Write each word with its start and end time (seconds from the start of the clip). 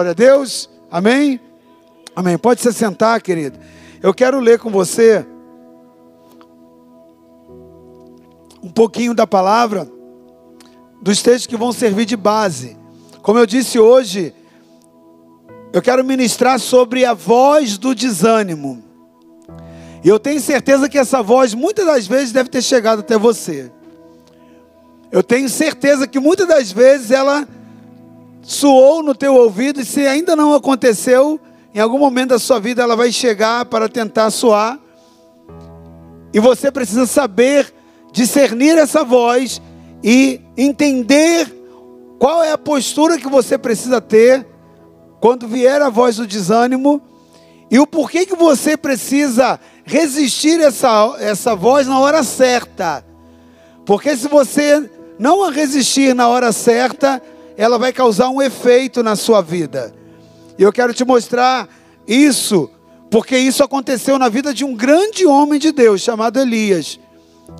Glória 0.00 0.12
a 0.12 0.14
Deus. 0.14 0.70
Amém? 0.90 1.38
Amém. 2.16 2.38
Pode 2.38 2.62
se 2.62 2.72
sentar, 2.72 3.20
querido. 3.20 3.58
Eu 4.02 4.14
quero 4.14 4.40
ler 4.40 4.58
com 4.58 4.70
você 4.70 5.26
um 8.62 8.70
pouquinho 8.70 9.12
da 9.12 9.26
palavra, 9.26 9.86
dos 11.02 11.20
textos 11.20 11.46
que 11.46 11.54
vão 11.54 11.70
servir 11.70 12.06
de 12.06 12.16
base. 12.16 12.78
Como 13.20 13.38
eu 13.38 13.44
disse 13.44 13.78
hoje, 13.78 14.34
eu 15.70 15.82
quero 15.82 16.02
ministrar 16.02 16.58
sobre 16.58 17.04
a 17.04 17.12
voz 17.12 17.76
do 17.76 17.94
desânimo. 17.94 18.82
E 20.02 20.08
eu 20.08 20.18
tenho 20.18 20.40
certeza 20.40 20.88
que 20.88 20.96
essa 20.96 21.22
voz 21.22 21.52
muitas 21.52 21.84
das 21.84 22.06
vezes 22.06 22.32
deve 22.32 22.48
ter 22.48 22.62
chegado 22.62 23.00
até 23.00 23.18
você. 23.18 23.70
Eu 25.12 25.22
tenho 25.22 25.50
certeza 25.50 26.06
que 26.06 26.18
muitas 26.18 26.48
das 26.48 26.72
vezes 26.72 27.10
ela 27.10 27.46
soou 28.42 29.02
no 29.02 29.14
teu 29.14 29.34
ouvido 29.34 29.80
e 29.80 29.84
se 29.84 30.06
ainda 30.06 30.34
não 30.34 30.54
aconteceu, 30.54 31.40
em 31.74 31.78
algum 31.78 31.98
momento 31.98 32.30
da 32.30 32.38
sua 32.38 32.58
vida 32.58 32.82
ela 32.82 32.96
vai 32.96 33.12
chegar 33.12 33.64
para 33.66 33.88
tentar 33.88 34.30
soar. 34.30 34.78
E 36.32 36.40
você 36.40 36.70
precisa 36.70 37.06
saber 37.06 37.72
discernir 38.12 38.78
essa 38.78 39.04
voz 39.04 39.60
e 40.02 40.40
entender 40.56 41.52
qual 42.18 42.42
é 42.42 42.52
a 42.52 42.58
postura 42.58 43.18
que 43.18 43.28
você 43.28 43.56
precisa 43.56 44.00
ter 44.00 44.46
quando 45.20 45.46
vier 45.46 45.80
a 45.82 45.88
voz 45.88 46.16
do 46.16 46.26
desânimo 46.26 47.00
e 47.70 47.78
o 47.78 47.86
porquê 47.86 48.26
que 48.26 48.34
você 48.34 48.76
precisa 48.76 49.60
resistir 49.84 50.60
essa, 50.60 51.16
essa 51.20 51.54
voz 51.54 51.86
na 51.86 51.98
hora 51.98 52.22
certa. 52.22 53.04
Porque 53.84 54.16
se 54.16 54.28
você 54.28 54.90
não 55.18 55.44
a 55.44 55.50
resistir 55.50 56.14
na 56.14 56.28
hora 56.28 56.52
certa, 56.52 57.22
ela 57.60 57.78
vai 57.78 57.92
causar 57.92 58.30
um 58.30 58.40
efeito 58.40 59.02
na 59.02 59.14
sua 59.14 59.42
vida. 59.42 59.94
E 60.58 60.62
eu 60.62 60.72
quero 60.72 60.94
te 60.94 61.04
mostrar 61.04 61.68
isso, 62.08 62.70
porque 63.10 63.36
isso 63.36 63.62
aconteceu 63.62 64.18
na 64.18 64.30
vida 64.30 64.54
de 64.54 64.64
um 64.64 64.74
grande 64.74 65.26
homem 65.26 65.60
de 65.60 65.70
Deus 65.70 66.00
chamado 66.00 66.40
Elias. 66.40 66.98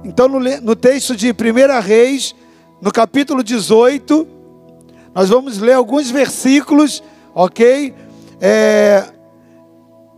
Então, 0.02 0.27
no, 0.27 0.41
no 0.41 0.75
texto 0.75 1.14
de 1.14 1.30
1 1.33 1.34
Reis, 1.83 2.34
no 2.80 2.91
capítulo 2.91 3.44
18, 3.44 4.27
nós 5.14 5.28
vamos 5.28 5.58
ler 5.58 5.75
alguns 5.75 6.10
versículos, 6.10 7.03
ok? 7.34 7.94
É, 8.41 9.05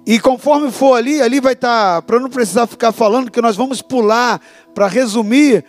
e 0.06 0.20
conforme 0.20 0.70
for 0.70 0.94
ali, 0.94 1.20
ali 1.20 1.40
vai 1.40 1.54
estar, 1.54 1.96
tá, 1.96 2.02
para 2.02 2.20
não 2.20 2.30
precisar 2.30 2.68
ficar 2.68 2.92
falando, 2.92 3.32
que 3.32 3.42
nós 3.42 3.56
vamos 3.56 3.82
pular, 3.82 4.40
para 4.72 4.86
resumir 4.86 5.64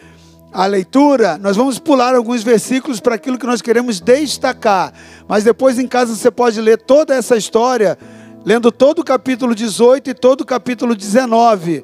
a 0.53 0.67
leitura, 0.67 1.39
nós 1.39 1.57
vamos 1.57 1.79
pular 1.79 2.13
alguns 2.13 2.43
versículos 2.43 2.99
para 2.99 3.15
aquilo 3.15 3.39
que 3.39 3.45
nós 3.47 3.59
queremos 3.59 3.99
destacar. 3.99 4.93
Mas 5.27 5.43
depois 5.43 5.79
em 5.79 5.87
casa 5.87 6.15
você 6.15 6.29
pode 6.29 6.61
ler 6.61 6.77
toda 6.77 7.15
essa 7.15 7.35
história, 7.35 7.97
lendo 8.45 8.71
todo 8.71 8.99
o 8.99 9.03
capítulo 9.03 9.55
18 9.55 10.11
e 10.11 10.13
todo 10.13 10.41
o 10.41 10.45
capítulo 10.45 10.95
19. 10.95 11.83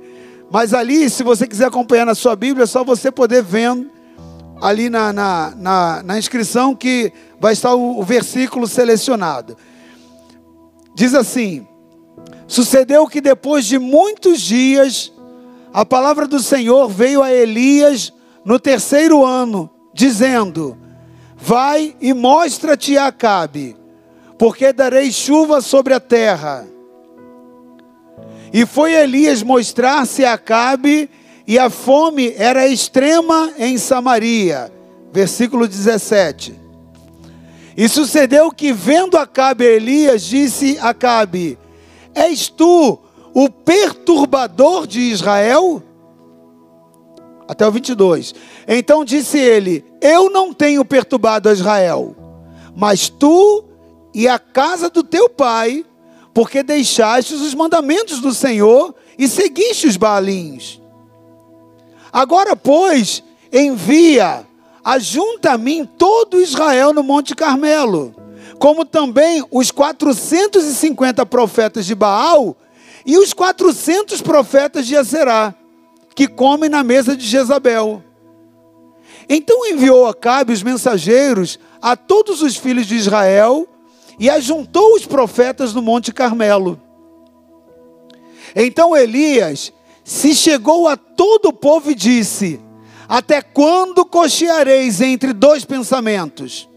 Mas 0.52 0.72
ali, 0.72 1.10
se 1.10 1.24
você 1.24 1.48
quiser 1.48 1.66
acompanhar 1.66 2.06
na 2.06 2.14
sua 2.14 2.36
Bíblia, 2.36 2.66
é 2.66 2.68
só 2.68 2.84
você 2.84 3.12
poder 3.12 3.42
vendo 3.42 3.90
ali 4.62 4.88
na, 4.88 5.12
na, 5.12 5.54
na, 5.56 6.04
na 6.04 6.20
inscrição 6.20 6.76
que 6.76 7.12
vai 7.40 7.54
estar 7.54 7.74
o, 7.74 8.00
o 8.00 8.04
versículo 8.04 8.68
selecionado. 8.68 9.58
Diz 10.94 11.16
assim: 11.16 11.68
Sucedeu 12.48 13.08
que 13.08 13.20
depois 13.20 13.66
de 13.66 13.80
muitos 13.80 14.42
dias, 14.42 15.12
a 15.74 15.84
palavra 15.84 16.28
do 16.28 16.40
Senhor 16.40 16.88
veio 16.88 17.24
a 17.24 17.32
Elias 17.32 18.14
no 18.44 18.60
terceiro 18.60 19.26
ano, 19.26 19.70
dizendo: 19.94 20.78
Vai 21.36 21.96
e 22.02 22.14
mostra-te 22.14 22.98
a 22.98 23.08
Acabe, 23.08 23.76
porque 24.38 24.74
darei 24.74 25.12
chuva 25.12 25.62
sobre 25.62 25.94
a 25.94 26.00
terra. 26.00 26.68
E 28.52 28.66
foi 28.66 28.94
Elias 28.94 29.44
mostrar-se 29.44 30.26
a 30.26 30.34
Acabe, 30.34 31.10
e 31.48 31.58
a 31.58 31.70
fome 31.70 32.34
era 32.38 32.68
extrema 32.68 33.54
em 33.58 33.78
Samaria. 33.78 34.72
Versículo 35.12 35.68
17. 35.68 36.60
E 37.76 37.88
sucedeu 37.88 38.52
que, 38.52 38.74
vendo 38.74 39.18
Acabe 39.18 39.64
Elias, 39.66 40.24
disse 40.24 40.78
Acabe: 40.82 41.58
És 42.14 42.50
tu 42.50 43.00
o 43.34 43.50
perturbador 43.50 44.86
de 44.86 45.00
Israel? 45.00 45.82
Até 47.50 47.68
o 47.68 47.72
22. 47.72 48.34
Então 48.68 49.04
disse 49.04 49.40
ele: 49.40 49.84
Eu 50.00 50.30
não 50.30 50.54
tenho 50.54 50.86
perturbado 50.86 51.52
Israel, 51.52 52.16
mas 52.76 53.10
tu 53.10 53.66
e 54.14 54.28
a 54.28 54.38
casa 54.38 54.90
do 54.90 55.04
teu 55.04 55.28
pai, 55.28 55.84
porque 56.34 56.62
deixaste 56.62 57.34
os 57.34 57.56
mandamentos 57.56 58.20
do 58.20 58.34
Senhor 58.34 58.94
e 59.18 59.28
seguiste 59.28 59.88
os 59.88 59.98
Baalins. 59.98 60.80
Agora, 62.14 62.56
pois, 62.56 63.24
envia, 63.52 64.46
ajunta 64.84 65.54
a 65.54 65.58
mim 65.58 65.90
todo 65.98 66.40
Israel 66.40 66.94
no 66.94 67.02
Monte 67.02 67.36
Carmelo 67.36 68.16
como 68.60 68.84
também 68.84 69.44
os 69.50 69.72
450 69.72 71.26
profetas 71.26 71.86
de 71.86 71.96
Baal 71.96 72.58
e 73.06 73.18
os 73.18 73.34
400 73.34 74.22
profetas 74.22 74.86
de 74.86 74.98
Aserá, 74.98 75.56
que 76.16 76.28
comem 76.28 76.70
na 76.70 76.84
mesa 76.84 77.16
de 77.16 77.26
Jezabel. 77.26 78.04
Então 79.30 79.66
enviou 79.68 80.08
Acabe 80.08 80.54
os 80.54 80.64
mensageiros 80.64 81.60
a 81.82 81.96
todos 81.96 82.42
os 82.42 82.56
filhos 82.56 82.88
de 82.88 82.96
Israel 82.96 83.68
e 84.20 84.30
ajuntou 84.30 84.96
os 84.96 85.06
profetas 85.06 85.74
no 85.74 85.82
Monte 85.82 86.12
Carmelo. 86.12 86.80
Então 88.56 88.96
Elias 88.96 89.72
se 90.04 90.34
chegou 90.34 90.88
a 90.88 90.98
todo 90.98 91.50
o 91.50 91.54
povo 91.54 91.92
e 91.92 91.96
disse: 91.96 92.60
Até 93.08 93.42
quando 93.42 94.06
cocheareis 94.06 95.00
entre 95.02 95.34
dois 95.34 95.64
pensamentos? 95.64 96.68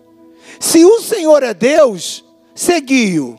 Se 0.60 0.84
o 0.84 1.00
Senhor 1.00 1.42
é 1.42 1.54
Deus, 1.54 2.24
seguiu. 2.54 3.38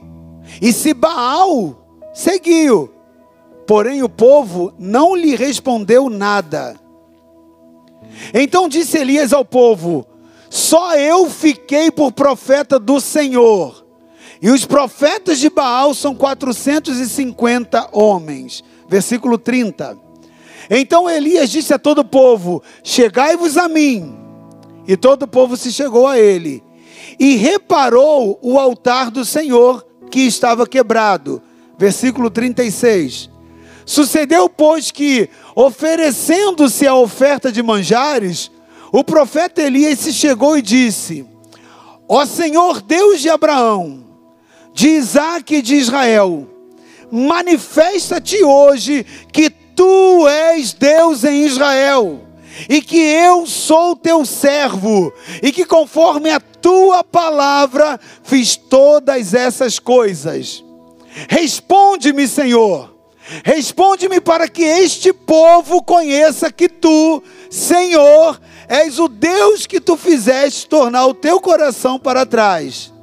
E 0.62 0.74
se 0.74 0.94
Baal, 0.94 1.88
seguiu. 2.14 2.92
Porém 3.66 4.04
o 4.04 4.10
povo 4.10 4.74
não 4.78 5.16
lhe 5.16 5.36
respondeu 5.36 6.10
nada. 6.10 6.76
Então 8.34 8.68
disse 8.68 8.98
Elias 8.98 9.34
ao 9.34 9.46
povo: 9.46 10.06
Só 10.50 10.96
eu 10.96 11.30
fiquei 11.30 11.90
por 11.90 12.12
profeta 12.12 12.78
do 12.78 13.00
Senhor. 13.00 13.84
E 14.42 14.50
os 14.50 14.66
profetas 14.66 15.40
de 15.40 15.50
Baal 15.50 15.94
são 15.94 16.14
450 16.14 17.90
homens. 17.94 18.64
Versículo 18.90 19.38
30. 19.38 19.98
Então 20.70 21.10
Elias 21.10 21.50
disse 21.50 21.74
a 21.74 21.80
todo 21.80 22.00
o 22.00 22.06
povo: 22.06 22.62
Chegai-vos 22.84 23.58
a 23.58 23.70
mim. 23.70 24.18
E 24.88 24.98
todo 24.98 25.24
o 25.24 25.28
povo 25.28 25.56
se 25.56 25.72
chegou 25.72 26.08
a 26.08 26.20
ele 26.20 26.62
e 27.20 27.36
reparou 27.36 28.40
o 28.42 28.60
altar 28.60 29.10
do 29.10 29.24
Senhor 29.24 29.86
que 30.12 30.22
estava 30.22 30.68
quebrado. 30.68 31.42
Versículo 31.78 32.30
36. 32.30 33.30
Sucedeu, 33.86 34.50
pois, 34.50 34.92
que, 34.92 35.30
oferecendo-se 35.56 36.88
a 36.88 36.96
oferta 36.96 37.52
de 37.52 37.62
manjares, 37.62 38.52
o 38.92 39.04
profeta 39.04 39.62
Elias 39.62 40.00
se 40.00 40.14
chegou 40.14 40.58
e 40.58 40.62
disse: 40.62 41.26
Ó 42.08 42.26
Senhor 42.26 42.82
Deus 42.82 43.22
de 43.22 43.30
Abraão, 43.30 44.04
de 44.74 44.90
Isaac 44.90 45.56
e 45.56 45.62
de 45.62 45.76
Israel, 45.76 46.48
manifesta-te 47.12 48.44
hoje 48.44 49.06
que 49.32 49.50
tu 49.50 50.28
és 50.28 50.74
Deus 50.74 51.24
em 51.24 51.46
Israel 51.46 52.22
e 52.70 52.82
que 52.82 52.98
eu 52.98 53.48
sou 53.48 53.96
teu 53.96 54.26
servo, 54.26 55.12
e 55.42 55.52
que 55.52 55.66
conforme 55.66 56.30
a 56.30 56.40
tua 56.40 57.04
palavra 57.04 58.00
fiz 58.22 58.56
todas 58.56 59.34
essas 59.34 59.80
coisas. 59.80 60.64
Responde-me, 61.28 62.28
Senhor. 62.28 62.93
Responde-me 63.44 64.20
para 64.20 64.50
que 64.50 64.64
este 64.64 65.14
povo 65.14 65.82
conheça 65.82 66.52
que 66.52 66.68
tu, 66.68 67.24
Senhor, 67.50 68.40
és 68.68 69.00
o 69.00 69.08
Deus 69.08 69.66
que 69.66 69.80
tu 69.80 69.96
fizeste 69.96 70.68
tornar 70.68 71.06
o 71.06 71.14
teu 71.14 71.40
coração 71.40 71.98
para 71.98 72.26
trás. 72.26 72.94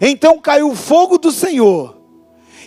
Então 0.00 0.38
caiu 0.40 0.70
o 0.70 0.76
fogo 0.76 1.16
do 1.16 1.30
Senhor 1.30 1.96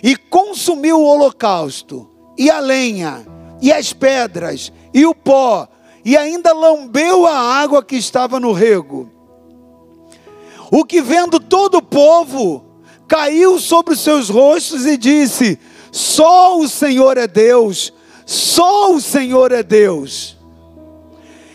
e 0.02 0.16
consumiu 0.16 0.98
o 1.00 1.04
holocausto, 1.04 2.08
e 2.38 2.50
a 2.50 2.60
lenha, 2.60 3.26
e 3.60 3.72
as 3.72 3.92
pedras, 3.92 4.72
e 4.94 5.04
o 5.04 5.14
pó, 5.14 5.68
e 6.04 6.16
ainda 6.16 6.54
lambeu 6.54 7.26
a 7.26 7.36
água 7.36 7.82
que 7.82 7.96
estava 7.96 8.40
no 8.40 8.52
rego. 8.52 9.10
O 10.70 10.84
que 10.84 11.02
vendo 11.02 11.40
todo 11.40 11.78
o 11.78 11.82
povo, 11.82 12.64
caiu 13.06 13.58
sobre 13.58 13.94
os 13.94 14.00
seus 14.00 14.28
rostos 14.28 14.86
e 14.86 14.96
disse: 14.96 15.58
Só 15.90 16.58
o 16.58 16.68
Senhor 16.68 17.16
é 17.16 17.26
Deus, 17.26 17.92
só 18.26 18.92
o 18.92 19.00
Senhor 19.00 19.52
é 19.52 19.62
Deus. 19.62 20.36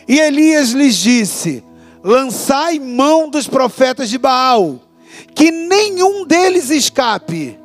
E 0.07 0.19
Elias 0.19 0.71
lhes 0.71 0.95
disse: 0.95 1.63
Lançai 2.03 2.79
mão 2.79 3.29
dos 3.29 3.47
profetas 3.47 4.09
de 4.09 4.17
Baal, 4.17 4.79
que 5.35 5.51
nenhum 5.51 6.25
deles 6.25 6.69
escape. 6.69 7.59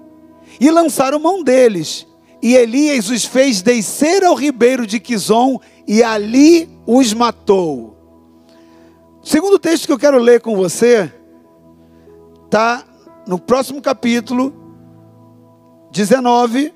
E 0.60 0.70
lançaram 0.70 1.18
mão 1.18 1.42
deles. 1.42 2.06
E 2.42 2.54
Elias 2.54 3.10
os 3.10 3.24
fez 3.24 3.62
descer 3.62 4.24
ao 4.24 4.34
ribeiro 4.34 4.86
de 4.86 5.00
Quizon 5.00 5.60
e 5.86 6.02
ali 6.02 6.68
os 6.86 7.12
matou. 7.12 7.96
O 9.22 9.26
segundo 9.26 9.58
texto 9.58 9.86
que 9.86 9.92
eu 9.92 9.98
quero 9.98 10.18
ler 10.18 10.40
com 10.40 10.56
você 10.56 11.12
está 12.44 12.84
no 13.26 13.38
próximo 13.38 13.82
capítulo 13.82 14.67
19, 15.90 16.72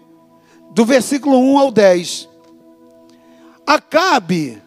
do 0.71 0.85
versículo 0.85 1.39
1 1.39 1.59
ao 1.59 1.71
10. 1.71 2.29
Acabe, 3.67 4.61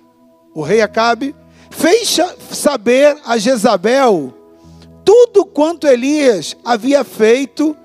o 0.53 0.61
rei 0.61 0.81
Acabe, 0.81 1.35
fez 1.69 2.17
saber 2.51 3.17
a 3.25 3.37
Jezabel 3.37 4.33
tudo 5.03 5.45
quanto 5.45 5.87
Elias 5.87 6.57
havia 6.65 7.03
feito 7.03 7.75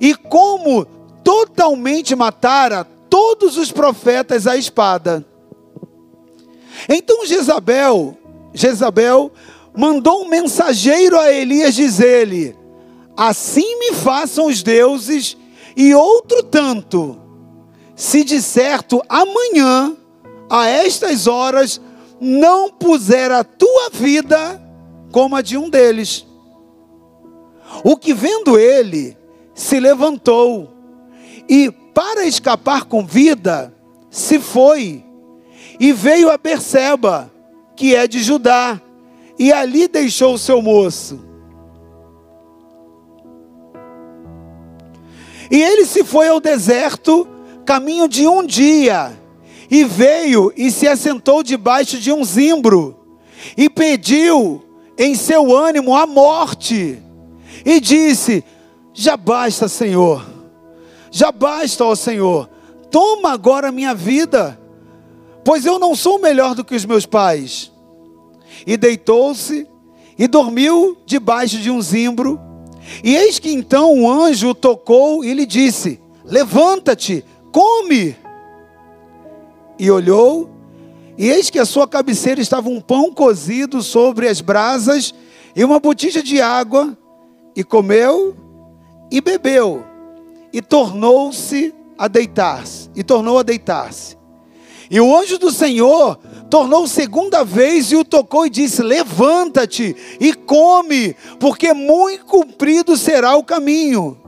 e 0.00 0.14
como 0.14 0.84
totalmente 1.22 2.14
matara 2.16 2.84
todos 3.08 3.56
os 3.56 3.70
profetas 3.70 4.46
à 4.46 4.56
espada. 4.56 5.24
Então 6.88 7.24
Jezabel, 7.26 8.16
Jezabel 8.52 9.32
mandou 9.74 10.22
um 10.22 10.28
mensageiro 10.28 11.18
a 11.18 11.32
Elias 11.32 11.74
dizer-lhe: 11.74 12.56
Assim 13.16 13.78
me 13.78 13.92
façam 13.92 14.46
os 14.46 14.62
deuses 14.62 15.36
e 15.76 15.94
outro 15.94 16.42
tanto, 16.42 17.20
se 17.94 18.24
de 18.24 18.40
certo 18.40 19.02
amanhã 19.08 19.94
a 20.48 20.66
estas 20.66 21.26
horas 21.26 21.80
não 22.20 22.70
puser 22.70 23.30
a 23.30 23.44
tua 23.44 23.90
vida 23.90 24.62
como 25.12 25.36
a 25.36 25.42
de 25.42 25.56
um 25.56 25.68
deles. 25.68 26.26
O 27.84 27.96
que 27.96 28.14
vendo 28.14 28.58
ele, 28.58 29.16
se 29.54 29.80
levantou 29.80 30.72
e, 31.48 31.70
para 31.92 32.26
escapar 32.26 32.84
com 32.84 33.04
vida, 33.04 33.74
se 34.10 34.38
foi 34.38 35.04
e 35.78 35.92
veio 35.92 36.30
a 36.30 36.38
Berseba, 36.38 37.30
que 37.74 37.94
é 37.94 38.06
de 38.06 38.22
Judá, 38.22 38.80
e 39.38 39.52
ali 39.52 39.88
deixou 39.88 40.34
o 40.34 40.38
seu 40.38 40.62
moço. 40.62 41.25
E 45.50 45.62
ele 45.62 45.86
se 45.86 46.04
foi 46.04 46.28
ao 46.28 46.40
deserto, 46.40 47.26
caminho 47.64 48.08
de 48.08 48.26
um 48.26 48.44
dia, 48.44 49.12
e 49.70 49.84
veio 49.84 50.52
e 50.56 50.70
se 50.70 50.86
assentou 50.86 51.42
debaixo 51.42 51.98
de 51.98 52.12
um 52.12 52.24
zimbro, 52.24 52.96
e 53.56 53.68
pediu 53.68 54.62
em 54.98 55.14
seu 55.14 55.54
ânimo 55.54 55.94
a 55.94 56.06
morte, 56.06 57.02
e 57.64 57.80
disse: 57.80 58.44
Já 58.92 59.16
basta, 59.16 59.68
Senhor, 59.68 60.24
já 61.10 61.32
basta, 61.32 61.84
ó 61.84 61.94
Senhor, 61.94 62.48
toma 62.90 63.32
agora 63.32 63.68
a 63.68 63.72
minha 63.72 63.94
vida, 63.94 64.58
pois 65.44 65.64
eu 65.64 65.78
não 65.78 65.94
sou 65.94 66.18
melhor 66.18 66.54
do 66.54 66.64
que 66.64 66.74
os 66.74 66.84
meus 66.84 67.06
pais. 67.06 67.72
E 68.66 68.76
deitou-se 68.76 69.66
e 70.18 70.26
dormiu 70.26 70.96
debaixo 71.04 71.58
de 71.58 71.70
um 71.70 71.80
zimbro. 71.80 72.40
E 73.02 73.16
eis 73.16 73.38
que 73.38 73.50
então 73.50 73.94
um 73.94 74.10
anjo 74.10 74.48
o 74.48 74.54
tocou 74.54 75.24
e 75.24 75.32
lhe 75.32 75.46
disse: 75.46 76.00
Levanta-te, 76.24 77.24
come 77.52 78.16
e 79.78 79.90
olhou, 79.90 80.50
e 81.16 81.28
eis 81.28 81.50
que 81.50 81.58
a 81.58 81.64
sua 81.64 81.86
cabeceira 81.86 82.40
estava 82.40 82.68
um 82.68 82.80
pão 82.80 83.12
cozido 83.12 83.82
sobre 83.82 84.28
as 84.28 84.40
brasas 84.40 85.14
e 85.54 85.64
uma 85.64 85.78
botija 85.78 86.22
de 86.22 86.40
água, 86.40 86.96
e 87.54 87.64
comeu 87.64 88.36
e 89.10 89.20
bebeu, 89.20 89.84
e 90.52 90.60
tornou-se 90.60 91.74
a 91.96 92.08
deitar-se, 92.08 92.90
e 92.94 93.02
tornou 93.02 93.38
a 93.38 93.42
deitar-se. 93.42 94.16
E 94.90 95.00
o 95.00 95.16
anjo 95.16 95.38
do 95.38 95.50
Senhor 95.50 96.18
tornou 96.50 96.86
segunda 96.86 97.44
vez 97.44 97.90
e 97.92 97.96
o 97.96 98.04
tocou 98.04 98.46
e 98.46 98.50
disse: 98.50 98.82
Levanta-te 98.82 99.96
e 100.20 100.32
come, 100.34 101.14
porque 101.38 101.72
muito 101.72 102.24
comprido 102.24 102.96
será 102.96 103.36
o 103.36 103.44
caminho. 103.44 104.18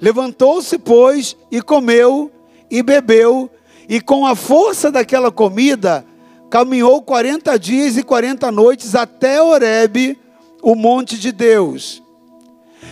Levantou-se, 0.00 0.78
pois, 0.78 1.36
e 1.50 1.62
comeu 1.62 2.30
e 2.70 2.82
bebeu, 2.82 3.48
e 3.88 4.00
com 4.00 4.26
a 4.26 4.34
força 4.34 4.90
daquela 4.90 5.30
comida, 5.30 6.04
caminhou 6.50 7.00
40 7.02 7.58
dias 7.58 7.96
e 7.96 8.02
40 8.02 8.50
noites 8.50 8.94
até 8.94 9.40
Horebe, 9.40 10.18
o 10.62 10.74
monte 10.74 11.18
de 11.18 11.30
Deus. 11.30 12.02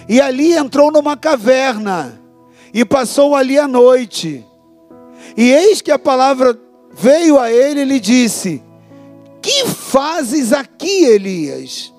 E 0.09 0.20
ali 0.20 0.53
entrou 0.53 0.91
numa 0.91 1.17
caverna, 1.17 2.20
e 2.73 2.85
passou 2.85 3.35
ali 3.35 3.59
a 3.59 3.69
noite. 3.69 4.47
E 5.37 5.51
eis 5.51 5.81
que 5.81 5.91
a 5.91 5.99
palavra 5.99 6.59
veio 6.93 7.39
a 7.39 7.51
ele 7.51 7.81
e 7.81 7.85
lhe 7.85 8.01
disse: 8.01 8.63
Que 9.41 9.67
fazes 9.67 10.53
aqui, 10.53 11.05
Elias? 11.05 11.93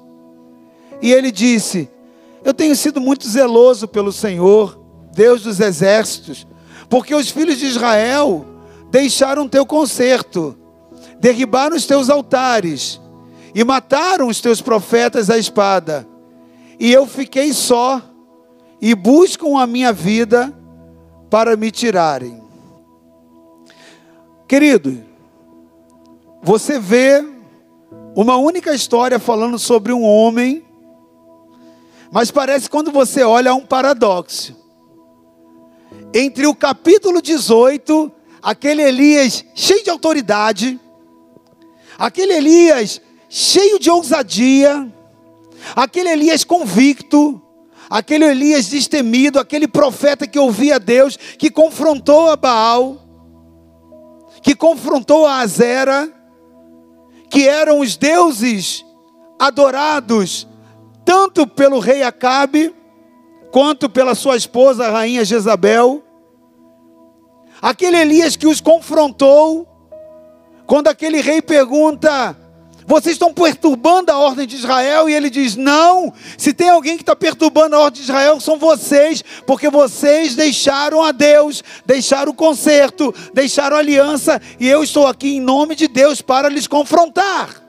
E 1.02 1.12
ele 1.12 1.32
disse: 1.32 1.90
Eu 2.44 2.54
tenho 2.54 2.76
sido 2.76 3.02
muito 3.02 3.28
zeloso 3.28 3.88
pelo 3.88 4.12
Senhor 4.12 4.80
Deus 5.14 5.44
dos 5.44 5.60
exércitos, 5.60 6.48
porque 6.90 7.14
os 7.14 7.30
filhos 7.30 7.58
de 7.58 7.66
Israel 7.66 8.46
deixaram 8.90 9.48
teu 9.48 9.66
conserto, 9.66 10.56
derribaram 11.20 11.76
os 11.76 11.86
teus 11.86 12.10
altares 12.10 13.00
e 13.56 13.64
mataram 13.64 14.28
os 14.28 14.42
teus 14.42 14.62
profetas 14.62 15.30
à 15.30 15.38
espada. 15.38 16.08
E 16.80 16.92
eu 16.92 17.06
fiquei 17.06 17.54
só 17.54 18.02
e 18.82 18.94
buscam 18.94 19.58
a 19.60 19.66
minha 19.66 19.94
vida 19.94 20.54
para 21.30 21.56
me 21.56 21.72
tirarem. 21.72 22.43
Querido, 24.54 25.04
você 26.44 26.78
vê 26.78 27.26
uma 28.16 28.38
única 28.38 28.72
história 28.76 29.18
falando 29.18 29.58
sobre 29.58 29.92
um 29.92 30.04
homem, 30.04 30.64
mas 32.12 32.30
parece 32.30 32.70
quando 32.70 32.92
você 32.92 33.24
olha 33.24 33.56
um 33.56 33.66
paradoxo. 33.66 34.56
Entre 36.14 36.46
o 36.46 36.54
capítulo 36.54 37.20
18, 37.20 38.12
aquele 38.44 38.84
Elias 38.84 39.44
cheio 39.56 39.84
de 39.84 39.90
autoridade, 39.90 40.80
aquele 41.98 42.34
Elias 42.34 43.02
cheio 43.28 43.80
de 43.80 43.90
ousadia, 43.90 44.88
aquele 45.76 46.10
Elias 46.10 46.44
convicto, 46.44 47.42
aquele 47.90 48.26
Elias 48.26 48.68
destemido, 48.68 49.40
aquele 49.40 49.68
profeta 49.68 50.28
que 50.28 50.38
ouvia 50.38 50.80
Deus, 50.80 51.18
que 51.18 51.50
confrontou 51.50 52.30
a 52.30 52.36
Baal, 52.36 53.03
que 54.44 54.54
confrontou 54.54 55.26
a 55.26 55.38
Azera, 55.38 56.12
que 57.30 57.48
eram 57.48 57.80
os 57.80 57.96
deuses 57.96 58.86
adorados 59.40 60.48
tanto 61.06 61.48
pelo 61.48 61.80
rei 61.80 62.04
Acabe, 62.04 62.74
quanto 63.52 63.90
pela 63.90 64.16
sua 64.16 64.36
esposa, 64.36 64.86
a 64.86 64.92
rainha 64.92 65.26
Jezabel. 65.26 66.04
Aquele 67.62 67.98
Elias 67.98 68.36
que 68.36 68.48
os 68.48 68.60
confrontou, 68.60 69.68
quando 70.66 70.88
aquele 70.88 71.22
rei 71.22 71.42
pergunta: 71.42 72.38
Vocês 72.86 73.14
estão 73.16 73.34
perturbando 73.34 74.12
a 74.12 74.18
ordem 74.18 74.46
de 74.46 74.56
Israel? 74.56 75.10
E 75.10 75.14
ele 75.14 75.30
diz: 75.30 75.56
Não, 75.56 76.14
se 76.38 76.54
tem 76.54 76.70
alguém 76.70 76.98
que 76.98 77.04
está 77.04 77.16
perturbando 77.16 77.76
a 77.76 77.80
ordem 77.80 78.02
de 78.02 78.10
Israel, 78.10 78.40
são 78.40 78.58
vocês, 78.58 79.24
porque 79.48 79.70
vocês 79.70 80.36
deixaram 80.36 81.02
a 81.02 81.12
Deus, 81.12 81.64
deixaram 81.86 82.32
o 82.32 82.36
conserto, 82.36 83.14
deixaram 83.34 83.78
a 83.78 83.80
aliança, 83.80 84.42
e 84.60 84.68
eu 84.68 84.84
estou 84.84 85.08
aqui 85.08 85.38
em 85.38 85.42
nome 85.42 85.76
de 85.76 85.88
Deus 85.88 86.22
para 86.22 86.50
lhes 86.50 86.68
confrontar. 86.68 87.62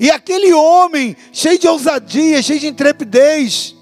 E 0.00 0.10
aquele 0.10 0.52
homem, 0.52 1.16
cheio 1.32 1.58
de 1.58 1.66
ousadia, 1.66 2.40
cheio 2.40 2.60
de 2.60 2.68
intrepidez, 2.68 3.74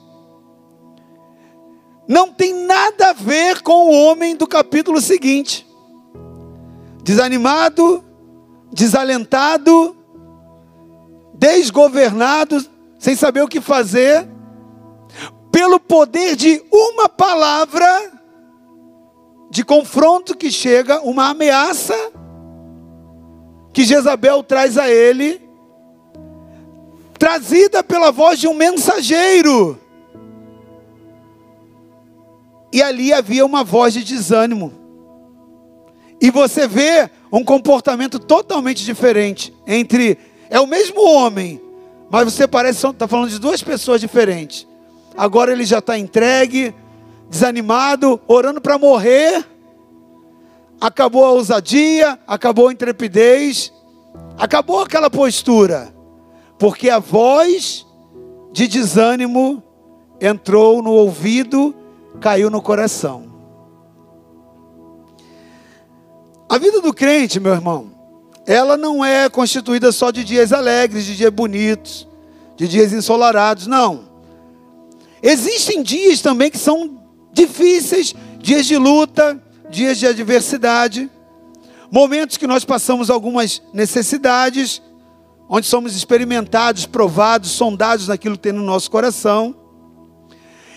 não 2.08 2.32
tem 2.32 2.54
nada 2.54 3.10
a 3.10 3.12
ver 3.12 3.62
com 3.62 3.88
o 3.88 3.92
homem 3.92 4.36
do 4.36 4.46
capítulo 4.46 5.00
seguinte. 5.00 5.66
Desanimado, 7.02 8.05
desalentado, 8.76 9.96
desgovernado, 11.32 12.62
sem 12.98 13.16
saber 13.16 13.40
o 13.40 13.48
que 13.48 13.58
fazer, 13.58 14.28
pelo 15.50 15.80
poder 15.80 16.36
de 16.36 16.62
uma 16.70 17.08
palavra 17.08 18.12
de 19.50 19.64
confronto 19.64 20.36
que 20.36 20.50
chega, 20.50 21.00
uma 21.00 21.30
ameaça 21.30 21.94
que 23.72 23.82
Jezabel 23.82 24.42
traz 24.42 24.76
a 24.76 24.90
ele, 24.90 25.40
trazida 27.18 27.82
pela 27.82 28.12
voz 28.12 28.38
de 28.38 28.46
um 28.46 28.52
mensageiro. 28.52 29.80
E 32.70 32.82
ali 32.82 33.10
havia 33.10 33.46
uma 33.46 33.64
voz 33.64 33.94
de 33.94 34.04
desânimo. 34.04 34.70
E 36.20 36.30
você 36.30 36.68
vê 36.68 37.10
um 37.32 37.44
comportamento 37.44 38.18
totalmente 38.18 38.84
diferente 38.84 39.52
entre 39.66 40.18
é 40.48 40.60
o 40.60 40.66
mesmo 40.66 41.00
homem, 41.08 41.60
Mas 42.08 42.32
você 42.32 42.46
parece 42.46 42.86
está 42.86 43.08
falando 43.08 43.30
de 43.30 43.38
duas 43.38 43.62
pessoas 43.62 44.00
diferentes. 44.00 44.66
Agora 45.16 45.50
ele 45.50 45.64
já 45.64 45.78
está 45.78 45.98
entregue, 45.98 46.72
desanimado, 47.28 48.20
orando 48.28 48.60
para 48.60 48.78
morrer. 48.78 49.44
Acabou 50.80 51.24
a 51.24 51.32
ousadia, 51.32 52.18
acabou 52.26 52.68
a 52.68 52.72
intrepidez, 52.72 53.72
acabou 54.38 54.80
aquela 54.80 55.10
postura, 55.10 55.92
porque 56.58 56.88
a 56.88 56.98
voz 56.98 57.84
de 58.52 58.68
desânimo 58.68 59.62
entrou 60.20 60.82
no 60.82 60.92
ouvido, 60.92 61.74
caiu 62.20 62.50
no 62.50 62.62
coração. 62.62 63.35
A 66.56 66.58
vida 66.58 66.80
do 66.80 66.94
crente, 66.94 67.38
meu 67.38 67.52
irmão, 67.52 67.92
ela 68.46 68.78
não 68.78 69.04
é 69.04 69.28
constituída 69.28 69.92
só 69.92 70.10
de 70.10 70.24
dias 70.24 70.54
alegres, 70.54 71.04
de 71.04 71.14
dias 71.14 71.30
bonitos, 71.30 72.08
de 72.56 72.66
dias 72.66 72.94
ensolarados, 72.94 73.66
não. 73.66 74.08
Existem 75.22 75.82
dias 75.82 76.22
também 76.22 76.50
que 76.50 76.56
são 76.56 76.98
difíceis, 77.30 78.14
dias 78.38 78.64
de 78.64 78.78
luta, 78.78 79.38
dias 79.68 79.98
de 79.98 80.06
adversidade, 80.06 81.10
momentos 81.90 82.38
que 82.38 82.46
nós 82.46 82.64
passamos 82.64 83.10
algumas 83.10 83.60
necessidades, 83.74 84.80
onde 85.50 85.66
somos 85.66 85.94
experimentados, 85.94 86.86
provados, 86.86 87.50
sondados 87.50 88.08
naquilo 88.08 88.36
que 88.36 88.44
tem 88.44 88.52
no 88.52 88.64
nosso 88.64 88.90
coração. 88.90 89.54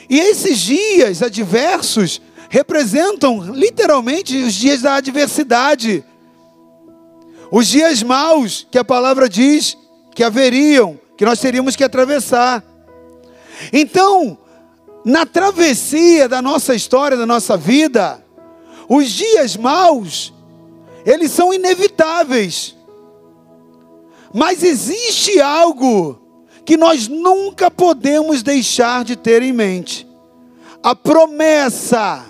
E 0.09 0.19
esses 0.19 0.59
dias 0.59 1.23
adversos 1.23 2.21
representam 2.49 3.53
literalmente 3.53 4.35
os 4.37 4.55
dias 4.55 4.81
da 4.81 4.95
adversidade, 4.95 6.03
os 7.51 7.67
dias 7.67 8.01
maus 8.01 8.67
que 8.69 8.77
a 8.77 8.83
palavra 8.83 9.29
diz 9.29 9.77
que 10.15 10.23
haveriam, 10.23 10.99
que 11.15 11.23
nós 11.23 11.39
teríamos 11.39 11.75
que 11.75 11.83
atravessar. 11.83 12.63
Então, 13.71 14.37
na 15.05 15.25
travessia 15.25 16.27
da 16.27 16.41
nossa 16.41 16.73
história, 16.73 17.15
da 17.15 17.25
nossa 17.25 17.55
vida, 17.55 18.23
os 18.87 19.09
dias 19.11 19.55
maus, 19.55 20.33
eles 21.05 21.31
são 21.31 21.53
inevitáveis. 21.53 22.75
Mas 24.33 24.63
existe 24.63 25.39
algo 25.39 26.19
que 26.65 26.77
nós 26.77 27.07
nunca 27.07 27.69
podemos 27.71 28.43
deixar 28.43 29.03
de 29.03 29.15
ter 29.15 29.41
em 29.41 29.51
mente: 29.51 30.07
a 30.83 30.95
promessa 30.95 32.28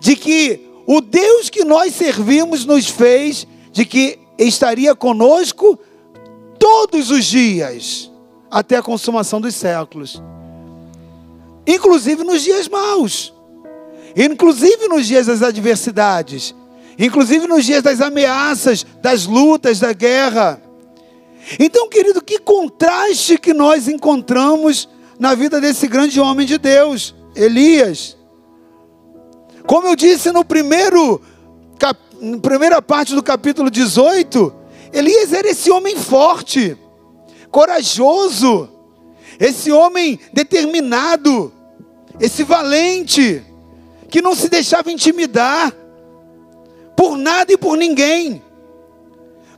de 0.00 0.16
que 0.16 0.60
o 0.86 1.00
Deus 1.00 1.50
que 1.50 1.64
nós 1.64 1.94
servimos 1.94 2.64
nos 2.64 2.88
fez 2.88 3.46
de 3.72 3.84
que 3.84 4.18
estaria 4.38 4.94
conosco 4.94 5.78
todos 6.58 7.10
os 7.10 7.24
dias, 7.24 8.10
até 8.50 8.76
a 8.76 8.82
consumação 8.82 9.40
dos 9.40 9.54
séculos, 9.54 10.22
inclusive 11.66 12.22
nos 12.24 12.42
dias 12.42 12.68
maus, 12.68 13.34
inclusive 14.16 14.88
nos 14.88 15.06
dias 15.06 15.26
das 15.26 15.42
adversidades, 15.42 16.54
inclusive 16.98 17.46
nos 17.46 17.64
dias 17.64 17.82
das 17.82 18.00
ameaças, 18.00 18.86
das 19.02 19.26
lutas, 19.26 19.80
da 19.80 19.92
guerra. 19.92 20.62
Então, 21.58 21.88
querido, 21.88 22.22
que 22.22 22.38
contraste 22.38 23.38
que 23.38 23.52
nós 23.52 23.88
encontramos 23.88 24.88
na 25.18 25.34
vida 25.34 25.60
desse 25.60 25.86
grande 25.86 26.20
homem 26.20 26.46
de 26.46 26.58
Deus, 26.58 27.14
Elias. 27.34 28.16
Como 29.66 29.88
eu 29.88 29.96
disse 29.96 30.30
no 30.30 30.44
primeiro, 30.44 31.20
cap, 31.78 31.98
primeira 32.40 32.80
parte 32.80 33.14
do 33.14 33.22
capítulo 33.22 33.68
18, 33.68 34.54
Elias 34.92 35.32
era 35.32 35.48
esse 35.48 35.70
homem 35.70 35.96
forte, 35.96 36.78
corajoso, 37.50 38.68
esse 39.40 39.72
homem 39.72 40.20
determinado, 40.32 41.52
esse 42.20 42.44
valente, 42.44 43.44
que 44.08 44.22
não 44.22 44.36
se 44.36 44.48
deixava 44.48 44.92
intimidar 44.92 45.74
por 46.96 47.16
nada 47.16 47.52
e 47.52 47.56
por 47.56 47.76
ninguém. 47.76 48.40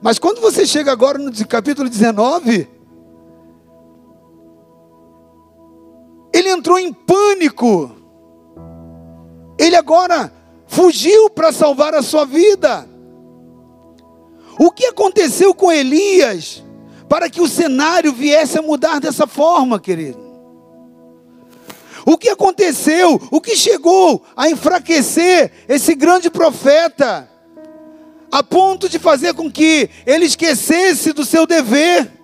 Mas 0.00 0.18
quando 0.18 0.40
você 0.40 0.66
chega 0.66 0.90
agora 0.90 1.18
no 1.18 1.30
capítulo 1.46 1.88
19, 1.88 2.66
ele 6.32 6.48
entrou 6.48 6.78
em 6.78 6.92
pânico 6.94 7.97
ele 9.58 9.76
agora 9.76 10.32
fugiu 10.66 11.28
para 11.30 11.52
salvar 11.52 11.94
a 11.94 12.02
sua 12.02 12.24
vida. 12.24 12.88
O 14.58 14.70
que 14.70 14.86
aconteceu 14.86 15.54
com 15.54 15.72
Elias 15.72 16.62
para 17.08 17.30
que 17.30 17.40
o 17.40 17.48
cenário 17.48 18.12
viesse 18.12 18.58
a 18.58 18.62
mudar 18.62 19.00
dessa 19.00 19.26
forma, 19.26 19.80
querido? 19.80 20.28
O 22.04 22.16
que 22.16 22.28
aconteceu? 22.28 23.20
O 23.30 23.40
que 23.40 23.56
chegou 23.56 24.24
a 24.36 24.48
enfraquecer 24.48 25.52
esse 25.68 25.94
grande 25.94 26.30
profeta, 26.30 27.28
a 28.30 28.42
ponto 28.42 28.88
de 28.88 28.98
fazer 28.98 29.34
com 29.34 29.50
que 29.50 29.90
ele 30.06 30.24
esquecesse 30.24 31.12
do 31.12 31.24
seu 31.24 31.46
dever? 31.46 32.17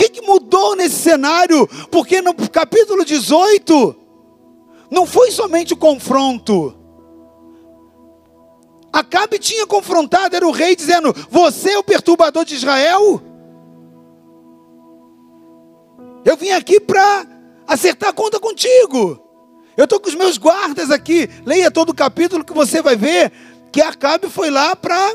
Que, 0.00 0.08
que 0.08 0.22
mudou 0.22 0.74
nesse 0.74 0.96
cenário? 0.96 1.66
Porque 1.90 2.22
no 2.22 2.34
capítulo 2.34 3.04
18, 3.04 3.94
não 4.90 5.04
foi 5.04 5.30
somente 5.30 5.74
o 5.74 5.76
confronto. 5.76 6.74
Acabe 8.90 9.38
tinha 9.38 9.66
confrontado, 9.66 10.34
era 10.34 10.46
o 10.46 10.50
rei 10.50 10.74
dizendo: 10.74 11.14
Você 11.28 11.72
é 11.72 11.78
o 11.78 11.84
perturbador 11.84 12.46
de 12.46 12.54
Israel? 12.54 13.20
Eu 16.24 16.36
vim 16.36 16.50
aqui 16.50 16.80
para 16.80 17.26
acertar 17.66 18.08
a 18.08 18.14
conta 18.14 18.40
contigo. 18.40 19.20
Eu 19.76 19.84
estou 19.84 20.00
com 20.00 20.08
os 20.08 20.14
meus 20.14 20.38
guardas 20.38 20.90
aqui. 20.90 21.28
Leia 21.44 21.70
todo 21.70 21.90
o 21.90 21.94
capítulo 21.94 22.44
que 22.44 22.54
você 22.54 22.80
vai 22.80 22.96
ver 22.96 23.30
que 23.70 23.82
Acabe 23.82 24.28
foi 24.28 24.50
lá 24.50 24.74
para 24.74 25.14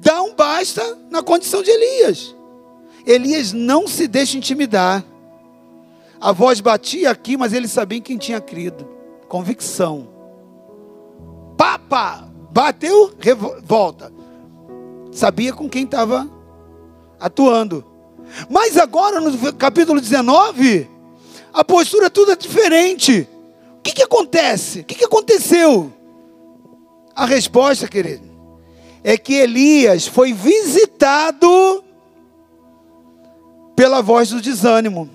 dar 0.00 0.22
um 0.22 0.34
basta 0.34 0.98
na 1.10 1.22
condição 1.22 1.62
de 1.62 1.70
Elias. 1.70 2.34
Elias 3.06 3.52
não 3.52 3.86
se 3.88 4.06
deixa 4.06 4.36
intimidar. 4.36 5.04
A 6.20 6.32
voz 6.32 6.60
batia 6.60 7.10
aqui, 7.10 7.36
mas 7.36 7.52
ele 7.52 7.66
sabia 7.66 8.00
quem 8.00 8.18
tinha 8.18 8.40
crido. 8.40 8.86
Convicção. 9.28 10.08
Papa! 11.56 12.28
Bateu, 12.50 13.14
volta. 13.62 14.12
Sabia 15.12 15.52
com 15.52 15.68
quem 15.68 15.84
estava 15.84 16.28
atuando. 17.18 17.84
Mas 18.48 18.76
agora, 18.76 19.20
no 19.20 19.52
capítulo 19.54 20.00
19, 20.00 20.88
a 21.52 21.64
postura 21.64 22.06
é 22.06 22.10
tudo 22.10 22.32
é 22.32 22.36
diferente. 22.36 23.28
O 23.78 23.82
que, 23.82 23.92
que 23.92 24.02
acontece? 24.02 24.80
O 24.80 24.84
que, 24.84 24.94
que 24.94 25.04
aconteceu? 25.04 25.92
A 27.14 27.24
resposta, 27.24 27.88
querido, 27.88 28.28
é 29.02 29.16
que 29.16 29.34
Elias 29.34 30.06
foi 30.06 30.32
visitado 30.32 31.84
pela 33.80 34.02
voz 34.02 34.28
do 34.28 34.42
desânimo. 34.42 35.08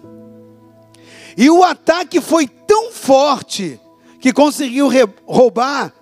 E 1.37 1.51
o 1.51 1.63
ataque 1.63 2.19
foi 2.19 2.47
tão 2.47 2.91
forte 2.91 3.79
que 4.19 4.33
conseguiu 4.33 4.89
roubar 5.23 5.93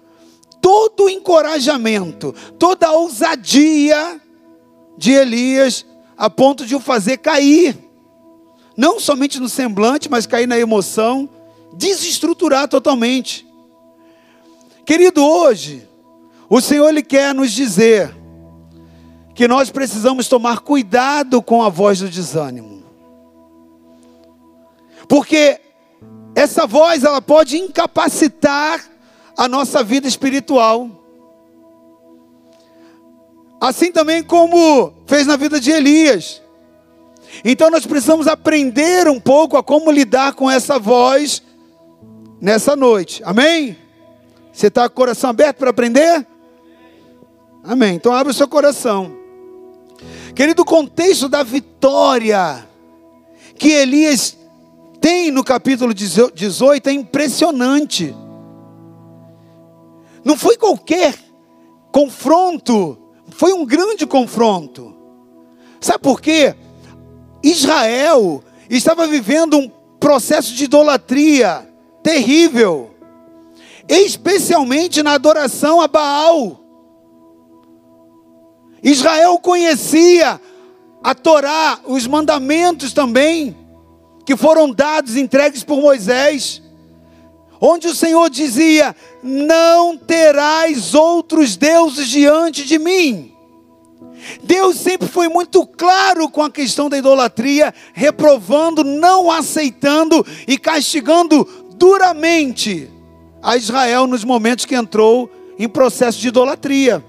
todo 0.62 1.03
o 1.03 1.10
encorajamento, 1.10 2.34
toda 2.58 2.88
a 2.88 2.93
ousadia 2.93 4.17
de 4.98 5.12
Elias, 5.12 5.86
a 6.15 6.29
ponto 6.29 6.65
de 6.65 6.74
o 6.74 6.79
fazer 6.79 7.17
cair, 7.17 7.77
não 8.77 8.98
somente 8.98 9.41
no 9.41 9.50
semblante, 9.50 10.10
mas 10.10 10.25
cair 10.25 10.48
na 10.48 10.58
emoção, 10.58 11.29
desestruturar 11.74 12.70
totalmente. 12.70 13.46
Querido, 14.86 15.22
hoje, 15.22 15.86
o 16.50 16.62
Senhor 16.62 16.88
ele 16.88 17.03
quer 17.03 17.36
nos 17.36 17.51
dizer 17.51 18.15
que 19.34 19.48
nós 19.48 19.70
precisamos 19.70 20.28
tomar 20.28 20.60
cuidado 20.60 21.42
com 21.42 21.63
a 21.63 21.70
voz 21.70 22.00
do 22.00 22.10
desânimo. 22.10 22.84
Porque 25.08 25.60
essa 26.36 26.66
voz 26.66 27.04
ela 27.04 27.22
pode 27.22 27.58
incapacitar 27.58 28.84
a 29.38 29.48
nossa 29.48 29.84
vida 29.84 30.08
espiritual. 30.08 30.90
Assim 33.60 33.92
também 33.92 34.24
como 34.24 34.94
fez 35.06 35.25
na 35.25 35.36
vida 35.36 35.60
de 35.60 35.72
Elias. 35.72 36.42
Então 37.44 37.70
nós 37.70 37.86
precisamos 37.86 38.28
aprender 38.28 39.08
um 39.08 39.20
pouco 39.20 39.58
a 39.58 39.63
como 39.63 39.92
lidar 39.92 40.34
com 40.34 40.50
essa 40.50 40.78
voz 40.78 41.42
nessa 42.40 42.75
noite. 42.75 43.22
Amém? 43.25 43.78
Você 44.52 44.68
está 44.68 44.88
com 44.88 44.94
o 44.94 44.98
coração 44.98 45.30
aberto 45.30 45.58
para 45.58 45.72
aprender? 45.72 46.28
Amém. 47.63 47.96
Então 47.96 48.13
abre 48.13 48.32
o 48.32 48.36
seu 48.36 48.48
coração. 48.48 49.23
Querido, 50.36 50.63
o 50.63 50.66
contexto 50.66 51.30
da 51.30 51.44
vitória 51.44 52.68
que 53.58 53.70
Elias 53.70 54.36
tem 55.00 55.30
no 55.30 55.44
capítulo 55.44 55.94
18 55.94 56.90
é 56.90 56.94
impressionante. 56.94 58.16
Não 60.24 60.38
foi 60.38 60.58
qualquer 60.58 61.13
confronto, 61.92 62.98
foi 63.30 63.54
um 63.54 63.66
grande 63.66 64.08
confronto. 64.08 64.96
Sabe 65.80 66.00
por 66.00 66.20
quê? 66.22 66.56
Israel 67.44 68.42
estava 68.70 69.06
vivendo 69.06 69.58
um 69.58 69.70
processo 70.00 70.54
de 70.54 70.63
idolatria 70.63 71.68
terrível, 72.02 72.96
especialmente 73.88 75.04
na 75.04 75.13
adoração 75.13 75.80
a 75.80 75.88
Baal. 75.88 76.62
Israel 78.84 79.40
conhecia 79.40 80.40
a 81.02 81.16
Torá, 81.16 81.80
os 81.86 82.06
mandamentos 82.06 82.92
também, 82.92 83.56
que 84.25 84.36
foram 84.36 84.72
dados, 84.72 85.16
entregues 85.16 85.63
por 85.63 85.82
Moisés, 85.82 86.62
onde 87.62 87.88
o 87.88 87.96
Senhor 87.96 88.30
dizia: 88.30 88.96
Não 89.24 89.98
terás 89.98 90.94
outros 90.94 91.56
deuses 91.56 92.08
diante 92.08 92.66
de 92.66 92.78
mim. 92.78 93.32
Deus 94.44 94.78
sempre 94.78 95.08
foi 95.08 95.28
muito 95.28 95.66
claro 95.66 96.30
com 96.30 96.42
a 96.42 96.52
questão 96.52 96.90
da 96.90 96.98
idolatria, 96.98 97.74
reprovando, 97.94 98.84
não 98.84 99.30
aceitando 99.30 100.25
e 100.48 100.58
castigando 100.58 101.46
duramente 101.75 102.90
a 103.42 103.58
Israel 103.58 104.08
nos 104.08 104.24
momentos 104.24 104.66
que 104.66 104.75
entrou 104.75 105.30
em 105.60 105.68
processo 105.68 106.20
de 106.20 106.30
idolatria. 106.30 107.04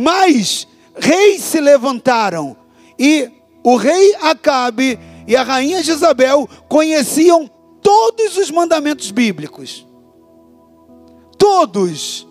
Mas 0.00 0.66
reis 0.98 1.42
se 1.42 1.60
levantaram 1.60 2.56
e 2.98 3.30
o 3.62 3.76
rei 3.76 4.14
Acabe 4.22 4.98
e 5.28 5.36
a 5.36 5.42
rainha 5.42 5.82
Jezabel 5.82 6.48
conheciam 6.70 7.50
todos 7.82 8.38
os 8.38 8.50
mandamentos 8.50 9.10
bíblicos. 9.10 9.86
Todos. 11.36 12.26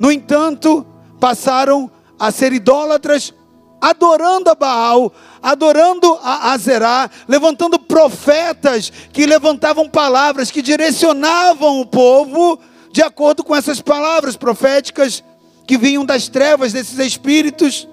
No 0.00 0.10
entanto, 0.10 0.84
passaram 1.20 1.88
a 2.18 2.32
ser 2.32 2.52
idólatras, 2.52 3.32
adorando 3.80 4.50
a 4.50 4.56
Baal, 4.56 5.12
adorando 5.40 6.18
a 6.20 6.50
Azerá, 6.50 7.08
levantando 7.28 7.78
profetas 7.78 8.92
que 9.12 9.24
levantavam 9.24 9.88
palavras, 9.88 10.50
que 10.50 10.60
direcionavam 10.60 11.80
o 11.80 11.86
povo 11.86 12.58
de 12.90 13.02
acordo 13.02 13.44
com 13.44 13.54
essas 13.54 13.80
palavras 13.80 14.36
proféticas 14.36 15.22
que 15.66 15.78
vinham 15.78 16.04
das 16.04 16.28
trevas 16.28 16.72
desses 16.72 16.98
espíritos. 16.98 17.88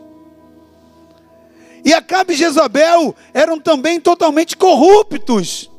E 1.83 1.93
Acabe 1.93 2.33
e 2.33 2.37
Jezabel 2.37 3.15
eram 3.33 3.59
também 3.59 3.99
totalmente 3.99 4.55
corruptos. 4.55 5.69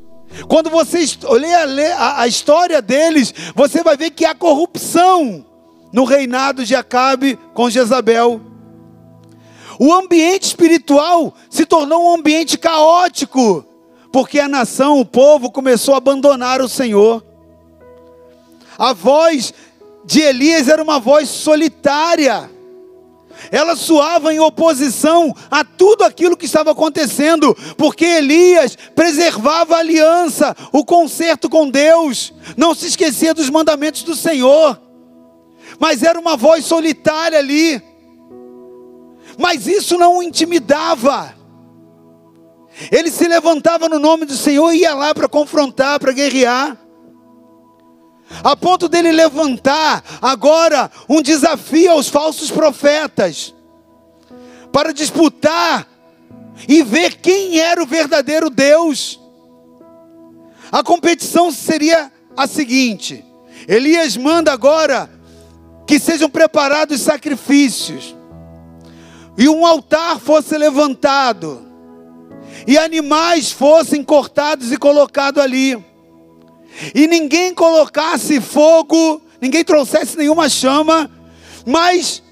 Quando 0.48 0.70
você 0.70 0.98
ler 1.66 1.92
a, 1.92 2.22
a 2.22 2.26
história 2.26 2.80
deles, 2.80 3.32
você 3.54 3.82
vai 3.82 3.96
ver 3.96 4.10
que 4.10 4.24
há 4.24 4.34
corrupção 4.34 5.44
no 5.92 6.04
reinado 6.04 6.64
de 6.64 6.74
Acabe 6.74 7.38
com 7.52 7.70
Jezabel. 7.70 8.40
O 9.78 9.92
ambiente 9.92 10.44
espiritual 10.44 11.34
se 11.50 11.66
tornou 11.66 12.04
um 12.04 12.14
ambiente 12.14 12.56
caótico, 12.56 13.64
porque 14.12 14.38
a 14.38 14.48
nação, 14.48 15.00
o 15.00 15.04
povo 15.04 15.50
começou 15.50 15.94
a 15.94 15.98
abandonar 15.98 16.60
o 16.60 16.68
Senhor. 16.68 17.24
A 18.78 18.92
voz 18.92 19.52
de 20.04 20.20
Elias 20.20 20.68
era 20.68 20.82
uma 20.82 20.98
voz 20.98 21.28
solitária. 21.28 22.50
Ela 23.50 23.74
soava 23.74 24.32
em 24.32 24.38
oposição 24.38 25.34
a 25.50 25.64
tudo 25.64 26.04
aquilo 26.04 26.36
que 26.36 26.46
estava 26.46 26.70
acontecendo, 26.70 27.56
porque 27.76 28.04
Elias 28.04 28.76
preservava 28.94 29.76
a 29.76 29.80
aliança, 29.80 30.56
o 30.72 30.84
conserto 30.84 31.48
com 31.48 31.68
Deus, 31.68 32.32
não 32.56 32.74
se 32.74 32.86
esquecia 32.86 33.34
dos 33.34 33.50
mandamentos 33.50 34.02
do 34.02 34.14
Senhor 34.14 34.78
mas 35.78 36.02
era 36.02 36.18
uma 36.18 36.36
voz 36.36 36.64
solitária 36.64 37.38
ali. 37.38 37.82
Mas 39.36 39.66
isso 39.66 39.98
não 39.98 40.18
o 40.18 40.22
intimidava. 40.22 41.34
Ele 42.90 43.10
se 43.10 43.26
levantava 43.26 43.88
no 43.88 43.98
nome 43.98 44.24
do 44.24 44.36
Senhor 44.36 44.72
e 44.72 44.82
ia 44.82 44.94
lá 44.94 45.14
para 45.14 45.28
confrontar, 45.28 45.98
para 45.98 46.12
guerrear. 46.12 46.78
A 48.42 48.56
ponto 48.56 48.88
dele 48.88 49.12
levantar 49.12 50.02
agora 50.20 50.90
um 51.08 51.20
desafio 51.20 51.92
aos 51.92 52.08
falsos 52.08 52.50
profetas, 52.50 53.54
para 54.72 54.92
disputar 54.92 55.86
e 56.68 56.82
ver 56.82 57.16
quem 57.16 57.58
era 57.58 57.82
o 57.82 57.86
verdadeiro 57.86 58.48
Deus. 58.48 59.20
A 60.70 60.82
competição 60.82 61.52
seria 61.52 62.10
a 62.36 62.46
seguinte: 62.46 63.24
Elias 63.68 64.16
manda 64.16 64.52
agora 64.52 65.10
que 65.86 65.98
sejam 65.98 66.30
preparados 66.30 67.02
sacrifícios, 67.02 68.16
e 69.36 69.48
um 69.48 69.66
altar 69.66 70.18
fosse 70.18 70.56
levantado, 70.56 71.66
e 72.66 72.78
animais 72.78 73.52
fossem 73.52 74.02
cortados 74.02 74.72
e 74.72 74.76
colocados 74.78 75.42
ali, 75.42 75.84
e 76.94 77.06
ninguém 77.06 77.54
colocasse 77.54 78.40
fogo, 78.40 79.20
ninguém 79.40 79.64
trouxesse 79.64 80.16
nenhuma 80.16 80.48
chama, 80.48 81.10
mas 81.66 82.22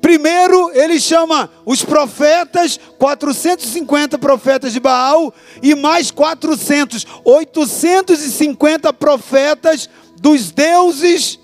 Primeiro, 0.00 0.70
ele 0.74 1.00
chama 1.00 1.50
os 1.66 1.84
profetas, 1.84 2.78
450 2.98 4.16
profetas 4.18 4.72
de 4.72 4.78
Baal, 4.78 5.34
e 5.60 5.74
mais 5.74 6.10
400, 6.10 7.04
850 7.24 8.92
profetas 8.92 9.90
dos 10.20 10.52
deuses 10.52 11.38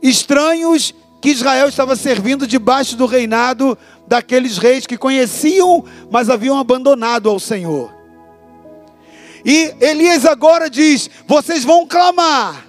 estranhos 0.00 0.94
que 1.20 1.30
Israel 1.30 1.68
estava 1.68 1.96
servindo 1.96 2.46
debaixo 2.46 2.96
do 2.96 3.06
reinado 3.06 3.76
daqueles 4.06 4.56
reis 4.58 4.86
que 4.86 4.96
conheciam, 4.96 5.84
mas 6.10 6.30
haviam 6.30 6.58
abandonado 6.58 7.28
ao 7.28 7.40
Senhor. 7.40 7.95
E 9.46 9.76
Elias 9.80 10.26
agora 10.26 10.68
diz: 10.68 11.08
vocês 11.24 11.62
vão 11.64 11.86
clamar. 11.86 12.66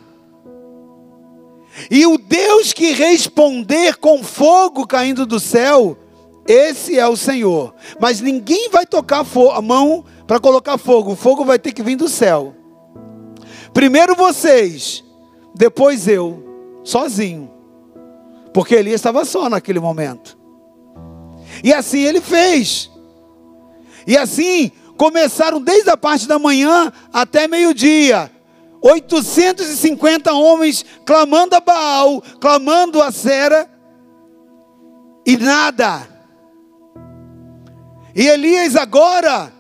E 1.90 2.06
o 2.06 2.20
Deus 2.20 2.72
que 2.72 2.92
responder 2.92 3.98
com 3.98 4.24
fogo 4.24 4.86
caindo 4.86 5.26
do 5.26 5.40
céu, 5.40 5.98
esse 6.48 6.98
é 6.98 7.08
o 7.08 7.18
Senhor. 7.18 7.74
Mas 8.00 8.22
ninguém 8.22 8.70
vai 8.70 8.86
tocar 8.86 9.26
a 9.54 9.62
mão 9.62 10.06
para 10.28 10.40
colocar 10.40 10.78
fogo, 10.78 11.14
o 11.14 11.16
fogo 11.16 11.44
vai 11.44 11.58
ter 11.58 11.72
que 11.72 11.82
vir 11.82 11.96
do 11.96 12.08
céu. 12.08 12.56
Primeiro 13.74 14.16
vocês, 14.16 15.04
depois 15.56 16.08
eu, 16.08 16.82
sozinho. 16.84 17.52
Porque 18.54 18.76
Elias 18.76 19.00
estava 19.00 19.26
só 19.26 19.50
naquele 19.50 19.80
momento. 19.80 20.38
E 21.64 21.74
assim 21.74 22.00
ele 22.00 22.22
fez. 22.22 22.92
E 24.06 24.18
assim 24.18 24.72
começaram 24.98 25.62
desde 25.62 25.90
a 25.90 25.98
parte 25.98 26.28
da 26.28 26.40
manhã 26.40 26.92
até 27.14 27.48
meio-dia. 27.48 28.32
850 28.82 30.34
homens 30.34 30.86
clamando 31.06 31.56
a 31.56 31.60
Baal, 31.60 32.22
clamando 32.40 33.02
a 33.02 33.12
Sera, 33.12 33.70
e 35.26 35.36
nada. 35.36 36.08
E 38.16 38.28
Elias 38.28 38.76
agora, 38.76 39.52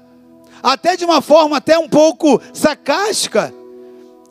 até 0.63 0.95
de 0.95 1.05
uma 1.05 1.21
forma 1.21 1.57
até 1.57 1.77
um 1.77 1.89
pouco 1.89 2.41
sarcástica, 2.53 3.53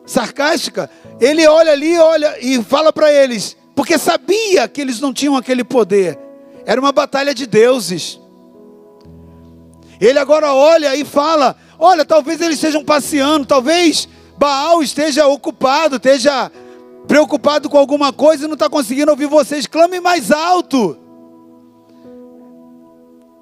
sarcástica, 0.06 0.90
ele 1.20 1.46
olha 1.46 1.72
ali, 1.72 1.98
olha 1.98 2.36
e 2.40 2.62
fala 2.62 2.92
para 2.92 3.12
eles: 3.12 3.56
porque 3.74 3.98
sabia 3.98 4.66
que 4.66 4.80
eles 4.80 5.00
não 5.00 5.12
tinham 5.12 5.36
aquele 5.36 5.62
poder. 5.62 6.18
Era 6.64 6.80
uma 6.80 6.90
batalha 6.90 7.34
de 7.34 7.46
deuses. 7.46 8.18
Ele 10.00 10.18
agora 10.18 10.52
olha 10.52 10.94
e 10.96 11.04
fala: 11.04 11.56
Olha, 11.78 12.04
talvez 12.04 12.40
eles 12.40 12.56
estejam 12.56 12.84
passeando, 12.84 13.46
talvez 13.46 14.08
Baal 14.38 14.82
esteja 14.82 15.26
ocupado, 15.26 15.96
esteja 15.96 16.50
preocupado 17.06 17.68
com 17.70 17.78
alguma 17.78 18.12
coisa 18.12 18.44
e 18.44 18.48
não 18.48 18.54
está 18.54 18.68
conseguindo 18.68 19.10
ouvir 19.10 19.26
vocês. 19.26 19.66
Clame 19.66 20.00
mais 20.00 20.30
alto. 20.30 20.98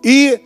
E 0.04 0.40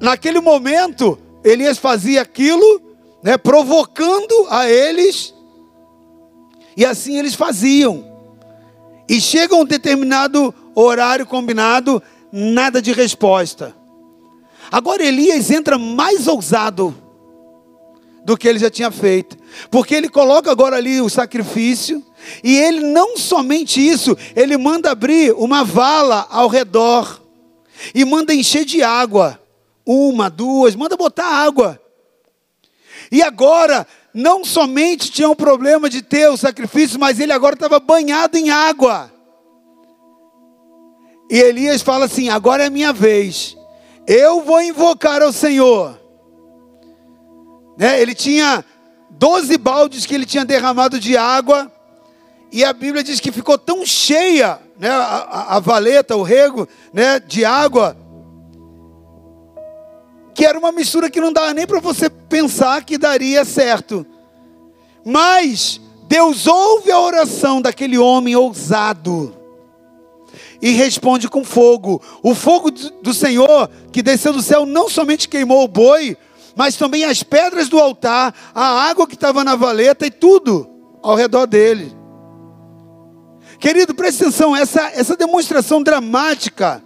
naquele 0.00 0.40
momento, 0.40 1.18
Elias 1.44 1.78
fazia 1.78 2.20
aquilo, 2.20 2.82
né, 3.22 3.38
provocando 3.38 4.46
a 4.50 4.68
eles, 4.68 5.32
e 6.76 6.84
assim 6.84 7.16
eles 7.16 7.34
faziam. 7.34 8.04
E 9.08 9.20
chega 9.20 9.54
um 9.54 9.64
determinado 9.64 10.54
horário 10.74 11.24
combinado, 11.24 12.02
nada 12.30 12.82
de 12.82 12.92
resposta. 12.92 13.74
Agora 14.70 15.04
Elias 15.04 15.50
entra 15.50 15.78
mais 15.78 16.26
ousado 16.26 16.94
do 18.24 18.36
que 18.36 18.46
ele 18.46 18.58
já 18.58 18.70
tinha 18.70 18.90
feito, 18.90 19.38
porque 19.70 19.94
ele 19.94 20.08
coloca 20.08 20.50
agora 20.50 20.76
ali 20.76 21.00
o 21.00 21.08
sacrifício, 21.08 22.04
e 22.44 22.56
ele 22.58 22.80
não 22.80 23.16
somente 23.16 23.80
isso, 23.80 24.16
ele 24.36 24.58
manda 24.58 24.90
abrir 24.90 25.32
uma 25.32 25.64
vala 25.64 26.26
ao 26.30 26.48
redor, 26.48 27.22
e 27.94 28.04
manda 28.04 28.34
encher 28.34 28.64
de 28.64 28.82
água, 28.82 29.40
uma, 29.86 30.28
duas, 30.28 30.74
manda 30.74 30.96
botar 30.96 31.24
água. 31.24 31.80
E 33.10 33.22
agora 33.22 33.86
não 34.12 34.44
somente 34.44 35.10
tinha 35.10 35.30
um 35.30 35.34
problema 35.34 35.88
de 35.88 36.02
ter 36.02 36.28
o 36.28 36.36
sacrifício, 36.36 36.98
mas 37.00 37.18
ele 37.18 37.32
agora 37.32 37.54
estava 37.54 37.80
banhado 37.80 38.36
em 38.36 38.50
água. 38.50 39.10
E 41.30 41.38
Elias 41.38 41.82
fala 41.82 42.06
assim: 42.06 42.28
agora 42.28 42.64
é 42.64 42.70
minha 42.70 42.92
vez. 42.92 43.57
Eu 44.08 44.40
vou 44.40 44.62
invocar 44.62 45.20
ao 45.20 45.30
Senhor. 45.30 46.00
Né? 47.76 48.00
Ele 48.00 48.14
tinha 48.14 48.64
12 49.10 49.58
baldes 49.58 50.06
que 50.06 50.14
ele 50.14 50.24
tinha 50.24 50.46
derramado 50.46 50.98
de 50.98 51.14
água, 51.14 51.70
e 52.50 52.64
a 52.64 52.72
Bíblia 52.72 53.04
diz 53.04 53.20
que 53.20 53.30
ficou 53.30 53.58
tão 53.58 53.84
cheia, 53.84 54.58
né, 54.78 54.88
a, 54.88 55.56
a, 55.56 55.60
valeta, 55.60 56.16
o 56.16 56.22
rego, 56.22 56.66
né, 56.90 57.20
de 57.20 57.44
água, 57.44 57.94
que 60.34 60.46
era 60.46 60.58
uma 60.58 60.72
mistura 60.72 61.10
que 61.10 61.20
não 61.20 61.30
dava 61.30 61.52
nem 61.52 61.66
para 61.66 61.78
você 61.78 62.08
pensar 62.08 62.82
que 62.84 62.96
daria 62.96 63.44
certo. 63.44 64.06
Mas 65.04 65.78
Deus 66.04 66.46
ouve 66.46 66.90
a 66.90 66.98
oração 66.98 67.60
daquele 67.60 67.98
homem 67.98 68.34
ousado 68.34 69.37
e 70.60 70.70
responde 70.70 71.28
com 71.28 71.44
fogo. 71.44 72.02
O 72.22 72.34
fogo 72.34 72.70
do 72.70 73.14
Senhor 73.14 73.70
que 73.92 74.02
desceu 74.02 74.32
do 74.32 74.42
céu 74.42 74.66
não 74.66 74.88
somente 74.88 75.28
queimou 75.28 75.64
o 75.64 75.68
boi, 75.68 76.16
mas 76.56 76.76
também 76.76 77.04
as 77.04 77.22
pedras 77.22 77.68
do 77.68 77.78
altar, 77.78 78.34
a 78.54 78.88
água 78.88 79.06
que 79.06 79.14
estava 79.14 79.44
na 79.44 79.54
valeta 79.54 80.06
e 80.06 80.10
tudo 80.10 80.68
ao 81.02 81.14
redor 81.14 81.46
dele. 81.46 81.96
Querido, 83.58 83.94
preste 83.94 84.22
atenção, 84.22 84.54
essa, 84.54 84.90
essa 84.94 85.16
demonstração 85.16 85.82
dramática, 85.82 86.82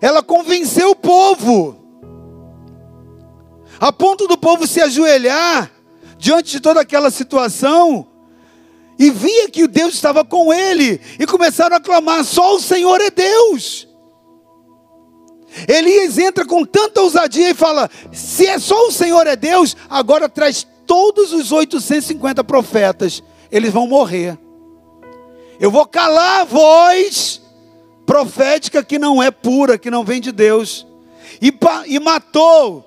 ela 0.00 0.22
convenceu 0.22 0.90
o 0.90 0.96
povo, 0.96 1.76
a 3.80 3.92
ponto 3.92 4.26
do 4.26 4.36
povo 4.36 4.66
se 4.66 4.80
ajoelhar 4.80 5.70
diante 6.18 6.52
de 6.52 6.60
toda 6.60 6.80
aquela 6.80 7.10
situação, 7.10 8.06
e 8.98 9.10
via 9.10 9.48
que 9.48 9.66
Deus 9.66 9.94
estava 9.94 10.24
com 10.24 10.52
ele, 10.52 11.00
e 11.18 11.26
começaram 11.26 11.76
a 11.76 11.80
clamar: 11.80 12.24
só 12.24 12.54
o 12.54 12.60
Senhor 12.60 13.00
é 13.00 13.10
Deus. 13.10 13.88
Elias 15.68 16.18
entra 16.18 16.44
com 16.44 16.64
tanta 16.64 17.00
ousadia 17.00 17.50
e 17.50 17.54
fala: 17.54 17.90
se 18.12 18.46
é 18.46 18.58
só 18.58 18.88
o 18.88 18.92
Senhor 18.92 19.26
é 19.26 19.36
Deus, 19.36 19.76
agora 19.88 20.28
traz 20.28 20.66
todos 20.86 21.32
os 21.32 21.52
850 21.52 22.42
profetas, 22.44 23.22
eles 23.50 23.72
vão 23.72 23.86
morrer. 23.86 24.38
Eu 25.60 25.70
vou 25.70 25.86
calar 25.86 26.40
a 26.40 26.44
voz 26.44 27.40
profética 28.04 28.82
que 28.82 28.98
não 28.98 29.22
é 29.22 29.30
pura, 29.30 29.78
que 29.78 29.90
não 29.90 30.04
vem 30.04 30.20
de 30.20 30.32
Deus. 30.32 30.86
E, 31.40 31.52
e 31.86 31.98
matou, 31.98 32.84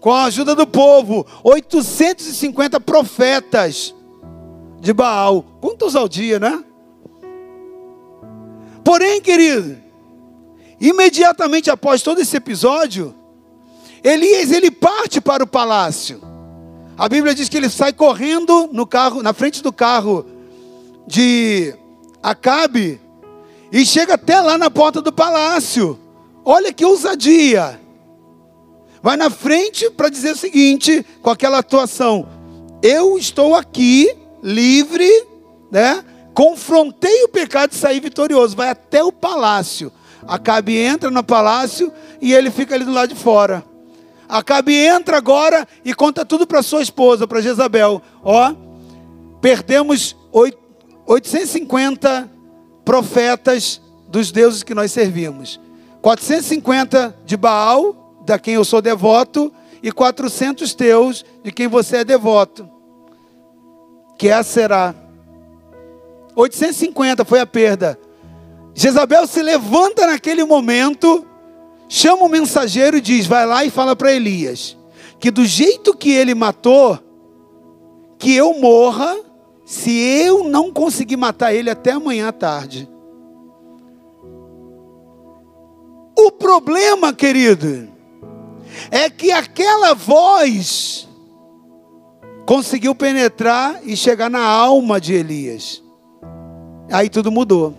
com 0.00 0.12
a 0.12 0.24
ajuda 0.24 0.54
do 0.54 0.66
povo, 0.66 1.26
850 1.42 2.80
profetas 2.80 3.94
de 4.84 4.92
Baal. 4.92 5.44
Quantos 5.60 5.96
ao 5.96 6.08
dia, 6.08 6.38
né? 6.38 6.62
Porém, 8.84 9.20
querido, 9.20 9.84
Imediatamente 10.84 11.70
após 11.70 12.02
todo 12.02 12.20
esse 12.20 12.36
episódio, 12.36 13.14
Elias 14.02 14.50
ele 14.50 14.70
parte 14.70 15.18
para 15.18 15.42
o 15.42 15.46
palácio. 15.46 16.20
A 16.98 17.08
Bíblia 17.08 17.34
diz 17.34 17.48
que 17.48 17.56
ele 17.56 17.70
sai 17.70 17.92
correndo 17.92 18.68
no 18.70 18.86
carro, 18.86 19.22
na 19.22 19.32
frente 19.32 19.62
do 19.62 19.72
carro 19.72 20.26
de 21.06 21.74
Acabe 22.22 23.00
e 23.72 23.84
chega 23.86 24.14
até 24.14 24.40
lá 24.40 24.58
na 24.58 24.70
porta 24.70 25.00
do 25.00 25.10
palácio. 25.10 25.98
Olha 26.44 26.70
que 26.70 26.84
ousadia. 26.84 27.80
Vai 29.02 29.16
na 29.16 29.30
frente 29.30 29.88
para 29.90 30.10
dizer 30.10 30.32
o 30.32 30.36
seguinte, 30.36 31.04
com 31.22 31.30
aquela 31.30 31.60
atuação: 31.60 32.28
Eu 32.82 33.16
estou 33.16 33.54
aqui 33.54 34.14
livre, 34.44 35.10
né? 35.72 36.04
Confrontei 36.32 37.24
o 37.24 37.28
pecado 37.28 37.72
e 37.72 37.76
saí 37.76 37.98
vitorioso. 37.98 38.54
Vai 38.54 38.68
até 38.68 39.02
o 39.02 39.10
palácio 39.10 39.90
Acabe 40.26 40.76
entra 40.76 41.10
no 41.10 41.22
palácio 41.22 41.92
e 42.20 42.32
ele 42.32 42.50
fica 42.50 42.74
ali 42.74 42.84
do 42.84 42.92
lado 42.92 43.14
de 43.14 43.20
fora. 43.20 43.64
Acabe 44.28 44.74
entra 44.74 45.18
agora 45.18 45.68
e 45.84 45.94
conta 45.94 46.24
tudo 46.24 46.46
para 46.46 46.62
sua 46.62 46.82
esposa, 46.82 47.26
para 47.26 47.42
Jezabel. 47.42 48.00
Ó, 48.22 48.54
perdemos 49.40 50.16
850 50.32 52.30
profetas 52.84 53.80
dos 54.08 54.32
deuses 54.32 54.62
que 54.62 54.74
nós 54.74 54.90
servimos. 54.92 55.60
450 56.00 57.16
de 57.24 57.36
Baal, 57.36 58.22
da 58.26 58.38
quem 58.38 58.54
eu 58.54 58.64
sou 58.64 58.80
devoto, 58.80 59.52
e 59.82 59.92
400 59.92 60.74
teus, 60.74 61.24
de 61.42 61.52
quem 61.52 61.68
você 61.68 61.98
é 61.98 62.04
devoto. 62.04 62.73
Que 64.16 64.28
é 64.28 64.42
será. 64.42 64.94
850 66.36 67.24
foi 67.24 67.40
a 67.40 67.46
perda. 67.46 67.98
Jezabel 68.74 69.26
se 69.26 69.40
levanta 69.40 70.06
naquele 70.06 70.44
momento, 70.44 71.24
chama 71.88 72.24
o 72.24 72.28
mensageiro 72.28 72.96
e 72.96 73.00
diz: 73.00 73.26
Vai 73.26 73.46
lá 73.46 73.64
e 73.64 73.70
fala 73.70 73.94
para 73.94 74.12
Elias, 74.12 74.76
que 75.20 75.30
do 75.30 75.44
jeito 75.44 75.96
que 75.96 76.10
ele 76.10 76.34
matou, 76.34 76.98
que 78.18 78.34
eu 78.34 78.54
morra, 78.54 79.16
se 79.64 79.96
eu 79.96 80.44
não 80.44 80.72
conseguir 80.72 81.16
matar 81.16 81.54
ele 81.54 81.70
até 81.70 81.92
amanhã 81.92 82.28
à 82.28 82.32
tarde. 82.32 82.88
O 86.16 86.30
problema, 86.32 87.12
querido, 87.12 87.88
é 88.90 89.08
que 89.10 89.30
aquela 89.30 89.94
voz 89.94 91.08
conseguiu 92.44 92.94
penetrar 92.94 93.80
e 93.84 93.96
chegar 93.96 94.30
na 94.30 94.42
alma 94.44 95.00
de 95.00 95.14
Elias. 95.14 95.82
Aí 96.90 97.08
tudo 97.08 97.30
mudou. 97.30 97.74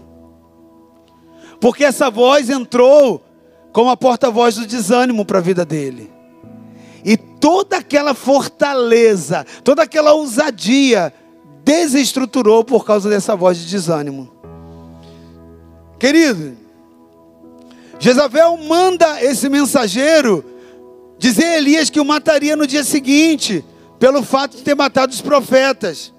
Porque 1.60 1.84
essa 1.84 2.10
voz 2.10 2.50
entrou 2.50 3.24
como 3.72 3.90
a 3.90 3.98
porta-voz 3.98 4.56
do 4.56 4.66
desânimo 4.66 5.26
para 5.26 5.40
a 5.40 5.42
vida 5.42 5.66
dele. 5.66 6.12
E 7.04 7.18
toda 7.18 7.78
aquela 7.78 8.14
fortaleza, 8.14 9.46
toda 9.64 9.84
aquela 9.84 10.14
ousadia 10.14 11.14
desestruturou 11.64 12.64
por 12.64 12.86
causa 12.86 13.10
dessa 13.10 13.36
voz 13.36 13.58
de 13.58 13.70
desânimo. 13.70 14.32
Querido, 16.00 16.58
Jezabel 18.00 18.58
manda 18.58 19.24
esse 19.24 19.48
mensageiro 19.50 20.44
dizer 21.18 21.46
a 21.46 21.58
Elias 21.58 21.90
que 21.90 22.00
o 22.00 22.06
mataria 22.06 22.56
no 22.56 22.68
dia 22.68 22.84
seguinte, 22.84 23.64
pelo 24.00 24.24
fato 24.24 24.58
de 24.58 24.64
ter 24.64 24.76
matado 24.76 25.14
os 25.14 25.22
profetas. 25.22 26.14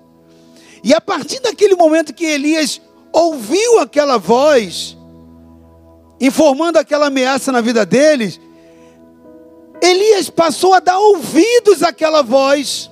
E 0.82 0.94
a 0.94 1.00
partir 1.00 1.40
daquele 1.40 1.74
momento 1.74 2.14
que 2.14 2.24
Elias 2.24 2.80
ouviu 3.12 3.78
aquela 3.80 4.18
voz, 4.18 4.96
informando 6.20 6.78
aquela 6.78 7.06
ameaça 7.06 7.50
na 7.50 7.60
vida 7.60 7.84
deles, 7.84 8.40
Elias 9.80 10.30
passou 10.30 10.74
a 10.74 10.80
dar 10.80 10.98
ouvidos 10.98 11.82
àquela 11.82 12.22
voz. 12.22 12.90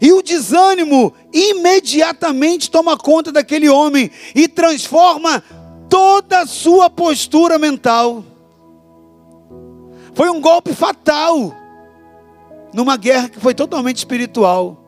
E 0.00 0.12
o 0.12 0.22
desânimo 0.22 1.14
imediatamente 1.32 2.70
toma 2.70 2.96
conta 2.96 3.30
daquele 3.30 3.68
homem 3.68 4.10
e 4.34 4.48
transforma 4.48 5.42
toda 5.88 6.40
a 6.40 6.46
sua 6.46 6.90
postura 6.90 7.58
mental. 7.58 8.24
Foi 10.14 10.28
um 10.28 10.40
golpe 10.40 10.74
fatal 10.74 11.61
numa 12.72 12.96
guerra 12.96 13.28
que 13.28 13.40
foi 13.40 13.54
totalmente 13.54 13.98
espiritual. 13.98 14.78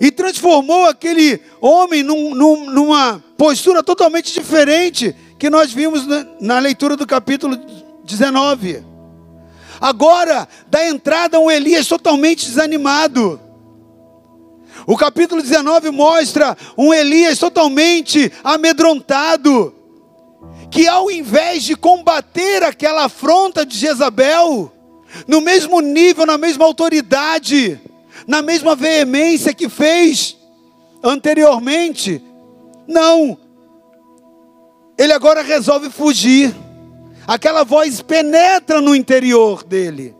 E 0.00 0.10
transformou 0.10 0.86
aquele 0.86 1.40
homem 1.60 2.02
num, 2.02 2.34
num, 2.34 2.70
numa 2.70 3.22
postura 3.36 3.82
totalmente 3.82 4.32
diferente 4.32 5.14
que 5.38 5.48
nós 5.48 5.72
vimos 5.72 6.06
na, 6.06 6.26
na 6.40 6.58
leitura 6.58 6.96
do 6.96 7.06
capítulo 7.06 7.56
19. 8.04 8.84
Agora, 9.80 10.48
da 10.66 10.88
entrada, 10.88 11.38
um 11.38 11.50
Elias 11.50 11.86
totalmente 11.86 12.46
desanimado. 12.46 13.40
O 14.86 14.96
capítulo 14.96 15.40
19 15.40 15.90
mostra 15.90 16.56
um 16.76 16.92
Elias 16.92 17.38
totalmente 17.38 18.30
amedrontado, 18.42 19.74
que 20.70 20.86
ao 20.88 21.10
invés 21.10 21.62
de 21.62 21.76
combater 21.76 22.62
aquela 22.62 23.04
afronta 23.04 23.64
de 23.64 23.78
Jezabel, 23.78 24.72
no 25.26 25.40
mesmo 25.40 25.80
nível, 25.80 26.26
na 26.26 26.38
mesma 26.38 26.64
autoridade, 26.64 27.80
na 28.26 28.42
mesma 28.42 28.74
veemência 28.74 29.54
que 29.54 29.68
fez 29.68 30.36
anteriormente, 31.02 32.22
não. 32.86 33.38
Ele 34.96 35.12
agora 35.12 35.42
resolve 35.42 35.90
fugir. 35.90 36.54
Aquela 37.26 37.64
voz 37.64 38.00
penetra 38.02 38.80
no 38.80 38.94
interior 38.94 39.64
dele. 39.64 40.14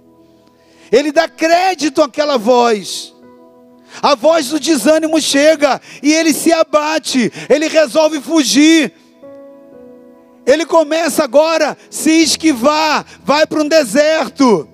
Ele 0.90 1.12
dá 1.12 1.28
crédito 1.28 2.02
àquela 2.02 2.36
voz. 2.38 3.14
A 4.02 4.14
voz 4.14 4.48
do 4.48 4.58
desânimo 4.58 5.20
chega 5.20 5.80
e 6.02 6.12
ele 6.12 6.32
se 6.32 6.52
abate, 6.52 7.32
ele 7.48 7.68
resolve 7.68 8.20
fugir. 8.20 8.92
Ele 10.46 10.66
começa 10.66 11.24
agora 11.24 11.70
a 11.70 11.76
se 11.88 12.10
esquivar, 12.22 13.06
vai 13.24 13.46
para 13.46 13.62
um 13.62 13.68
deserto. 13.68 14.68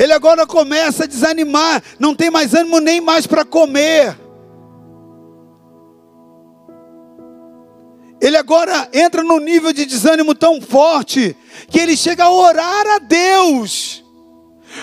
Ele 0.00 0.12
agora 0.12 0.46
começa 0.46 1.04
a 1.04 1.06
desanimar, 1.06 1.82
não 1.98 2.14
tem 2.14 2.30
mais 2.30 2.54
ânimo 2.54 2.80
nem 2.80 3.00
mais 3.00 3.26
para 3.26 3.44
comer. 3.44 4.16
ele 8.20 8.36
agora 8.36 8.88
entra 8.92 9.24
num 9.24 9.38
nível 9.40 9.72
de 9.72 9.86
desânimo 9.86 10.34
tão 10.34 10.60
forte 10.60 11.34
que 11.68 11.80
ele 11.80 11.96
chega 11.96 12.24
a 12.24 12.30
orar 12.30 12.86
a 12.86 12.98
Deus. 12.98 14.04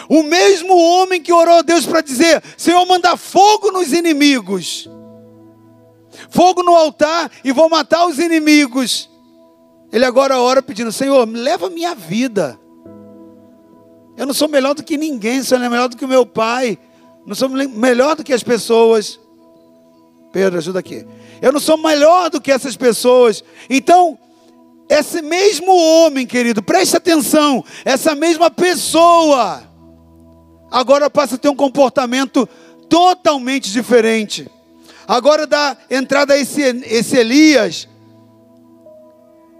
O 0.09 0.23
mesmo 0.23 0.75
homem 0.75 1.21
que 1.21 1.31
orou 1.31 1.59
a 1.59 1.61
Deus 1.61 1.85
para 1.85 2.01
dizer: 2.01 2.43
Senhor, 2.57 2.83
manda 2.85 3.15
fogo 3.15 3.71
nos 3.71 3.93
inimigos, 3.93 4.89
fogo 6.29 6.63
no 6.63 6.75
altar 6.75 7.31
e 7.43 7.51
vou 7.51 7.69
matar 7.69 8.07
os 8.07 8.17
inimigos. 8.17 9.09
Ele 9.93 10.03
agora 10.03 10.39
ora 10.39 10.61
pedindo: 10.61 10.91
Senhor, 10.91 11.25
leva 11.29 11.69
minha 11.69 11.93
vida. 11.93 12.59
Eu 14.17 14.25
não 14.25 14.33
sou 14.33 14.47
melhor 14.47 14.73
do 14.73 14.83
que 14.83 14.97
ninguém, 14.97 15.43
sou 15.43 15.59
melhor 15.59 15.87
do 15.87 15.95
que 15.95 16.03
o 16.03 16.07
meu 16.07 16.25
pai, 16.25 16.77
não 17.25 17.35
sou 17.35 17.47
melhor 17.47 18.15
do 18.15 18.23
que 18.23 18.33
as 18.33 18.41
pessoas. 18.41 19.19
Pedro, 20.33 20.57
ajuda 20.57 20.79
aqui. 20.79 21.05
Eu 21.39 21.51
não 21.51 21.59
sou 21.59 21.77
melhor 21.77 22.31
do 22.31 22.41
que 22.41 22.51
essas 22.51 22.75
pessoas. 22.75 23.43
Então, 23.69 24.17
esse 24.89 25.21
mesmo 25.21 25.71
homem, 25.71 26.25
querido, 26.25 26.63
preste 26.63 26.97
atenção, 26.97 27.63
essa 27.85 28.15
mesma 28.15 28.49
pessoa, 28.49 29.61
agora 30.71 31.09
passa 31.09 31.35
a 31.35 31.37
ter 31.37 31.49
um 31.49 31.55
comportamento 31.55 32.47
totalmente 32.89 33.71
diferente. 33.71 34.49
Agora 35.07 35.45
dá 35.45 35.77
entrada 35.89 36.33
a 36.33 36.37
esse, 36.37 36.61
esse 36.61 37.17
Elias, 37.17 37.87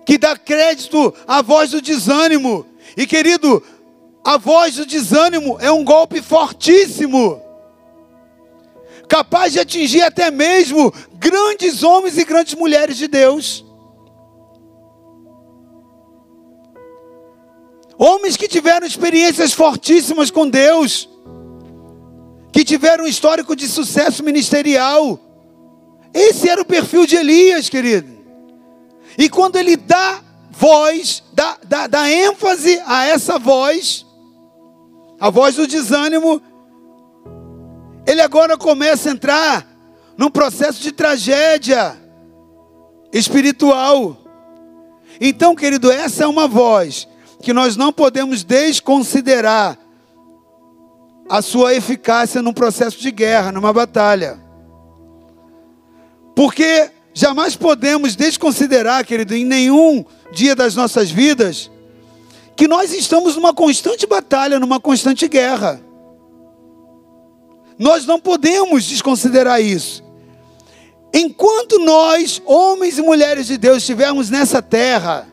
que 0.06 0.18
dá 0.18 0.36
crédito 0.38 1.14
à 1.28 1.42
voz 1.42 1.72
do 1.72 1.82
desânimo. 1.82 2.66
E 2.96 3.06
querido, 3.06 3.62
a 4.28 4.36
voz 4.36 4.76
do 4.76 4.86
desânimo 4.86 5.58
é 5.62 5.72
um 5.72 5.86
golpe 5.86 6.22
fortíssimo, 6.22 7.42
capaz 9.08 9.54
de 9.54 9.60
atingir 9.62 10.02
até 10.02 10.30
mesmo 10.30 10.94
grandes 11.14 11.82
homens 11.82 12.18
e 12.18 12.26
grandes 12.26 12.54
mulheres 12.54 12.98
de 12.98 13.08
Deus. 13.08 13.64
Homens 17.98 18.36
que 18.36 18.50
tiveram 18.50 18.86
experiências 18.86 19.54
fortíssimas 19.54 20.30
com 20.30 20.50
Deus, 20.50 21.08
que 22.52 22.66
tiveram 22.66 23.06
um 23.06 23.08
histórico 23.08 23.56
de 23.56 23.66
sucesso 23.66 24.26
ministerial. 24.26 25.18
Esse 26.14 26.50
era 26.50 26.62
o 26.62 26.66
perfil 26.66 27.06
de 27.06 27.16
Elias, 27.16 27.70
querido. 27.70 28.12
E 29.18 29.30
quando 29.30 29.56
ele 29.56 29.78
dá 29.78 30.22
voz, 30.52 31.24
dá, 31.32 31.58
dá, 31.64 31.88
dá 31.88 32.12
ênfase 32.12 32.78
a 32.86 33.06
essa 33.06 33.40
voz, 33.40 34.06
a 35.20 35.30
voz 35.30 35.56
do 35.56 35.68
desânimo, 35.68 36.42
ele 38.06 38.22
agora 38.22 38.58
começa 38.58 39.10
a 39.10 39.12
entrar 39.12 39.68
num 40.18 40.30
processo 40.30 40.82
de 40.82 40.92
tragédia 40.92 41.98
espiritual. 43.12 44.18
Então, 45.20 45.56
querido, 45.56 45.92
essa 45.92 46.24
é 46.24 46.28
uma 46.28 46.48
voz 46.48 47.08
que 47.42 47.54
nós 47.54 47.76
não 47.76 47.92
podemos 47.92 48.44
desconsiderar 48.44 49.78
a 51.30 51.42
sua 51.42 51.74
eficácia 51.74 52.42
num 52.42 52.54
processo 52.54 53.00
de 53.00 53.12
guerra, 53.12 53.52
numa 53.52 53.74
batalha. 53.74 54.40
Porque 56.36 56.92
Jamais 57.18 57.56
podemos 57.56 58.16
desconsiderar, 58.16 59.04
querido, 59.04 59.34
em 59.34 59.44
nenhum 59.44 60.06
dia 60.32 60.56
das 60.56 60.76
nossas 60.76 61.10
vidas, 61.10 61.72
que 62.58 62.68
nós 62.68 62.92
estamos 62.92 63.36
numa 63.36 63.54
constante 63.54 64.08
batalha, 64.08 64.60
numa 64.60 64.80
constante 64.80 65.28
guerra. 65.28 65.80
Nós 67.78 68.08
não 68.08 68.20
podemos 68.20 68.84
desconsiderar 68.84 69.62
isso. 69.62 70.04
Enquanto 71.14 71.78
nós, 71.78 72.42
homens 72.44 72.98
e 72.98 73.04
mulheres 73.04 73.46
de 73.46 73.60
Deus, 73.60 73.78
estivermos 73.78 74.32
nessa 74.32 74.60
terra, 74.60 75.28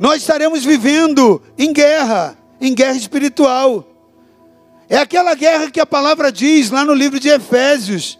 nós 0.00 0.22
estaremos 0.22 0.64
vivendo 0.64 1.40
em 1.56 1.72
guerra, 1.72 2.36
em 2.60 2.74
guerra 2.74 2.96
espiritual. 2.96 3.86
É 4.88 4.98
aquela 4.98 5.36
guerra 5.36 5.70
que 5.70 5.78
a 5.78 5.86
palavra 5.86 6.32
diz 6.32 6.68
lá 6.72 6.84
no 6.84 6.94
livro 6.94 7.20
de 7.20 7.28
Efésios, 7.28 8.18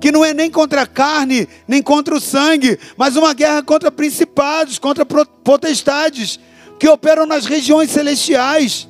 que 0.00 0.10
não 0.10 0.24
é 0.24 0.34
nem 0.34 0.50
contra 0.50 0.82
a 0.82 0.86
carne, 0.86 1.48
nem 1.68 1.80
contra 1.80 2.16
o 2.16 2.20
sangue, 2.20 2.76
mas 2.96 3.14
uma 3.14 3.32
guerra 3.34 3.62
contra 3.62 3.88
principados, 3.92 4.80
contra 4.80 5.06
potestades 5.06 6.40
que 6.78 6.88
operam 6.88 7.26
nas 7.26 7.44
regiões 7.46 7.90
celestiais. 7.90 8.88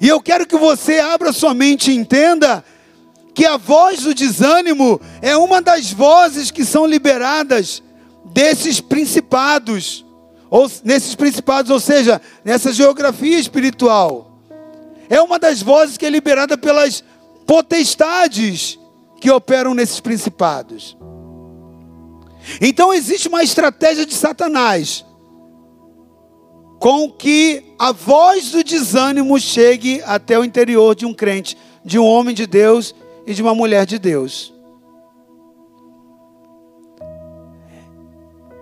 E 0.00 0.08
eu 0.08 0.20
quero 0.20 0.46
que 0.46 0.56
você 0.56 0.98
abra 0.98 1.32
sua 1.32 1.54
mente 1.54 1.90
e 1.90 1.96
entenda 1.96 2.64
que 3.34 3.46
a 3.46 3.56
voz 3.56 4.02
do 4.02 4.14
desânimo 4.14 5.00
é 5.22 5.36
uma 5.36 5.62
das 5.62 5.90
vozes 5.90 6.50
que 6.50 6.64
são 6.64 6.84
liberadas 6.86 7.82
desses 8.26 8.80
principados, 8.80 10.04
ou 10.50 10.70
nesses 10.84 11.14
principados, 11.14 11.70
ou 11.70 11.80
seja, 11.80 12.20
nessa 12.44 12.72
geografia 12.72 13.38
espiritual. 13.38 14.38
É 15.08 15.20
uma 15.22 15.38
das 15.38 15.62
vozes 15.62 15.96
que 15.96 16.04
é 16.04 16.10
liberada 16.10 16.58
pelas 16.58 17.02
potestades 17.46 18.78
que 19.20 19.30
operam 19.30 19.74
nesses 19.74 20.00
principados. 20.00 20.96
Então 22.60 22.92
existe 22.92 23.28
uma 23.28 23.42
estratégia 23.42 24.04
de 24.04 24.14
Satanás 24.14 25.04
com 26.82 27.08
que 27.08 27.62
a 27.78 27.92
voz 27.92 28.50
do 28.50 28.64
desânimo 28.64 29.38
chegue 29.38 30.02
até 30.04 30.36
o 30.36 30.42
interior 30.42 30.96
de 30.96 31.06
um 31.06 31.14
crente, 31.14 31.56
de 31.84 31.96
um 31.96 32.04
homem 32.04 32.34
de 32.34 32.44
Deus 32.44 32.92
e 33.24 33.32
de 33.32 33.40
uma 33.40 33.54
mulher 33.54 33.86
de 33.86 34.00
Deus. 34.00 34.52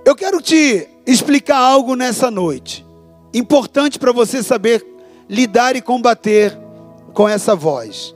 Eu 0.05 0.15
quero 0.15 0.43
te 0.43 0.87
explicar 1.07 1.57
algo 1.57 1.95
nessa 1.95 2.31
noite, 2.31 2.85
importante 3.33 3.99
para 3.99 4.13
você 4.13 4.43
saber 4.43 4.87
lidar 5.27 5.75
e 5.75 5.81
combater 5.81 6.55
com 7.15 7.27
essa 7.27 7.57
voz. 7.57 8.15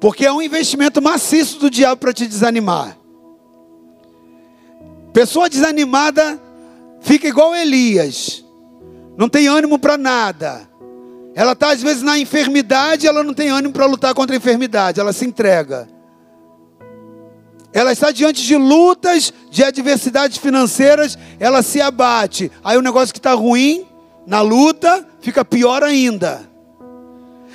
Porque 0.00 0.24
é 0.24 0.32
um 0.32 0.40
investimento 0.40 1.02
maciço 1.02 1.58
do 1.58 1.68
diabo 1.68 2.00
para 2.00 2.12
te 2.12 2.28
desanimar. 2.28 2.96
Pessoa 5.12 5.50
desanimada 5.50 6.40
fica 7.00 7.26
igual 7.26 7.56
Elias. 7.56 8.41
Não 9.22 9.28
tem 9.28 9.46
ânimo 9.46 9.78
para 9.78 9.96
nada. 9.96 10.68
Ela 11.32 11.52
está 11.52 11.70
às 11.70 11.80
vezes 11.80 12.02
na 12.02 12.18
enfermidade, 12.18 13.06
ela 13.06 13.22
não 13.22 13.32
tem 13.32 13.50
ânimo 13.50 13.72
para 13.72 13.86
lutar 13.86 14.12
contra 14.14 14.34
a 14.34 14.36
enfermidade, 14.36 14.98
ela 14.98 15.12
se 15.12 15.24
entrega. 15.24 15.88
Ela 17.72 17.92
está 17.92 18.10
diante 18.10 18.42
de 18.42 18.56
lutas, 18.56 19.32
de 19.48 19.62
adversidades 19.62 20.38
financeiras, 20.38 21.16
ela 21.38 21.62
se 21.62 21.80
abate. 21.80 22.50
Aí 22.64 22.76
o 22.76 22.82
negócio 22.82 23.14
que 23.14 23.20
está 23.20 23.32
ruim 23.32 23.86
na 24.26 24.40
luta 24.40 25.06
fica 25.20 25.44
pior 25.44 25.84
ainda 25.84 26.50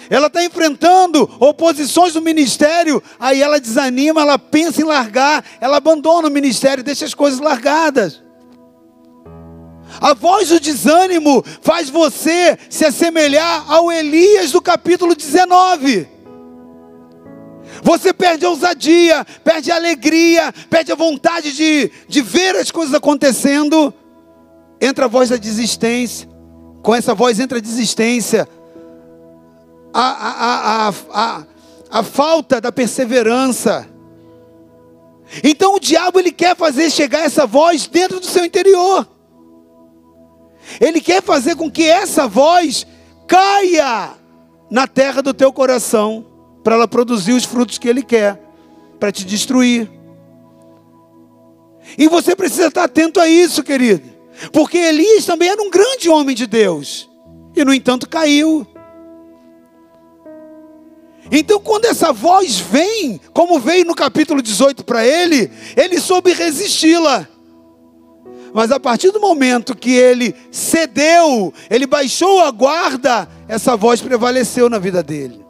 ela 0.09 0.27
está 0.27 0.41
enfrentando 0.41 1.29
oposições 1.37 2.13
do 2.13 2.21
ministério, 2.21 3.03
aí 3.19 3.41
ela 3.41 3.59
desanima, 3.59 4.21
ela 4.21 4.39
pensa 4.39 4.81
em 4.81 4.85
largar, 4.85 5.43
ela 5.59 5.75
abandona 5.75 6.29
o 6.29 6.31
ministério, 6.31 6.81
deixa 6.81 7.03
as 7.03 7.13
coisas 7.13 7.41
largadas. 7.41 8.23
A 10.01 10.13
voz 10.13 10.49
do 10.49 10.59
desânimo 10.59 11.43
faz 11.61 11.89
você 11.89 12.57
se 12.69 12.85
assemelhar 12.85 13.65
ao 13.71 13.91
Elias 13.91 14.51
do 14.51 14.61
capítulo 14.61 15.15
19. 15.15 16.07
Você 17.81 18.13
perde 18.13 18.45
a 18.45 18.49
ousadia, 18.49 19.25
perde 19.43 19.71
a 19.71 19.75
alegria, 19.75 20.53
perde 20.69 20.91
a 20.91 20.95
vontade 20.95 21.53
de, 21.53 21.91
de 22.07 22.21
ver 22.21 22.55
as 22.55 22.71
coisas 22.71 22.93
acontecendo. 22.93 23.93
Entra 24.79 25.05
a 25.05 25.07
voz 25.07 25.29
da 25.29 25.37
desistência. 25.37 26.27
Com 26.81 26.95
essa 26.95 27.13
voz 27.13 27.39
entra 27.39 27.57
a 27.57 27.61
desistência, 27.61 28.47
a, 29.93 30.01
a, 30.01 30.87
a, 30.87 30.93
a, 31.11 31.43
a 31.89 32.03
falta 32.03 32.61
da 32.61 32.71
perseverança. 32.71 33.87
Então 35.43 35.75
o 35.75 35.79
diabo 35.79 36.19
ele 36.19 36.31
quer 36.31 36.55
fazer 36.55 36.89
chegar 36.89 37.25
essa 37.25 37.45
voz 37.45 37.87
dentro 37.87 38.19
do 38.19 38.25
seu 38.25 38.45
interior. 38.45 39.07
Ele 40.79 41.01
quer 41.01 41.21
fazer 41.21 41.55
com 41.55 41.71
que 41.71 41.83
essa 41.83 42.27
voz 42.27 42.85
caia 43.27 44.11
na 44.69 44.87
terra 44.87 45.21
do 45.21 45.33
teu 45.33 45.51
coração 45.51 46.25
para 46.63 46.75
ela 46.75 46.87
produzir 46.87 47.33
os 47.33 47.45
frutos 47.45 47.77
que 47.77 47.87
ele 47.87 48.03
quer, 48.03 48.41
para 48.99 49.11
te 49.11 49.25
destruir. 49.25 49.89
E 51.97 52.07
você 52.07 52.35
precisa 52.35 52.67
estar 52.67 52.83
atento 52.83 53.19
a 53.19 53.27
isso, 53.27 53.63
querido. 53.63 54.03
Porque 54.51 54.77
Elias 54.77 55.25
também 55.25 55.49
era 55.49 55.61
um 55.61 55.69
grande 55.69 56.09
homem 56.09 56.35
de 56.35 56.45
Deus. 56.45 57.09
E 57.55 57.63
no 57.63 57.73
entanto 57.73 58.09
caiu. 58.09 58.67
Então, 61.31 61.59
quando 61.59 61.85
essa 61.85 62.13
voz 62.13 62.59
vem, 62.59 63.19
como 63.33 63.59
veio 63.59 63.85
no 63.85 63.95
capítulo 63.95 64.41
18 64.41 64.83
para 64.83 65.05
ele, 65.05 65.51
ele 65.75 65.99
soube 65.99 66.33
resisti-la. 66.33 67.27
Mas 68.57 68.71
a 68.71 68.79
partir 68.79 69.11
do 69.11 69.19
momento 69.19 69.75
que 69.75 69.91
ele 69.91 70.33
cedeu, 70.49 71.53
ele 71.69 71.85
baixou 71.85 72.43
a 72.43 72.49
guarda, 72.49 73.29
essa 73.47 73.77
voz 73.77 74.01
prevaleceu 74.01 74.67
na 74.67 74.79
vida 74.79 75.03
dele. 75.03 75.45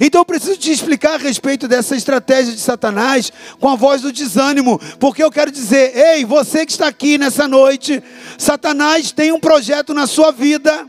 Então 0.00 0.22
eu 0.22 0.24
preciso 0.24 0.56
te 0.56 0.72
explicar 0.72 1.14
a 1.14 1.18
respeito 1.18 1.68
dessa 1.68 1.94
estratégia 1.94 2.52
de 2.52 2.58
Satanás 2.58 3.32
com 3.60 3.68
a 3.68 3.76
voz 3.76 4.02
do 4.02 4.10
desânimo, 4.10 4.80
porque 4.98 5.22
eu 5.22 5.30
quero 5.30 5.52
dizer, 5.52 5.96
ei, 5.96 6.24
você 6.24 6.66
que 6.66 6.72
está 6.72 6.88
aqui 6.88 7.16
nessa 7.16 7.46
noite, 7.46 8.02
Satanás 8.36 9.12
tem 9.12 9.30
um 9.30 9.38
projeto 9.38 9.94
na 9.94 10.08
sua 10.08 10.32
vida, 10.32 10.84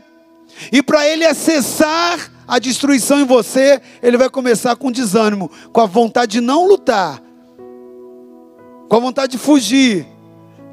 e 0.72 0.82
para 0.82 1.06
ele 1.06 1.24
acessar 1.24 2.32
a 2.48 2.58
destruição 2.58 3.20
em 3.20 3.24
você, 3.24 3.80
ele 4.02 4.16
vai 4.16 4.28
começar 4.28 4.74
com 4.74 4.90
desânimo, 4.90 5.48
com 5.72 5.82
a 5.82 5.86
vontade 5.86 6.32
de 6.32 6.40
não 6.40 6.66
lutar, 6.66 7.22
com 8.88 8.96
a 8.96 8.98
vontade 8.98 9.30
de 9.30 9.38
fugir, 9.38 10.09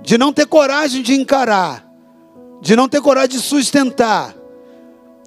de 0.07 0.17
não 0.17 0.31
ter 0.31 0.45
coragem 0.45 1.01
de 1.01 1.13
encarar, 1.13 1.85
de 2.61 2.77
não 2.77 2.87
ter 2.87 3.01
coragem 3.01 3.31
de 3.31 3.41
sustentar, 3.41 4.33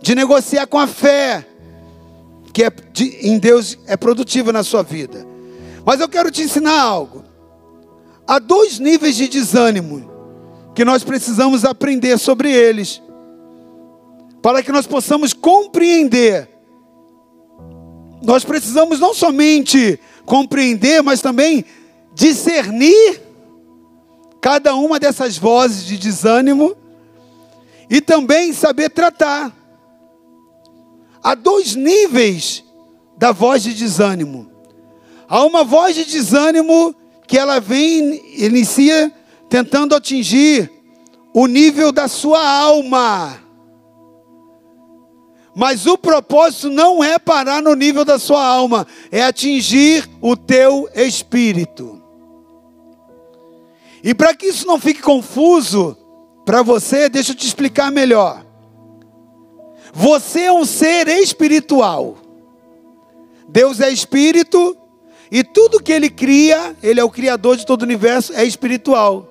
de 0.01 0.15
negociar 0.15 0.67
com 0.67 0.79
a 0.79 0.87
fé 0.87 1.47
que 2.51 2.65
é 2.65 2.71
de, 2.91 3.29
em 3.29 3.39
Deus 3.39 3.79
é 3.87 3.95
produtiva 3.95 4.51
na 4.55 4.63
sua 4.63 4.83
vida. 4.83 5.27
Mas 5.85 6.01
eu 6.01 6.09
quero 6.09 6.31
te 6.31 6.41
ensinar 6.41 6.81
algo. 6.81 7.23
Há 8.27 8.39
dois 8.39 8.79
níveis 8.79 9.17
de 9.17 9.29
desânimo 9.29 10.11
que 10.75 10.83
nós 10.83 11.05
precisamos 11.05 11.63
aprender 11.63 12.19
sobre 12.19 12.51
eles, 12.51 13.03
para 14.41 14.63
que 14.63 14.73
nós 14.73 14.87
possamos 14.87 15.35
compreender. 15.35 16.49
Nós 18.23 18.47
precisamos 18.47 18.99
não 18.99 19.13
somente 19.13 20.01
compreender, 20.25 21.03
mas 21.03 21.21
também 21.21 21.67
discernir 22.15 23.29
cada 24.41 24.75
uma 24.75 24.99
dessas 24.99 25.37
vozes 25.37 25.85
de 25.85 25.99
desânimo 25.99 26.77
e 27.89 28.01
também 28.01 28.53
saber 28.53 28.91
tratar. 28.91 29.55
Há 31.23 31.35
dois 31.35 31.75
níveis 31.75 32.65
da 33.17 33.33
voz 33.33 33.63
de 33.63 33.75
desânimo. 33.75 34.51
Há 35.29 35.45
uma 35.45 35.63
voz 35.63 35.95
de 35.95 36.05
desânimo 36.05 36.95
que 37.27 37.39
ela 37.39 37.61
vem, 37.61 38.21
inicia 38.43 39.13
tentando 39.49 39.95
atingir 39.95 40.71
o 41.35 41.47
nível 41.47 41.93
da 41.93 42.09
sua 42.09 42.45
alma. 42.45 43.39
Mas 45.55 45.85
o 45.85 45.99
propósito 45.99 46.71
não 46.71 47.03
é 47.03 47.19
parar 47.19 47.61
no 47.61 47.75
nível 47.75 48.05
da 48.05 48.19
sua 48.19 48.45
alma, 48.45 48.87
é 49.11 49.23
atingir 49.23 50.09
o 50.21 50.37
teu 50.37 50.89
espírito. 50.95 52.00
E 54.03 54.15
para 54.15 54.35
que 54.35 54.47
isso 54.47 54.67
não 54.67 54.79
fique 54.81 55.03
confuso 55.03 55.97
para 56.45 56.63
você, 56.63 57.09
deixa 57.09 57.33
eu 57.33 57.37
te 57.37 57.47
explicar 57.47 57.91
melhor. 57.91 58.45
Você 59.93 60.43
é 60.43 60.53
um 60.53 60.65
ser 60.65 61.09
espiritual. 61.09 62.19
Deus 63.49 63.81
é 63.81 63.91
espírito 63.91 64.77
e 65.31 65.45
tudo 65.45 65.83
que 65.83 65.93
ele 65.93 66.11
cria, 66.11 66.77
ele 66.83 66.99
é 66.99 67.05
o 67.05 67.11
criador 67.11 67.57
de 67.57 67.65
todo 67.65 67.83
o 67.83 67.85
universo, 67.85 68.33
é 68.33 68.45
espiritual. 68.45 69.29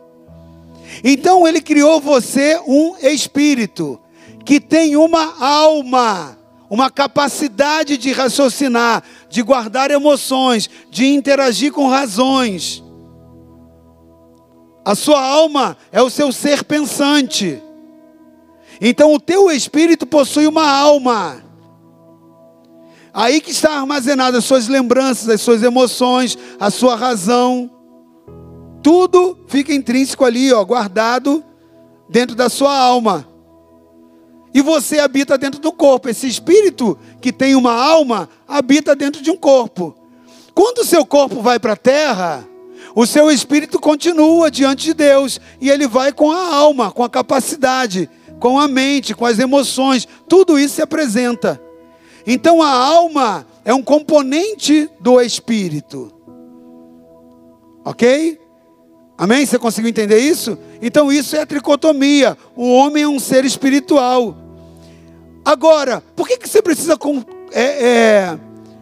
Então 1.04 1.48
ele 1.48 1.62
criou 1.62 2.00
você 2.00 2.60
um 2.66 2.96
espírito 2.98 4.00
que 4.46 4.60
tem 4.60 4.96
uma 4.96 5.36
alma, 5.44 6.38
uma 6.70 6.90
capacidade 6.90 7.98
de 7.98 8.12
raciocinar, 8.12 9.04
de 9.30 9.42
guardar 9.42 9.92
emoções, 9.92 10.70
de 10.90 11.06
interagir 11.08 11.72
com 11.72 11.88
razões. 11.88 12.84
A 14.90 14.96
sua 14.96 15.24
alma 15.24 15.78
é 15.92 16.02
o 16.02 16.10
seu 16.10 16.32
ser 16.32 16.64
pensante. 16.64 17.62
Então 18.82 19.14
o 19.14 19.20
teu 19.20 19.52
espírito 19.52 20.08
possui 20.08 20.48
uma 20.48 20.68
alma. 20.68 21.44
Aí 23.14 23.40
que 23.40 23.52
está 23.52 23.74
armazenada 23.74 24.40
as 24.40 24.46
suas 24.46 24.68
lembranças, 24.68 25.30
as 25.30 25.42
suas 25.42 25.62
emoções, 25.62 26.36
a 26.60 26.72
sua 26.72 26.96
razão. 26.96 27.70
Tudo 28.82 29.38
fica 29.48 29.72
intrínseco 29.72 30.26
ali, 30.26 30.52
ó, 30.52 30.66
guardado 30.66 31.44
dentro 32.10 32.36
da 32.36 32.50
sua 32.50 32.76
alma. 32.76 33.28
E 34.56 34.60
você 34.60 34.98
habita 34.98 35.38
dentro 35.38 35.62
do 35.62 35.72
corpo. 35.72 36.10
Esse 36.10 36.28
espírito 36.28 36.98
que 37.22 37.32
tem 37.32 37.54
uma 37.54 37.74
alma 37.74 38.28
habita 38.48 38.96
dentro 38.96 39.22
de 39.22 39.30
um 39.30 39.38
corpo. 39.38 39.96
Quando 40.56 40.80
o 40.80 40.86
seu 40.86 41.06
corpo 41.06 41.44
vai 41.44 41.60
para 41.60 41.74
a 41.74 41.78
terra, 41.78 42.49
o 43.02 43.06
seu 43.06 43.32
espírito 43.32 43.80
continua 43.80 44.52
diante 44.52 44.86
de 44.86 44.94
Deus 44.94 45.40
e 45.62 45.70
ele 45.70 45.88
vai 45.88 46.12
com 46.12 46.32
a 46.32 46.56
alma, 46.56 46.92
com 46.92 47.04
a 47.04 47.10
capacidade 47.10 48.10
com 48.40 48.58
a 48.58 48.68
mente, 48.68 49.14
com 49.14 49.26
as 49.26 49.38
emoções, 49.38 50.08
tudo 50.28 50.58
isso 50.58 50.76
se 50.76 50.82
apresenta. 50.82 51.62
Então 52.26 52.62
a 52.62 52.72
alma 52.72 53.46
é 53.66 53.74
um 53.74 53.84
componente 53.84 54.90
do 55.00 55.20
espírito. 55.22 56.12
Ok? 57.84 58.40
Amém? 59.18 59.46
Você 59.46 59.60
conseguiu 59.60 59.90
entender 59.90 60.20
isso? 60.20 60.58
Então 60.82 61.12
isso 61.12 61.36
é 61.36 61.42
a 61.42 61.46
tricotomia. 61.46 62.38
O 62.56 62.72
homem 62.74 63.04
é 63.04 63.08
um 63.08 63.20
ser 63.20 63.44
espiritual. 63.44 64.38
Agora, 65.44 66.02
por 66.16 66.28
que, 66.28 66.38
que 66.38 66.48
você 66.48 66.62
precisa 66.62 66.98
é, 67.52 67.62
é, 67.62 68.40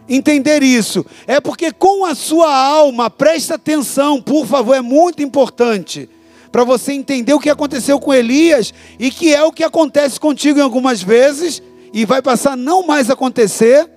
entender 0.08 0.62
isso? 0.62 1.04
É 1.26 1.40
porque 1.40 1.70
com 1.70 2.04
a 2.04 2.14
sua 2.14 2.54
alma, 2.54 3.10
presta 3.10 3.54
atenção, 3.54 4.20
por 4.22 4.46
favor, 4.46 4.74
é 4.74 4.80
muito 4.80 5.22
importante 5.22 6.08
para 6.50 6.64
você 6.64 6.92
entender 6.92 7.34
o 7.34 7.38
que 7.38 7.50
aconteceu 7.50 8.00
com 8.00 8.12
Elias 8.12 8.72
e 8.98 9.10
que 9.10 9.34
é 9.34 9.42
o 9.42 9.52
que 9.52 9.62
acontece 9.62 10.18
contigo 10.18 10.58
em 10.58 10.62
algumas 10.62 11.02
vezes 11.02 11.62
e 11.92 12.04
vai 12.04 12.22
passar 12.22 12.56
não 12.56 12.86
mais 12.86 13.10
acontecer. 13.10 13.88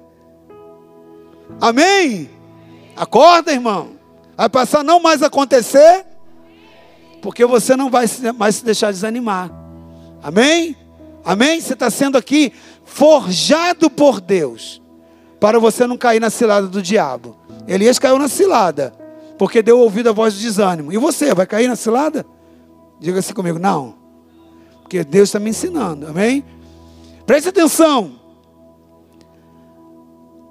Amém? 1.59 2.29
Acorda, 2.95 3.51
irmão. 3.51 3.91
Vai 4.35 4.49
passar 4.49 4.83
não 4.83 4.99
mais 4.99 5.21
acontecer, 5.21 6.05
porque 7.21 7.45
você 7.45 7.75
não 7.75 7.89
vai 7.89 8.05
mais 8.35 8.55
se 8.55 8.65
deixar 8.65 8.91
desanimar. 8.91 9.51
Amém? 10.21 10.75
Amém? 11.23 11.61
Você 11.61 11.73
está 11.73 11.89
sendo 11.89 12.17
aqui 12.17 12.51
forjado 12.83 13.89
por 13.89 14.19
Deus 14.19 14.80
para 15.41 15.57
você 15.57 15.87
não 15.87 15.97
cair 15.97 16.19
na 16.19 16.29
cilada 16.29 16.67
do 16.67 16.83
diabo. 16.83 17.35
Elias 17.67 17.97
caiu 17.97 18.19
na 18.19 18.27
cilada, 18.27 18.93
porque 19.39 19.63
deu 19.63 19.79
ouvido 19.79 20.09
à 20.09 20.11
voz 20.13 20.35
do 20.35 20.39
desânimo. 20.39 20.93
E 20.93 20.97
você, 20.97 21.33
vai 21.33 21.47
cair 21.47 21.67
na 21.67 21.75
cilada? 21.75 22.23
Diga 22.99 23.17
assim 23.17 23.33
comigo, 23.33 23.57
não. 23.57 23.95
Porque 24.83 25.03
Deus 25.03 25.29
está 25.29 25.39
me 25.39 25.49
ensinando, 25.49 26.05
amém? 26.05 26.45
Preste 27.25 27.49
atenção. 27.49 28.11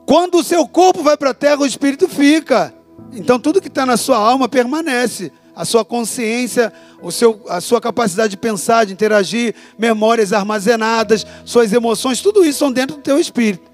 Quando 0.04 0.38
o 0.38 0.42
seu 0.42 0.66
corpo 0.66 1.04
vai 1.04 1.16
para 1.16 1.30
a 1.30 1.34
terra, 1.34 1.60
o 1.60 1.66
espírito 1.66 2.08
fica. 2.08 2.74
Então 3.12 3.38
tudo 3.38 3.60
que 3.60 3.68
está 3.68 3.86
na 3.86 3.96
sua 3.96 4.16
alma 4.16 4.48
permanece. 4.48 5.30
A 5.54 5.64
sua 5.64 5.84
consciência, 5.84 6.72
o 7.00 7.12
seu, 7.12 7.44
a 7.48 7.60
sua 7.60 7.80
capacidade 7.80 8.30
de 8.30 8.36
pensar, 8.36 8.86
de 8.86 8.92
interagir, 8.92 9.54
memórias 9.78 10.32
armazenadas, 10.32 11.24
suas 11.44 11.72
emoções, 11.72 12.20
tudo 12.20 12.44
isso 12.44 12.58
são 12.58 12.72
dentro 12.72 12.96
do 12.96 13.02
teu 13.02 13.20
espírito. 13.20 13.69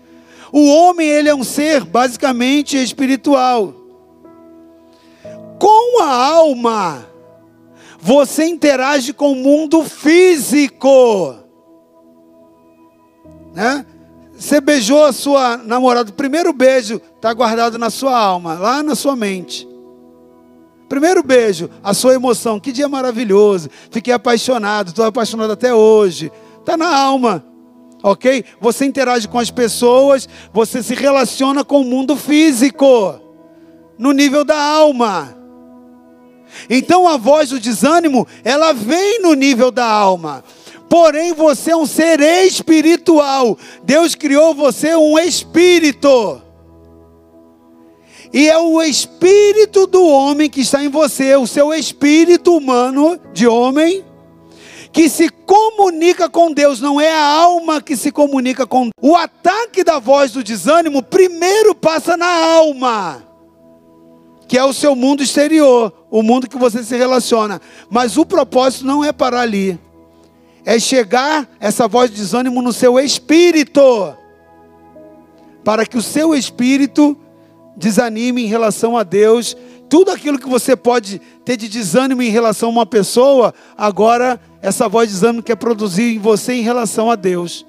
O 0.52 0.68
homem, 0.68 1.08
ele 1.08 1.28
é 1.28 1.34
um 1.34 1.44
ser 1.44 1.84
basicamente 1.84 2.76
espiritual. 2.76 3.74
Com 5.58 6.02
a 6.02 6.34
alma, 6.34 7.06
você 7.98 8.44
interage 8.44 9.12
com 9.12 9.32
o 9.32 9.36
mundo 9.36 9.82
físico. 9.84 11.34
Né? 13.54 13.84
Você 14.38 14.60
beijou 14.60 15.04
a 15.04 15.12
sua 15.12 15.56
namorada, 15.56 16.10
o 16.10 16.14
primeiro 16.14 16.52
beijo 16.52 17.00
está 17.16 17.32
guardado 17.32 17.78
na 17.78 17.88
sua 17.88 18.16
alma, 18.16 18.54
lá 18.54 18.82
na 18.82 18.94
sua 18.94 19.16
mente. 19.16 19.66
Primeiro 20.88 21.22
beijo, 21.22 21.68
a 21.82 21.92
sua 21.94 22.14
emoção, 22.14 22.60
que 22.60 22.70
dia 22.70 22.88
maravilhoso, 22.88 23.68
fiquei 23.90 24.12
apaixonado, 24.12 24.88
estou 24.88 25.04
apaixonado 25.04 25.52
até 25.52 25.74
hoje. 25.74 26.30
Está 26.60 26.76
na 26.76 26.94
alma, 26.94 27.44
ok? 28.06 28.44
Você 28.60 28.84
interage 28.84 29.26
com 29.26 29.36
as 29.36 29.50
pessoas, 29.50 30.28
você 30.52 30.80
se 30.80 30.94
relaciona 30.94 31.64
com 31.64 31.80
o 31.80 31.84
mundo 31.84 32.16
físico, 32.16 33.20
no 33.98 34.12
nível 34.12 34.44
da 34.44 34.56
alma. 34.56 35.36
Então 36.70 37.08
a 37.08 37.16
voz 37.16 37.50
do 37.50 37.58
desânimo, 37.58 38.24
ela 38.44 38.72
vem 38.72 39.20
no 39.20 39.34
nível 39.34 39.72
da 39.72 39.84
alma. 39.84 40.44
Porém, 40.88 41.32
você 41.32 41.72
é 41.72 41.76
um 41.76 41.84
ser 41.84 42.20
espiritual. 42.20 43.58
Deus 43.82 44.14
criou 44.14 44.54
você 44.54 44.94
um 44.94 45.18
espírito. 45.18 46.40
E 48.32 48.48
é 48.48 48.56
o 48.56 48.80
espírito 48.80 49.84
do 49.84 50.06
homem 50.06 50.48
que 50.48 50.60
está 50.60 50.80
em 50.84 50.88
você, 50.88 51.34
o 51.34 51.46
seu 51.46 51.74
espírito 51.74 52.56
humano 52.56 53.18
de 53.32 53.48
homem, 53.48 54.04
que 54.96 55.10
se 55.10 55.28
comunica 55.28 56.26
com 56.26 56.50
Deus, 56.50 56.80
não 56.80 56.98
é 56.98 57.12
a 57.12 57.22
alma 57.22 57.82
que 57.82 57.94
se 57.98 58.10
comunica 58.10 58.66
com 58.66 58.84
Deus. 58.84 58.92
O 59.02 59.14
ataque 59.14 59.84
da 59.84 59.98
voz 59.98 60.32
do 60.32 60.42
desânimo 60.42 61.02
primeiro 61.02 61.74
passa 61.74 62.16
na 62.16 62.26
alma 62.26 63.22
que 64.48 64.56
é 64.56 64.64
o 64.64 64.72
seu 64.72 64.94
mundo 64.96 65.22
exterior, 65.22 65.92
o 66.10 66.22
mundo 66.22 66.48
que 66.48 66.56
você 66.56 66.82
se 66.82 66.96
relaciona. 66.96 67.60
Mas 67.90 68.16
o 68.16 68.24
propósito 68.24 68.86
não 68.86 69.04
é 69.04 69.12
parar 69.12 69.40
ali, 69.40 69.78
é 70.64 70.78
chegar 70.78 71.46
essa 71.60 71.86
voz 71.86 72.08
de 72.10 72.16
desânimo 72.16 72.62
no 72.62 72.72
seu 72.72 72.98
espírito, 72.98 74.16
para 75.62 75.84
que 75.84 75.98
o 75.98 76.02
seu 76.02 76.34
espírito 76.34 77.18
desanime 77.76 78.44
em 78.44 78.46
relação 78.46 78.96
a 78.96 79.02
Deus. 79.02 79.54
Tudo 79.88 80.10
aquilo 80.10 80.38
que 80.38 80.48
você 80.48 80.74
pode 80.74 81.20
ter 81.44 81.56
de 81.56 81.68
desânimo 81.68 82.22
em 82.22 82.30
relação 82.30 82.70
a 82.70 82.72
uma 82.72 82.86
pessoa, 82.86 83.52
agora 83.76 84.40
essa 84.66 84.88
voz 84.88 85.08
de 85.08 85.14
desânimo 85.14 85.44
quer 85.44 85.54
produzir 85.54 86.16
em 86.16 86.18
você 86.18 86.54
em 86.54 86.62
relação 86.62 87.08
a 87.08 87.14
Deus. 87.14 87.64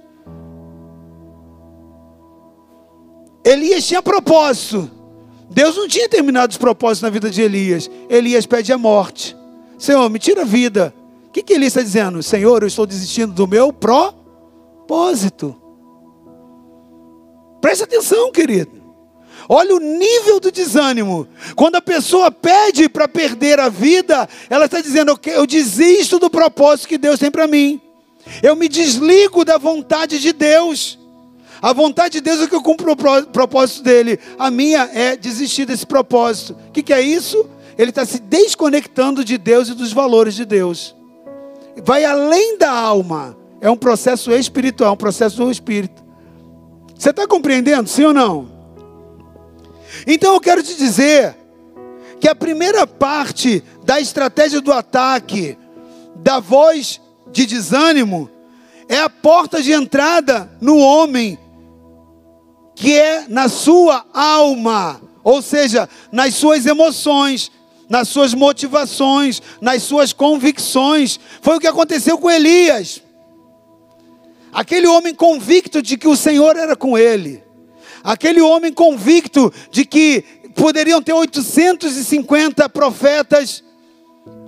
Elias 3.46 3.86
tinha 3.86 4.02
propósito. 4.02 4.90
Deus 5.48 5.78
não 5.78 5.88
tinha 5.88 6.10
terminado 6.10 6.50
os 6.50 6.58
propósitos 6.58 7.04
na 7.04 7.12
vida 7.12 7.30
de 7.30 7.40
Elias. 7.40 7.88
Elias 8.10 8.48
pede 8.48 8.74
a 8.74 8.80
morte. 8.80 9.38
Senhor, 9.78 10.10
me 10.10 10.18
tira 10.18 10.42
a 10.42 10.46
vida. 10.46 10.92
O 11.28 11.30
que, 11.30 11.44
que 11.44 11.54
Elias 11.54 11.74
está 11.74 11.84
dizendo? 11.84 12.24
Senhor, 12.24 12.64
eu 12.64 12.68
estou 12.68 12.88
desistindo 12.88 13.32
do 13.32 13.46
meu 13.46 13.72
propósito. 13.72 15.56
Preste 17.62 17.84
atenção, 17.84 18.32
querido. 18.32 18.77
Olha 19.50 19.76
o 19.76 19.80
nível 19.80 20.40
do 20.40 20.52
desânimo. 20.52 21.28
Quando 21.56 21.76
a 21.76 21.82
pessoa 21.82 22.30
pede 22.30 22.90
para 22.90 23.08
perder 23.08 23.60
a 23.60 23.70
vida, 23.70 24.28
ela 24.50 24.66
está 24.66 24.82
dizendo: 24.82 25.18
eu 25.26 25.48
desisto 25.48 26.20
do 26.20 26.30
propósito 26.30 26.90
que 26.90 26.98
Deus 26.98 27.20
tem 27.20 27.32
para 27.32 27.48
mim. 27.48 27.80
Eu 28.44 28.56
me 28.56 28.68
desligo 28.68 29.46
da 29.46 29.58
vontade 29.58 30.20
de 30.20 30.34
Deus. 30.34 31.00
A 31.62 31.74
vontade 31.74 32.14
de 32.14 32.22
Deus 32.22 32.42
é 32.42 32.48
que 32.48 32.56
eu 32.56 32.62
cumpro 32.62 32.92
o 32.92 32.96
propósito 33.28 33.84
dele. 33.84 34.20
A 34.38 34.52
minha 34.52 34.90
é 34.94 35.16
desistir 35.16 35.66
desse 35.66 35.86
propósito. 35.86 36.56
O 36.68 36.72
que, 36.72 36.84
que 36.84 36.94
é 36.94 37.02
isso? 37.02 37.50
Ele 37.78 37.90
está 37.90 38.06
se 38.06 38.20
desconectando 38.20 39.24
de 39.24 39.38
Deus 39.38 39.70
e 39.70 39.74
dos 39.74 39.94
valores 39.94 40.36
de 40.36 40.46
Deus. 40.46 40.96
Vai 41.84 42.04
além 42.04 42.58
da 42.58 42.72
alma. 42.72 43.36
É 43.60 43.70
um 43.70 43.78
processo 43.78 44.32
espiritual, 44.32 44.94
um 44.94 44.98
processo 44.98 45.38
do 45.38 45.50
espírito. 45.50 46.04
Você 46.96 47.10
está 47.12 47.26
compreendendo, 47.26 47.88
sim 47.88 48.04
ou 48.04 48.14
não? 48.14 48.57
Então 50.06 50.34
eu 50.34 50.40
quero 50.40 50.62
te 50.62 50.76
dizer 50.76 51.36
que 52.20 52.28
a 52.28 52.36
primeira 52.36 52.86
parte 52.86 53.64
da 53.84 54.00
estratégia 54.00 54.60
do 54.60 54.72
ataque, 54.72 55.58
da 56.16 56.40
voz 56.40 57.00
de 57.32 57.46
desânimo, 57.46 58.30
é 58.90 59.00
a 59.00 59.10
porta 59.10 59.62
de 59.62 59.72
entrada 59.72 60.50
no 60.62 60.78
homem 60.78 61.38
que 62.76 62.94
é 62.94 63.26
na 63.28 63.50
sua 63.50 64.06
alma, 64.14 65.02
ou 65.24 65.42
seja, 65.42 65.90
nas 66.12 66.36
suas 66.36 66.66
emoções, 66.66 67.52
nas 67.90 68.08
suas 68.08 68.36
motivações, 68.36 69.42
nas 69.60 69.82
suas 69.82 70.14
convicções. 70.14 71.20
Foi 71.42 71.58
o 71.58 71.60
que 71.60 71.68
aconteceu 71.68 72.20
com 72.20 72.30
Elias. 72.30 73.02
Aquele 74.54 74.88
homem 74.88 75.14
convicto 75.14 75.82
de 75.82 75.98
que 75.98 76.08
o 76.08 76.16
Senhor 76.16 76.56
era 76.56 76.76
com 76.76 76.98
ele. 76.98 77.44
Aquele 78.08 78.40
homem 78.40 78.72
convicto 78.72 79.52
de 79.70 79.84
que 79.84 80.24
poderiam 80.56 81.02
ter 81.02 81.12
850 81.12 82.70
profetas 82.70 83.62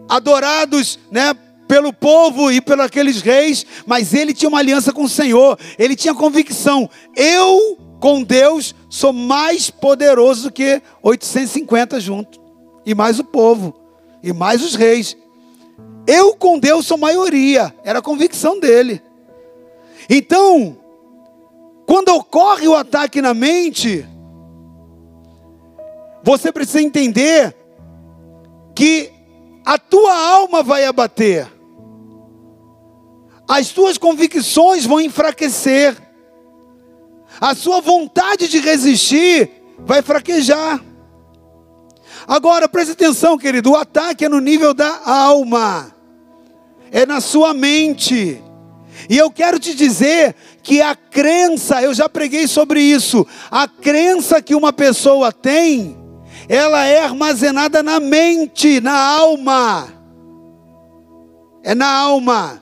adorados, 0.07 0.97
né, 1.12 1.36
pelo 1.68 1.91
povo 1.91 2.49
e 2.49 2.62
pelos 2.62 2.86
aqueles 2.86 3.22
reis, 3.22 3.66
mas 3.86 4.14
ele 4.14 4.34
tinha 4.34 4.47
uma 4.47 4.60
aliança 4.60 4.93
com 4.93 5.03
o 5.03 5.10
Senhor. 5.10 5.60
Ele 5.78 5.93
tinha 5.93 6.16
convicção: 6.16 6.89
eu 7.14 7.78
com 7.99 8.24
Deus 8.24 8.74
sou 8.89 9.12
mais 9.12 9.70
poderoso 9.70 10.43
do 10.43 10.53
que 10.53 10.82
850 11.03 11.99
juntos. 11.99 12.39
E 12.86 12.95
mais 12.95 13.20
o 13.20 13.26
povo. 13.26 13.78
E 14.24 14.32
mais 14.32 14.64
os 14.64 14.74
reis. 14.74 15.18
Eu 16.07 16.34
com 16.34 16.57
Deus 16.57 16.86
sou 16.86 16.97
maioria. 16.97 17.76
Era 17.84 17.99
a 17.99 18.01
convicção 18.01 18.57
dele. 18.57 19.01
Então, 20.10 20.79
quando 21.90 22.10
ocorre 22.10 22.68
o 22.68 22.76
ataque 22.76 23.20
na 23.20 23.34
mente, 23.34 24.08
você 26.22 26.52
precisa 26.52 26.80
entender 26.80 27.56
que 28.76 29.12
a 29.66 29.80
tua 29.80 30.14
alma 30.14 30.62
vai 30.62 30.86
abater. 30.86 31.52
As 33.48 33.70
tuas 33.70 33.98
convicções 33.98 34.86
vão 34.86 35.02
enfraquecer 35.02 35.98
a 37.42 37.56
sua 37.56 37.82
vontade 37.82 38.48
de 38.48 38.60
resistir 38.60 39.50
vai 39.80 40.04
fraquejar. 40.04 40.80
Agora, 42.28 42.70
preste 42.70 42.92
atenção, 42.92 43.36
querido: 43.36 43.72
o 43.72 43.76
ataque 43.76 44.26
é 44.26 44.30
no 44.30 44.40
nível 44.40 44.76
da 44.76 45.02
alma, 45.10 45.92
é 46.92 47.04
na 47.04 47.20
sua 47.20 47.52
mente. 47.52 48.44
E 49.10 49.18
eu 49.18 49.32
quero 49.32 49.57
te 49.57 49.74
dizer 49.74 50.36
que 50.62 50.82
a 50.82 50.95
crença, 50.95 51.82
eu 51.82 51.95
já 51.95 52.07
preguei 52.07 52.47
sobre 52.47 52.80
isso, 52.80 53.26
a 53.49 53.68
crença 53.68 54.39
que 54.39 54.53
uma 54.53 54.72
pessoa 54.72 55.32
tem, 55.32 55.97
ela 56.47 56.86
é 56.86 57.01
armazenada 57.01 57.82
na 57.82 57.99
mente, 57.99 58.80
na 58.80 58.95
alma. 58.95 59.88
É 61.64 61.74
na 61.74 61.91
alma. 61.91 62.62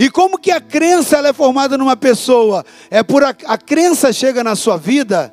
E 0.00 0.10
como 0.10 0.36
que 0.36 0.50
a 0.50 0.60
crença 0.60 1.16
ela 1.16 1.28
é 1.28 1.32
formada 1.32 1.78
numa 1.78 1.96
pessoa? 1.96 2.64
É 2.90 3.02
por 3.04 3.22
a, 3.22 3.34
a 3.46 3.56
crença 3.56 4.12
chega 4.12 4.42
na 4.42 4.56
sua 4.56 4.76
vida 4.76 5.32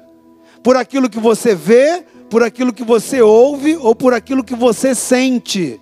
por 0.64 0.78
aquilo 0.78 1.10
que 1.10 1.20
você 1.20 1.54
vê, 1.54 2.04
por 2.30 2.44
aquilo 2.44 2.74
que 2.74 2.84
você 2.84 3.22
ouve 3.22 3.78
ou 3.78 3.96
por 3.96 4.14
aquilo 4.14 4.44
que 4.44 4.56
você 4.56 4.94
sente. 4.94 5.80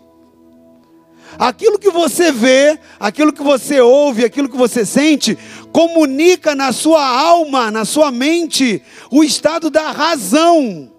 Aquilo 1.37 1.79
que 1.79 1.89
você 1.89 2.31
vê, 2.31 2.79
aquilo 2.99 3.33
que 3.33 3.43
você 3.43 3.81
ouve, 3.81 4.23
aquilo 4.23 4.49
que 4.49 4.57
você 4.57 4.85
sente, 4.85 5.37
comunica 5.71 6.55
na 6.55 6.71
sua 6.71 7.05
alma, 7.05 7.71
na 7.71 7.85
sua 7.85 8.11
mente, 8.11 8.81
o 9.11 9.23
estado 9.23 9.69
da 9.69 9.91
razão. 9.91 10.91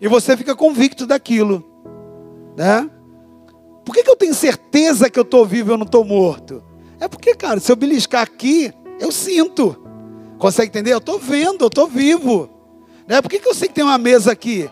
E 0.00 0.08
você 0.08 0.36
fica 0.36 0.54
convicto 0.54 1.06
daquilo. 1.06 1.64
Né? 2.56 2.90
Por 3.84 3.94
que, 3.94 4.02
que 4.02 4.10
eu 4.10 4.16
tenho 4.16 4.34
certeza 4.34 5.08
que 5.08 5.18
eu 5.18 5.22
estou 5.22 5.46
vivo 5.46 5.70
e 5.70 5.72
eu 5.72 5.78
não 5.78 5.86
estou 5.86 6.04
morto? 6.04 6.62
É 6.98 7.06
porque, 7.06 7.34
cara, 7.34 7.60
se 7.60 7.70
eu 7.70 7.76
beliscar 7.76 8.22
aqui, 8.22 8.72
eu 8.98 9.12
sinto. 9.12 9.76
Consegue 10.38 10.68
entender? 10.68 10.92
Eu 10.92 10.98
estou 10.98 11.18
vendo, 11.18 11.62
eu 11.62 11.68
estou 11.68 11.86
vivo. 11.86 12.50
Né? 13.06 13.22
Por 13.22 13.30
que, 13.30 13.38
que 13.38 13.48
eu 13.48 13.54
sei 13.54 13.68
que 13.68 13.74
tem 13.74 13.84
uma 13.84 13.98
mesa 13.98 14.32
aqui? 14.32 14.68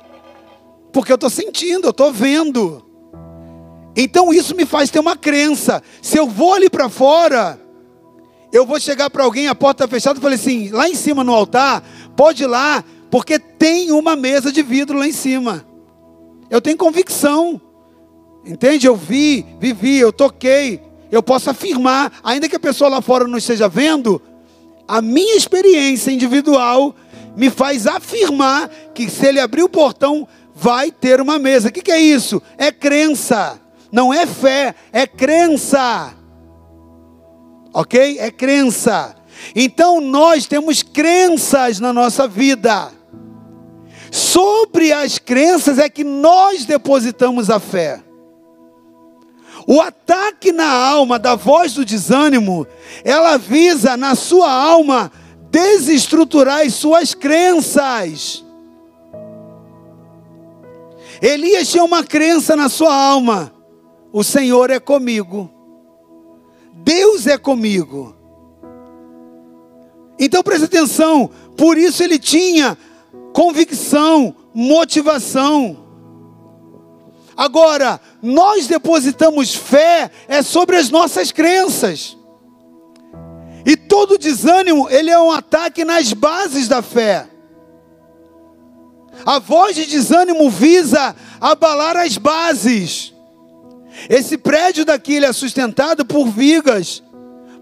Porque 0.92 1.12
eu 1.12 1.16
estou 1.16 1.30
sentindo, 1.30 1.86
eu 1.86 1.90
estou 1.90 2.12
vendo. 2.12 2.84
Então 3.96 4.32
isso 4.32 4.54
me 4.54 4.66
faz 4.66 4.90
ter 4.90 4.98
uma 4.98 5.16
crença. 5.16 5.82
Se 6.02 6.18
eu 6.18 6.26
vou 6.26 6.54
ali 6.54 6.68
para 6.68 6.88
fora, 6.88 7.60
eu 8.52 8.66
vou 8.66 8.78
chegar 8.80 9.10
para 9.10 9.24
alguém, 9.24 9.48
a 9.48 9.54
porta 9.54 9.84
está 9.84 9.94
fechada, 9.94 10.18
e 10.18 10.22
falei 10.22 10.36
assim: 10.36 10.70
lá 10.70 10.88
em 10.88 10.94
cima 10.94 11.22
no 11.22 11.34
altar, 11.34 11.82
pode 12.16 12.44
ir 12.44 12.46
lá, 12.46 12.84
porque 13.10 13.38
tem 13.38 13.92
uma 13.92 14.16
mesa 14.16 14.50
de 14.50 14.62
vidro 14.62 14.98
lá 14.98 15.06
em 15.06 15.12
cima. 15.12 15.64
Eu 16.50 16.60
tenho 16.60 16.76
convicção. 16.76 17.60
Entende? 18.44 18.86
Eu 18.86 18.94
vi, 18.94 19.44
vivi, 19.58 19.96
eu 19.96 20.12
toquei, 20.12 20.80
eu 21.10 21.22
posso 21.22 21.48
afirmar, 21.48 22.12
ainda 22.22 22.48
que 22.48 22.56
a 22.56 22.60
pessoa 22.60 22.90
lá 22.90 23.00
fora 23.00 23.26
não 23.26 23.38
esteja 23.38 23.68
vendo, 23.68 24.20
a 24.86 25.00
minha 25.00 25.34
experiência 25.34 26.10
individual 26.10 26.94
me 27.36 27.50
faz 27.50 27.86
afirmar 27.86 28.68
que 28.94 29.08
se 29.08 29.26
ele 29.26 29.40
abrir 29.40 29.62
o 29.62 29.68
portão, 29.68 30.28
vai 30.54 30.90
ter 30.90 31.20
uma 31.20 31.38
mesa. 31.38 31.68
O 31.68 31.72
que, 31.72 31.82
que 31.82 31.90
é 31.90 31.98
isso? 31.98 32.40
É 32.58 32.70
crença. 32.70 33.58
Não 33.94 34.12
é 34.12 34.26
fé, 34.26 34.74
é 34.92 35.06
crença. 35.06 36.12
Ok? 37.72 38.18
É 38.18 38.28
crença. 38.28 39.14
Então 39.54 40.00
nós 40.00 40.46
temos 40.46 40.82
crenças 40.82 41.78
na 41.78 41.92
nossa 41.92 42.26
vida. 42.26 42.90
Sobre 44.10 44.92
as 44.92 45.20
crenças 45.20 45.78
é 45.78 45.88
que 45.88 46.02
nós 46.02 46.64
depositamos 46.64 47.48
a 47.48 47.60
fé. 47.60 48.02
O 49.64 49.80
ataque 49.80 50.50
na 50.50 50.72
alma 50.72 51.16
da 51.16 51.36
voz 51.36 51.74
do 51.74 51.84
desânimo, 51.84 52.66
ela 53.04 53.36
visa 53.36 53.96
na 53.96 54.16
sua 54.16 54.50
alma 54.50 55.12
desestruturar 55.52 56.66
as 56.66 56.74
suas 56.74 57.14
crenças. 57.14 58.44
Elias 61.22 61.68
tinha 61.68 61.84
uma 61.84 62.02
crença 62.02 62.56
na 62.56 62.68
sua 62.68 62.92
alma: 62.92 63.53
o 64.14 64.22
Senhor 64.22 64.70
é 64.70 64.78
comigo, 64.78 65.50
Deus 66.72 67.26
é 67.26 67.36
comigo. 67.36 68.14
Então 70.16 70.40
preste 70.40 70.66
atenção, 70.66 71.28
por 71.56 71.76
isso 71.76 72.00
ele 72.00 72.16
tinha 72.16 72.78
convicção, 73.32 74.32
motivação. 74.54 75.84
Agora, 77.36 78.00
nós 78.22 78.68
depositamos 78.68 79.52
fé 79.52 80.08
é 80.28 80.42
sobre 80.42 80.76
as 80.76 80.90
nossas 80.90 81.32
crenças. 81.32 82.16
E 83.66 83.76
todo 83.76 84.16
desânimo, 84.16 84.88
ele 84.90 85.10
é 85.10 85.18
um 85.18 85.32
ataque 85.32 85.84
nas 85.84 86.12
bases 86.12 86.68
da 86.68 86.82
fé. 86.82 87.26
A 89.26 89.40
voz 89.40 89.74
de 89.74 89.86
desânimo 89.86 90.48
visa 90.48 91.16
abalar 91.40 91.96
as 91.96 92.16
bases. 92.16 93.13
Esse 94.08 94.36
prédio 94.36 94.84
daqui 94.84 95.14
ele 95.14 95.26
é 95.26 95.32
sustentado 95.32 96.04
por 96.04 96.26
vigas, 96.26 97.02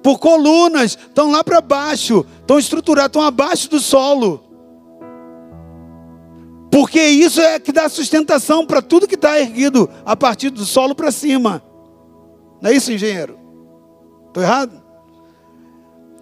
por 0.03 0.19
colunas, 0.19 0.93
estão 0.93 1.31
lá 1.31 1.45
para 1.45 1.61
baixo, 1.61 2.27
estão 2.41 2.59
estruturados, 2.59 3.11
estão 3.11 3.23
abaixo 3.23 3.71
do 3.71 3.79
solo. 3.79 4.43
Porque 6.71 7.01
isso 7.01 7.41
é 7.41 7.61
que 7.61 7.71
dá 7.71 7.89
sustentação 7.89 8.67
para 8.67 8.81
tudo 8.81 9.07
que 9.07 9.15
está 9.15 9.39
erguido 9.39 9.89
a 10.05 10.17
partir 10.17 10.51
do 10.51 10.65
solo 10.65 10.95
para 10.95 11.13
cima. 11.13 11.63
Não 12.61 12.71
é 12.71 12.75
isso, 12.75 12.91
engenheiro? 12.91 13.39
Estou 14.29 14.43
errado? 14.43 14.83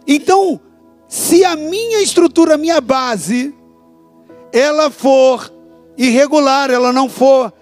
Então, 0.06 0.60
se 1.06 1.44
a 1.44 1.54
minha 1.54 2.02
estrutura, 2.02 2.54
a 2.54 2.58
minha 2.58 2.80
base, 2.80 3.54
ela 4.52 4.90
for 4.90 5.52
irregular, 5.96 6.70
ela 6.70 6.92
não 6.92 7.08
for 7.08 7.52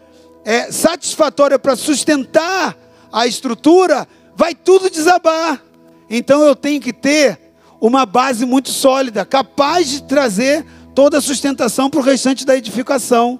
é, 0.48 0.72
satisfatória 0.72 1.58
para 1.58 1.76
sustentar 1.76 2.74
a 3.12 3.26
estrutura, 3.26 4.08
vai 4.34 4.54
tudo 4.54 4.88
desabar. 4.88 5.62
Então 6.08 6.40
eu 6.40 6.56
tenho 6.56 6.80
que 6.80 6.90
ter 6.90 7.38
uma 7.78 8.06
base 8.06 8.46
muito 8.46 8.70
sólida, 8.70 9.26
capaz 9.26 9.90
de 9.90 10.04
trazer 10.04 10.64
toda 10.94 11.18
a 11.18 11.20
sustentação 11.20 11.90
para 11.90 12.00
o 12.00 12.02
restante 12.02 12.46
da 12.46 12.56
edificação. 12.56 13.38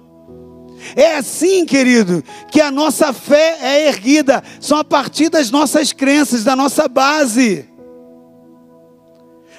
É 0.95 1.15
assim, 1.15 1.65
querido, 1.65 2.23
que 2.51 2.61
a 2.61 2.69
nossa 2.69 3.11
fé 3.11 3.57
é 3.59 3.87
erguida, 3.87 4.43
são 4.61 4.77
a 4.77 4.83
partir 4.83 5.29
das 5.29 5.49
nossas 5.49 5.91
crenças, 5.91 6.43
da 6.43 6.55
nossa 6.55 6.87
base. 6.87 7.67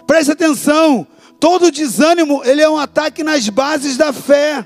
Preste 0.07 0.31
atenção, 0.31 1.05
todo 1.41 1.73
desânimo, 1.73 2.43
ele 2.45 2.63
é 2.63 2.71
um 2.71 2.79
ataque 2.79 3.25
nas 3.25 3.49
bases 3.49 3.97
da 3.97 4.13
fé. 4.13 4.65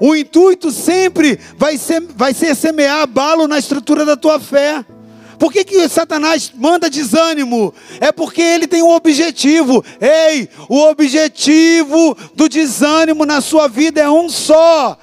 O 0.00 0.16
intuito 0.16 0.70
sempre 0.72 1.38
vai 1.58 1.76
ser, 1.76 2.00
vai 2.16 2.32
ser 2.32 2.56
semear 2.56 3.02
abalo 3.02 3.46
na 3.46 3.58
estrutura 3.58 4.04
da 4.04 4.16
tua 4.16 4.40
fé. 4.40 4.82
Por 5.38 5.52
que, 5.52 5.64
que 5.64 5.88
Satanás 5.88 6.52
manda 6.54 6.90
desânimo? 6.90 7.72
É 8.00 8.10
porque 8.10 8.40
ele 8.40 8.66
tem 8.66 8.82
um 8.82 8.90
objetivo. 8.90 9.84
Ei, 10.00 10.48
o 10.68 10.78
objetivo 10.88 12.16
do 12.34 12.48
desânimo 12.48 13.24
na 13.24 13.40
sua 13.40 13.68
vida 13.68 14.00
é 14.00 14.10
um 14.10 14.28
só: 14.28 14.98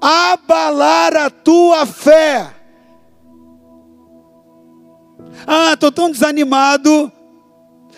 abalar 0.00 1.16
a 1.16 1.30
tua 1.30 1.84
fé. 1.86 2.52
Ah, 5.46 5.72
estou 5.74 5.90
tão 5.90 6.10
desanimado. 6.10 7.10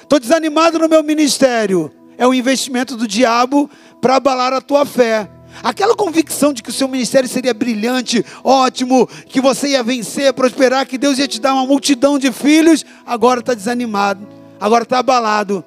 Estou 0.02 0.18
desanimado 0.18 0.78
no 0.78 0.88
meu 0.88 1.02
ministério. 1.02 1.90
É 2.18 2.26
um 2.26 2.34
investimento 2.34 2.96
do 2.96 3.08
diabo 3.08 3.70
para 4.00 4.16
abalar 4.16 4.52
a 4.52 4.60
tua 4.60 4.84
fé. 4.84 5.28
Aquela 5.62 5.94
convicção 5.94 6.52
de 6.52 6.62
que 6.62 6.70
o 6.70 6.72
seu 6.72 6.88
ministério 6.88 7.28
seria 7.28 7.52
brilhante, 7.52 8.24
ótimo, 8.42 9.08
que 9.26 9.40
você 9.40 9.68
ia 9.68 9.82
vencer, 9.82 10.32
prosperar, 10.32 10.86
que 10.86 10.98
Deus 10.98 11.18
ia 11.18 11.28
te 11.28 11.40
dar 11.40 11.54
uma 11.54 11.66
multidão 11.66 12.18
de 12.18 12.30
filhos, 12.32 12.84
agora 13.04 13.40
está 13.40 13.54
desanimado, 13.54 14.26
agora 14.60 14.84
está 14.84 14.98
abalado. 14.98 15.64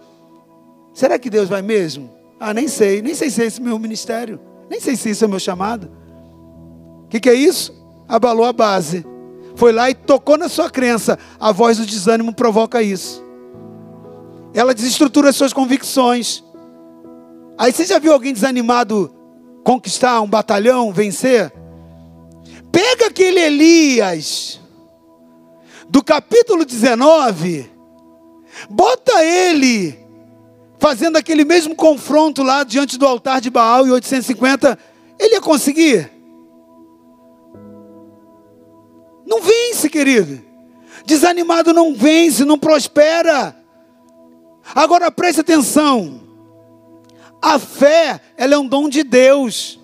Será 0.94 1.20
que 1.20 1.30
Deus 1.30 1.50
vai 1.50 1.62
mesmo? 1.62 2.10
Ah, 2.40 2.54
nem 2.54 2.68
sei, 2.68 3.02
nem 3.02 3.14
sei 3.14 3.30
se 3.30 3.42
é 3.42 3.46
esse 3.46 3.62
meu 3.62 3.78
ministério, 3.78 4.40
nem 4.70 4.80
sei 4.80 4.96
se 4.96 5.10
isso 5.10 5.24
é 5.24 5.28
o 5.28 5.30
meu 5.30 5.40
chamado. 5.40 5.90
O 7.06 7.08
que, 7.08 7.20
que 7.20 7.30
é 7.30 7.34
isso? 7.34 7.74
Abalou 8.08 8.46
a 8.46 8.54
base. 8.54 9.06
Foi 9.56 9.72
lá 9.72 9.90
e 9.90 9.96
tocou 9.96 10.38
na 10.38 10.50
sua 10.50 10.70
crença. 10.70 11.18
A 11.40 11.52
voz 11.52 11.78
do 11.78 11.86
desânimo 11.86 12.34
provoca 12.34 12.82
isso. 12.82 13.24
Ela 14.54 14.74
desestrutura 14.74 15.30
as 15.30 15.36
suas 15.36 15.54
convicções. 15.54 16.44
Aí 17.58 17.72
você 17.72 17.86
já 17.86 18.00
viu 18.00 18.12
alguém 18.12 18.34
desanimado 18.34 19.15
conquistar 19.66 20.22
um 20.22 20.28
batalhão, 20.28 20.94
vencer? 20.94 21.52
Pega 22.72 23.08
aquele 23.08 23.40
Elias 23.40 24.62
do 25.90 26.04
capítulo 26.04 26.64
19, 26.64 27.70
bota 28.70 29.24
ele 29.24 29.98
fazendo 30.78 31.18
aquele 31.18 31.44
mesmo 31.44 31.76
confronto 31.76 32.44
lá 32.44 32.64
diante 32.64 32.96
do 32.96 33.08
altar 33.08 33.42
de 33.42 33.50
Baal 33.50 33.88
em 33.88 33.92
850, 33.92 34.78
ele 35.18 35.34
ia 35.34 35.42
conseguir? 35.42 36.12
Não 39.26 39.42
vence, 39.42 39.90
querido. 39.90 40.44
Desanimado 41.08 41.74
não 41.74 41.96
vence, 41.96 42.46
não 42.46 42.60
prospera. 42.60 43.56
Agora 44.76 45.10
preste 45.10 45.42
atenção. 45.42 46.25
A 47.46 47.60
fé, 47.60 48.20
ela 48.36 48.56
é 48.56 48.58
um 48.58 48.66
dom 48.66 48.90
de 48.90 49.04
Deus. 49.04 49.80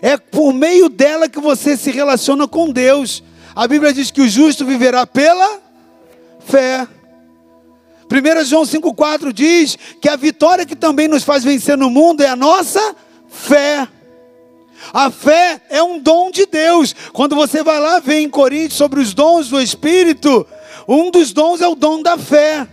É 0.00 0.16
por 0.16 0.52
meio 0.52 0.88
dela 0.88 1.28
que 1.28 1.38
você 1.38 1.76
se 1.76 1.92
relaciona 1.92 2.48
com 2.48 2.68
Deus. 2.68 3.22
A 3.54 3.68
Bíblia 3.68 3.92
diz 3.92 4.10
que 4.10 4.20
o 4.20 4.28
justo 4.28 4.64
viverá 4.64 5.06
pela 5.06 5.60
fé. 6.40 6.88
1 8.10 8.44
João 8.44 8.64
5,4 8.64 9.32
diz 9.32 9.78
que 10.00 10.08
a 10.08 10.16
vitória 10.16 10.66
que 10.66 10.74
também 10.74 11.06
nos 11.06 11.22
faz 11.22 11.44
vencer 11.44 11.78
no 11.78 11.88
mundo 11.88 12.24
é 12.24 12.26
a 12.26 12.34
nossa 12.34 12.96
fé. 13.28 13.86
A 14.92 15.12
fé 15.12 15.62
é 15.70 15.80
um 15.80 16.00
dom 16.00 16.28
de 16.32 16.44
Deus. 16.44 16.92
Quando 17.12 17.36
você 17.36 17.62
vai 17.62 17.78
lá 17.78 18.00
ver 18.00 18.18
em 18.18 18.28
Coríntios 18.28 18.78
sobre 18.78 18.98
os 18.98 19.14
dons 19.14 19.48
do 19.48 19.60
Espírito, 19.60 20.44
um 20.88 21.08
dos 21.08 21.32
dons 21.32 21.60
é 21.60 21.68
o 21.68 21.76
dom 21.76 22.02
da 22.02 22.18
fé. 22.18 22.66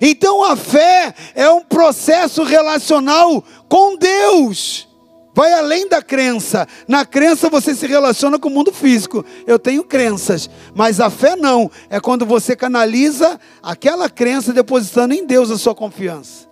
Então 0.00 0.44
a 0.44 0.56
fé 0.56 1.14
é 1.34 1.48
um 1.48 1.62
processo 1.62 2.42
relacional 2.42 3.42
com 3.68 3.96
Deus. 3.96 4.88
Vai 5.34 5.52
além 5.52 5.88
da 5.88 6.00
crença. 6.00 6.66
Na 6.86 7.04
crença 7.04 7.50
você 7.50 7.74
se 7.74 7.86
relaciona 7.86 8.38
com 8.38 8.48
o 8.48 8.52
mundo 8.52 8.72
físico. 8.72 9.24
Eu 9.46 9.58
tenho 9.58 9.82
crenças, 9.82 10.48
mas 10.74 11.00
a 11.00 11.10
fé 11.10 11.34
não. 11.34 11.70
É 11.90 11.98
quando 11.98 12.24
você 12.24 12.54
canaliza 12.54 13.40
aquela 13.62 14.08
crença 14.08 14.52
depositando 14.52 15.12
em 15.12 15.26
Deus 15.26 15.50
a 15.50 15.58
sua 15.58 15.74
confiança. 15.74 16.48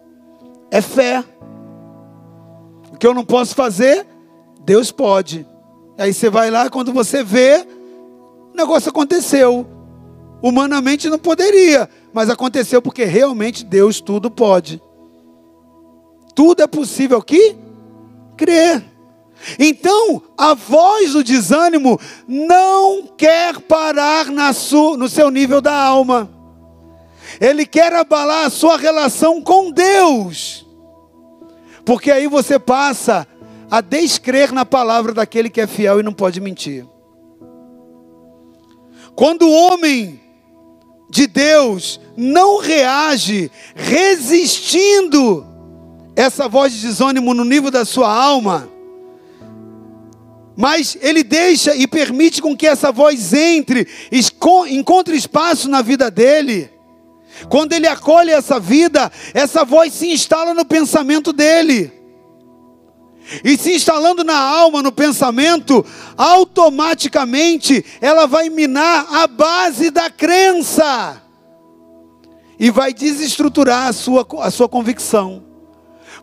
É 0.70 0.80
fé 0.80 1.22
que 3.02 3.06
eu 3.06 3.12
não 3.12 3.24
posso 3.24 3.52
fazer, 3.56 4.06
Deus 4.64 4.92
pode. 4.92 5.44
Aí 5.98 6.14
você 6.14 6.30
vai 6.30 6.52
lá, 6.52 6.70
quando 6.70 6.92
você 6.92 7.24
vê, 7.24 7.66
o 8.52 8.56
negócio 8.56 8.90
aconteceu. 8.90 9.66
Humanamente 10.40 11.10
não 11.10 11.18
poderia, 11.18 11.90
mas 12.12 12.28
aconteceu 12.28 12.82
porque 12.82 13.04
realmente 13.04 13.64
Deus 13.64 14.00
tudo 14.00 14.30
pode. 14.30 14.80
Tudo 16.34 16.62
é 16.62 16.66
possível 16.66 17.18
aqui? 17.18 17.56
Crer. 18.36 18.84
Então, 19.58 20.22
a 20.36 20.54
voz 20.54 21.12
do 21.12 21.24
desânimo 21.24 21.98
não 22.26 23.06
quer 23.16 23.60
parar 23.60 24.26
na 24.26 24.52
no 24.96 25.08
seu 25.08 25.30
nível 25.30 25.60
da 25.60 25.74
alma. 25.74 26.30
Ele 27.40 27.66
quer 27.66 27.92
abalar 27.92 28.46
a 28.46 28.50
sua 28.50 28.76
relação 28.76 29.40
com 29.40 29.70
Deus. 29.70 30.66
Porque 31.84 32.10
aí 32.10 32.28
você 32.28 32.58
passa 32.58 33.26
a 33.70 33.80
descrer 33.80 34.52
na 34.52 34.64
palavra 34.64 35.12
daquele 35.12 35.50
que 35.50 35.60
é 35.60 35.66
fiel 35.66 35.98
e 35.98 36.02
não 36.02 36.12
pode 36.12 36.40
mentir. 36.40 36.86
Quando 39.14 39.42
o 39.42 39.52
homem 39.52 40.21
de 41.12 41.26
Deus 41.26 42.00
não 42.16 42.58
reage 42.58 43.50
resistindo 43.74 45.46
essa 46.16 46.48
voz 46.48 46.72
de 46.72 46.80
desânimo 46.80 47.34
no 47.34 47.44
nível 47.44 47.70
da 47.70 47.84
sua 47.84 48.10
alma, 48.10 48.66
mas 50.56 50.96
ele 51.02 51.22
deixa 51.22 51.74
e 51.76 51.86
permite 51.86 52.40
com 52.40 52.56
que 52.56 52.66
essa 52.66 52.90
voz 52.90 53.34
entre, 53.34 53.86
encontre 54.70 55.14
espaço 55.14 55.68
na 55.68 55.82
vida 55.82 56.10
dele. 56.10 56.70
Quando 57.48 57.74
ele 57.74 57.86
acolhe 57.86 58.30
essa 58.30 58.58
vida, 58.58 59.12
essa 59.34 59.66
voz 59.66 59.92
se 59.92 60.10
instala 60.10 60.54
no 60.54 60.64
pensamento 60.64 61.30
dele. 61.30 61.92
E 63.44 63.56
se 63.56 63.72
instalando 63.74 64.24
na 64.24 64.38
alma, 64.38 64.82
no 64.82 64.92
pensamento, 64.92 65.84
automaticamente 66.16 67.84
ela 68.00 68.26
vai 68.26 68.48
minar 68.48 69.06
a 69.14 69.26
base 69.26 69.90
da 69.90 70.10
crença 70.10 71.22
e 72.58 72.70
vai 72.70 72.92
desestruturar 72.92 73.88
a 73.88 73.92
sua, 73.92 74.26
a 74.40 74.50
sua 74.50 74.68
convicção. 74.68 75.42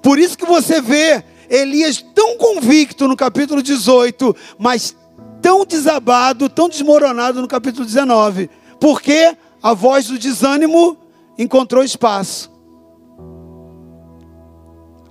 Por 0.02 0.20
isso 0.20 0.38
que 0.38 0.46
você 0.46 0.82
vê 0.82 1.24
Elias 1.50 2.04
tão 2.14 2.38
convicto 2.38 3.08
no 3.08 3.18
capítulo 3.18 3.62
18, 3.62 4.36
mas 4.58 4.96
tão 5.42 5.66
desabado, 5.66 6.48
tão 6.48 6.70
desmoronado 6.70 7.42
no 7.42 7.48
capítulo 7.48 7.86
19. 7.86 8.50
Porque 8.80 9.36
a 9.62 9.74
voz 9.74 10.08
do 10.08 10.18
desânimo 10.18 10.98
encontrou 11.38 11.84
espaço. 11.84 12.52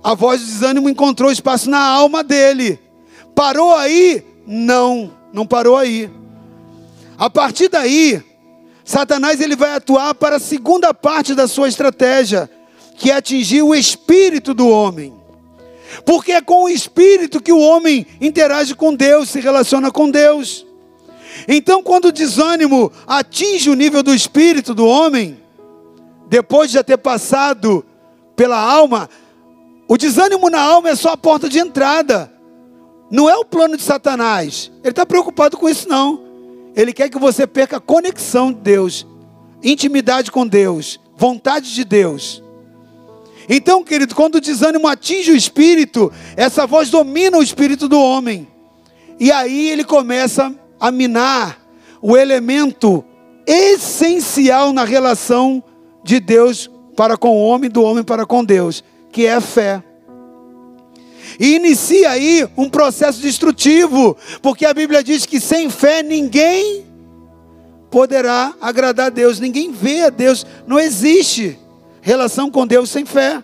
A 0.03 0.13
voz 0.15 0.41
do 0.41 0.47
desânimo 0.47 0.89
encontrou 0.89 1.31
espaço 1.31 1.69
na 1.69 1.79
alma 1.79 2.23
dele. 2.23 2.79
Parou 3.35 3.75
aí? 3.75 4.23
Não, 4.45 5.11
não 5.33 5.45
parou 5.45 5.75
aí. 5.75 6.09
A 7.17 7.29
partir 7.29 7.67
daí, 7.67 8.23
Satanás 8.83 9.41
ele 9.41 9.55
vai 9.55 9.73
atuar 9.75 10.15
para 10.15 10.37
a 10.37 10.39
segunda 10.39 10.93
parte 10.93 11.35
da 11.35 11.47
sua 11.47 11.67
estratégia, 11.67 12.49
que 12.95 13.11
é 13.11 13.15
atingir 13.15 13.61
o 13.61 13.75
espírito 13.75 14.53
do 14.53 14.67
homem. 14.67 15.13
Porque 16.05 16.31
é 16.31 16.41
com 16.41 16.63
o 16.63 16.69
espírito 16.69 17.41
que 17.41 17.51
o 17.51 17.59
homem 17.59 18.07
interage 18.21 18.73
com 18.73 18.95
Deus, 18.95 19.29
se 19.29 19.39
relaciona 19.39 19.91
com 19.91 20.09
Deus. 20.09 20.65
Então, 21.47 21.83
quando 21.83 22.05
o 22.05 22.11
desânimo 22.11 22.91
atinge 23.05 23.69
o 23.69 23.75
nível 23.75 24.01
do 24.01 24.13
espírito 24.13 24.73
do 24.73 24.85
homem, 24.85 25.39
depois 26.27 26.69
de 26.69 26.75
já 26.75 26.83
ter 26.83 26.97
passado 26.97 27.85
pela 28.35 28.57
alma, 28.57 29.09
O 29.89 29.97
desânimo 29.97 30.51
na 30.51 30.61
alma 30.61 30.89
é 30.89 30.95
só 30.95 31.09
a 31.09 31.17
porta 31.17 31.49
de 31.49 31.57
entrada. 31.57 32.31
Não 33.09 33.27
é 33.27 33.35
o 33.35 33.43
plano 33.43 33.75
de 33.75 33.81
Satanás. 33.81 34.71
Ele 34.83 34.91
está 34.91 35.03
preocupado 35.03 35.57
com 35.57 35.67
isso, 35.67 35.89
não. 35.89 36.21
Ele 36.75 36.93
quer 36.93 37.09
que 37.09 37.17
você 37.17 37.47
perca 37.47 37.77
a 37.77 37.81
conexão 37.81 38.53
de 38.53 38.59
Deus, 38.59 39.07
intimidade 39.63 40.31
com 40.31 40.45
Deus, 40.45 40.99
vontade 41.17 41.73
de 41.73 41.83
Deus. 41.83 42.43
Então, 43.49 43.83
querido, 43.83 44.13
quando 44.13 44.35
o 44.35 44.41
desânimo 44.41 44.87
atinge 44.87 45.31
o 45.31 45.35
espírito, 45.35 46.13
essa 46.37 46.67
voz 46.67 46.91
domina 46.91 47.39
o 47.39 47.43
espírito 47.43 47.87
do 47.89 47.99
homem. 47.99 48.47
E 49.19 49.31
aí 49.31 49.71
ele 49.71 49.83
começa 49.83 50.53
a 50.79 50.91
minar 50.91 51.59
o 51.99 52.15
elemento 52.15 53.03
essencial 53.47 54.71
na 54.71 54.85
relação 54.85 55.63
de 56.03 56.19
Deus 56.19 56.69
para 56.95 57.17
com 57.17 57.29
o 57.29 57.43
homem, 57.43 57.71
do 57.71 57.81
homem 57.81 58.03
para 58.03 58.23
com 58.23 58.45
Deus, 58.45 58.83
que 59.11 59.25
é 59.25 59.33
a 59.33 59.41
fé. 59.41 59.83
E 61.39 61.55
inicia 61.55 62.09
aí 62.09 62.47
um 62.57 62.69
processo 62.69 63.21
destrutivo, 63.21 64.17
porque 64.41 64.65
a 64.65 64.73
Bíblia 64.73 65.03
diz 65.03 65.25
que 65.25 65.39
sem 65.39 65.69
fé 65.69 66.01
ninguém 66.01 66.85
poderá 67.89 68.53
agradar 68.61 69.07
a 69.07 69.09
Deus, 69.09 69.39
ninguém 69.39 69.71
vê 69.71 70.03
a 70.03 70.09
Deus, 70.09 70.45
não 70.67 70.79
existe 70.79 71.57
relação 72.01 72.49
com 72.49 72.65
Deus 72.65 72.89
sem 72.89 73.05
fé. 73.05 73.43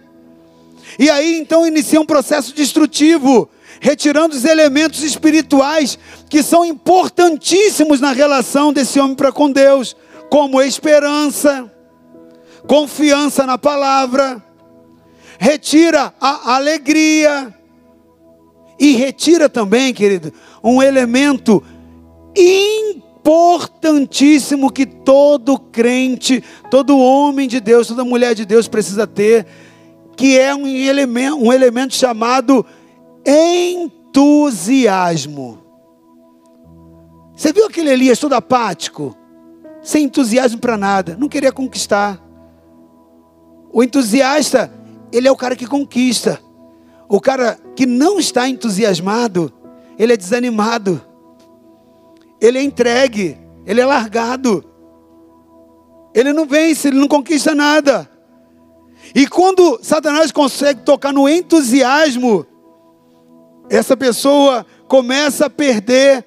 E 1.00 1.10
aí 1.10 1.40
então 1.40 1.66
inicia 1.66 2.00
um 2.00 2.06
processo 2.06 2.54
destrutivo, 2.54 3.50
retirando 3.80 4.36
os 4.36 4.46
elementos 4.46 5.04
espirituais 5.04 5.98
que 6.30 6.42
são 6.44 6.64
importantíssimos 6.64 8.00
na 8.00 8.12
relação 8.12 8.72
desse 8.72 9.00
homem 9.00 9.16
para 9.16 9.32
com 9.32 9.52
Deus, 9.52 9.96
como 10.30 10.62
esperança, 10.62 11.72
confiança 12.68 13.46
na 13.46 13.58
palavra, 13.58 14.44
retira 15.40 16.14
a 16.20 16.56
alegria 16.56 17.54
e 18.80 18.94
retira 18.94 19.50
também, 19.50 19.94
querido, 19.94 20.34
um 20.64 20.82
elemento 20.82 21.62
importantíssimo 22.36 24.72
que 24.72 24.86
todo 24.86 25.58
crente, 25.58 26.44
todo 26.70 27.00
homem 27.00 27.48
de 27.48 27.60
Deus, 27.60 27.88
toda 27.88 28.04
mulher 28.04 28.36
de 28.36 28.46
Deus 28.46 28.68
precisa 28.68 29.08
ter, 29.08 29.48
que 30.16 30.38
é 30.38 30.54
um 30.54 30.68
elemento, 30.68 31.38
um 31.38 31.52
elemento 31.52 31.96
chamado 31.96 32.64
entusiasmo. 34.14 35.58
Você 37.36 37.52
viu 37.52 37.66
aquele 37.66 37.90
Elias 37.90 38.20
todo 38.20 38.34
apático? 38.34 39.18
Sem 39.82 40.04
entusiasmo 40.06 40.60
para 40.60 40.78
nada, 40.78 41.18
não 41.20 41.28
queria 41.28 41.52
conquistar. 41.52 42.24
O 43.72 43.84
entusiasta, 43.84 44.72
ele 45.16 45.30
é 45.30 45.32
o 45.32 45.38
cara 45.38 45.56
que 45.56 45.66
conquista. 45.66 46.42
O 47.08 47.22
cara 47.22 47.58
que 47.74 47.86
não 47.86 48.20
está 48.20 48.50
entusiasmado, 48.50 49.50
ele 49.98 50.12
é 50.12 50.18
desanimado. 50.18 51.02
Ele 52.42 52.58
é 52.58 52.62
entregue, 52.62 53.38
ele 53.66 53.80
é 53.80 53.86
largado. 53.86 54.66
Ele 56.14 56.34
não 56.34 56.46
vence, 56.46 56.90
ele 56.90 57.00
não 57.00 57.08
conquista 57.08 57.56
nada. 57.56 58.10
E 59.16 59.26
quando 59.26 59.80
Satanás 59.82 60.34
consegue 60.34 60.82
tocar 60.82 61.14
no 61.14 61.30
entusiasmo, 61.30 62.46
essa 63.70 63.96
pessoa 63.96 64.66
começa 64.86 65.46
a 65.46 65.50
perder 65.50 66.26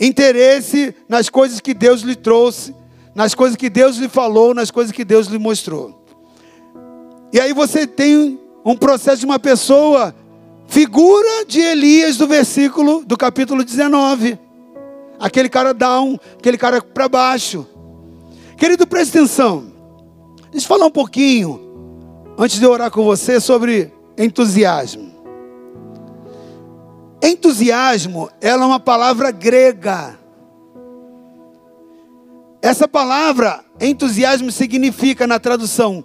interesse 0.00 0.92
nas 1.08 1.28
coisas 1.28 1.60
que 1.60 1.72
Deus 1.72 2.00
lhe 2.00 2.16
trouxe, 2.16 2.74
nas 3.14 3.36
coisas 3.36 3.56
que 3.56 3.70
Deus 3.70 3.98
lhe 3.98 4.08
falou, 4.08 4.52
nas 4.52 4.72
coisas 4.72 4.90
que 4.90 5.04
Deus 5.04 5.28
lhe 5.28 5.38
mostrou. 5.38 6.05
E 7.36 7.40
aí 7.40 7.52
você 7.52 7.86
tem 7.86 8.40
um 8.64 8.74
processo 8.74 9.18
de 9.18 9.26
uma 9.26 9.38
pessoa, 9.38 10.14
figura 10.68 11.44
de 11.46 11.60
Elias 11.60 12.16
do 12.16 12.26
versículo 12.26 13.04
do 13.04 13.14
capítulo 13.14 13.62
19. 13.62 14.38
Aquele 15.20 15.50
cara 15.50 15.74
down, 15.74 16.18
aquele 16.38 16.56
cara 16.56 16.80
para 16.80 17.10
baixo. 17.10 17.66
Querido, 18.56 18.86
preste 18.86 19.18
atenção. 19.18 19.70
Deixa 20.50 20.64
eu 20.64 20.68
falar 20.68 20.86
um 20.86 20.90
pouquinho, 20.90 21.60
antes 22.38 22.58
de 22.58 22.64
eu 22.64 22.70
orar 22.70 22.90
com 22.90 23.04
você, 23.04 23.38
sobre 23.38 23.92
entusiasmo. 24.16 25.12
Entusiasmo, 27.22 28.30
ela 28.40 28.62
é 28.62 28.66
uma 28.66 28.80
palavra 28.80 29.30
grega. 29.30 30.18
Essa 32.62 32.88
palavra, 32.88 33.62
entusiasmo, 33.78 34.50
significa 34.50 35.26
na 35.26 35.38
tradução 35.38 36.02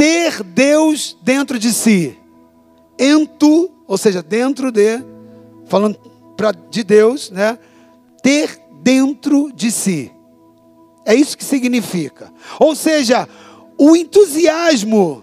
ter 0.00 0.42
Deus 0.42 1.14
dentro 1.20 1.58
de 1.58 1.74
si. 1.74 2.16
Ento, 2.98 3.70
ou 3.86 3.98
seja, 3.98 4.22
dentro 4.22 4.72
de, 4.72 4.98
falando 5.66 5.98
pra, 6.38 6.52
de 6.52 6.82
Deus, 6.82 7.28
né? 7.28 7.58
Ter 8.22 8.58
dentro 8.80 9.52
de 9.52 9.70
si. 9.70 10.10
É 11.04 11.14
isso 11.14 11.36
que 11.36 11.44
significa. 11.44 12.32
Ou 12.58 12.74
seja, 12.74 13.28
o 13.76 13.94
entusiasmo, 13.94 15.22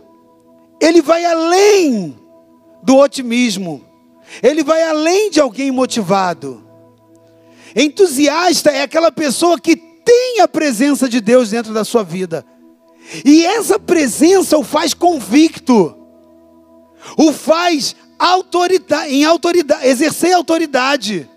ele 0.80 1.02
vai 1.02 1.26
além 1.26 2.16
do 2.84 2.98
otimismo. 2.98 3.82
Ele 4.44 4.64
vai 4.64 4.84
além 4.84 5.32
de 5.32 5.42
alguém 5.42 5.72
motivado. 5.72 6.64
Entusiasta 7.76 8.70
é 8.70 8.84
aquela 8.84 9.12
pessoa 9.12 9.60
que 9.60 9.76
tem 9.76 10.40
a 10.40 10.48
presença 10.48 11.10
de 11.10 11.20
Deus 11.20 11.50
dentro 11.50 11.74
da 11.74 11.84
sua 11.84 12.04
vida. 12.04 12.46
E 13.24 13.46
essa 13.46 13.80
presença 13.80 14.58
o 14.58 14.64
faz 14.64 14.94
convicto, 14.94 15.96
o 17.18 17.32
faz 17.32 17.96
autoridade, 18.20 19.14
em 19.14 19.24
autoridade, 19.24 19.88
exercer 19.88 20.34
autoridade. 20.34 21.30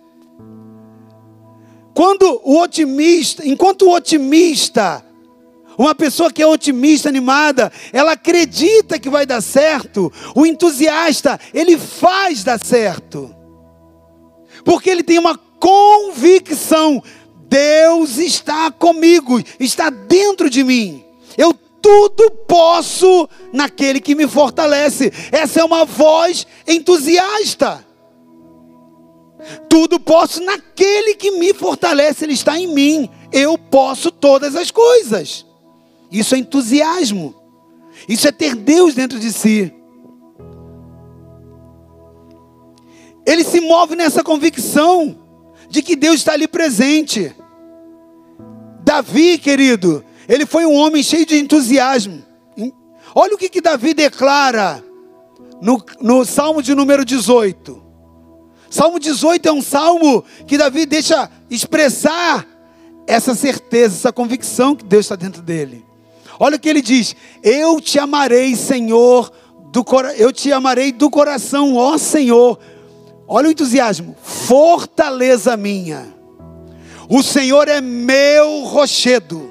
Quando 1.95 2.41
o 2.45 2.61
otimista, 2.61 3.47
enquanto 3.47 3.83
o 3.83 3.95
otimista, 3.95 5.05
uma 5.77 5.95
pessoa 5.95 6.33
que 6.33 6.43
é 6.43 6.47
otimista, 6.47 7.09
animada, 7.09 7.73
ela 7.93 8.13
acredita 8.13 8.99
que 8.99 9.09
vai 9.09 9.25
dar 9.25 9.41
certo. 9.41 10.13
O 10.35 10.45
entusiasta, 10.45 11.39
ele 11.55 11.79
faz 11.79 12.45
dar 12.45 12.59
certo. 12.59 13.35
Porque 14.65 14.91
ele 14.91 15.03
tem 15.03 15.19
uma 15.19 15.39
convicção: 15.59 17.03
Deus 17.49 18.19
está 18.19 18.71
comigo, 18.71 19.41
está 19.59 19.91
dentro 19.91 20.51
de 20.51 20.63
mim. 20.63 21.05
Eu 21.37 21.55
tudo 21.83 22.31
posso 22.47 23.29
naquele 23.53 24.01
que 24.01 24.15
me 24.15 24.29
fortalece. 24.29 25.13
Essa 25.33 25.61
é 25.61 25.65
uma 25.65 25.85
voz 25.85 26.47
entusiasta. 26.67 27.85
Tudo 29.69 29.99
posso 29.99 30.43
naquele 30.43 31.15
que 31.15 31.31
me 31.31 31.55
fortalece, 31.55 32.25
ele 32.25 32.35
está 32.35 32.59
em 32.59 32.67
mim. 32.67 33.09
Eu 33.33 33.57
posso 33.57 34.11
todas 34.11 34.55
as 34.55 34.71
coisas. 34.71 35.47
Isso 36.11 36.35
é 36.35 36.39
entusiasmo. 36.39 37.35
Isso 38.09 38.29
é 38.29 38.33
ter 38.33 38.55
Deus 38.55 38.95
dentro 38.95 39.19
de 39.19 39.33
si. 39.33 39.73
Ele 43.27 43.45
se 43.45 43.61
move 43.61 43.95
nessa 43.95 44.23
convicção 44.23 45.19
de 45.69 45.83
que 45.83 45.95
Deus 45.95 46.17
está 46.17 46.33
ali 46.33 46.49
presente. 46.49 47.35
Davi, 48.85 49.39
querido, 49.39 50.05
ele 50.31 50.47
foi 50.47 50.65
um 50.65 50.75
homem 50.75 51.03
cheio 51.03 51.27
de 51.27 51.37
entusiasmo. 51.37 52.23
Olha 53.13 53.35
o 53.35 53.37
que, 53.37 53.49
que 53.49 53.61
Davi 53.61 53.93
declara 53.93 54.81
no, 55.61 55.85
no 56.01 56.25
Salmo 56.25 56.63
de 56.63 56.73
número 56.73 57.05
18. 57.05 57.83
Salmo 58.71 59.01
18 59.01 59.49
é 59.49 59.53
um 59.53 59.61
salmo 59.61 60.25
que 60.47 60.57
Davi 60.57 60.87
deixa 60.87 61.29
expressar 61.51 62.47
essa 63.09 63.35
certeza, 63.35 63.97
essa 63.97 64.13
convicção 64.13 64.77
que 64.77 64.85
Deus 64.85 65.07
está 65.07 65.17
dentro 65.17 65.43
dele. 65.43 65.85
Olha 66.39 66.55
o 66.55 66.61
que 66.61 66.69
ele 66.69 66.81
diz: 66.81 67.17
Eu 67.43 67.81
te 67.81 67.99
amarei, 67.99 68.55
Senhor, 68.55 69.33
do 69.73 69.85
eu 70.17 70.33
te 70.33 70.53
amarei 70.53 70.93
do 70.93 71.11
coração, 71.11 71.75
ó 71.75 71.99
Senhor. 71.99 72.57
Olha 73.27 73.49
o 73.49 73.51
entusiasmo, 73.51 74.17
fortaleza 74.23 75.57
minha. 75.57 76.07
O 77.09 77.21
Senhor 77.21 77.67
é 77.67 77.81
meu 77.81 78.61
rochedo 78.61 79.50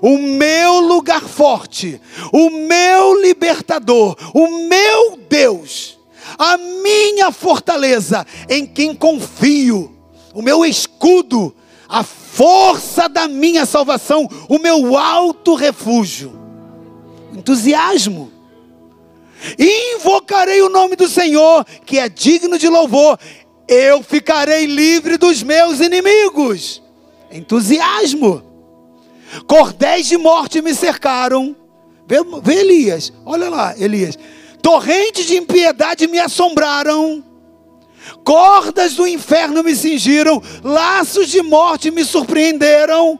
o 0.00 0.18
meu 0.18 0.80
lugar 0.80 1.22
forte, 1.22 2.00
o 2.32 2.50
meu 2.50 3.20
libertador, 3.20 4.16
o 4.34 4.66
meu 4.68 5.18
Deus, 5.28 5.98
a 6.38 6.56
minha 6.56 7.30
fortaleza, 7.30 8.26
em 8.48 8.66
quem 8.66 8.94
confio, 8.94 9.94
o 10.32 10.42
meu 10.42 10.64
escudo, 10.64 11.54
a 11.88 12.02
força 12.02 13.08
da 13.08 13.28
minha 13.28 13.64
salvação, 13.64 14.28
o 14.48 14.58
meu 14.58 14.96
alto 14.96 15.54
refúgio. 15.54 16.38
Entusiasmo. 17.32 18.32
Invocarei 19.58 20.62
o 20.62 20.68
nome 20.68 20.96
do 20.96 21.08
Senhor, 21.08 21.64
que 21.84 21.98
é 21.98 22.08
digno 22.08 22.58
de 22.58 22.68
louvor. 22.68 23.18
Eu 23.68 24.02
ficarei 24.02 24.66
livre 24.66 25.16
dos 25.16 25.42
meus 25.42 25.80
inimigos. 25.80 26.82
Entusiasmo. 27.30 28.53
Cordéis 29.46 30.06
de 30.06 30.16
morte 30.16 30.60
me 30.62 30.74
cercaram. 30.74 31.56
Vê, 32.06 32.16
vê 32.42 32.60
Elias, 32.60 33.12
olha 33.24 33.48
lá, 33.48 33.74
Elias. 33.78 34.18
torrentes 34.62 35.26
de 35.26 35.36
impiedade 35.36 36.06
me 36.06 36.18
assombraram, 36.18 37.22
cordas 38.24 38.94
do 38.94 39.06
inferno 39.06 39.62
me 39.62 39.74
cingiram, 39.74 40.42
laços 40.62 41.28
de 41.28 41.42
morte 41.42 41.90
me 41.90 42.04
surpreenderam, 42.04 43.18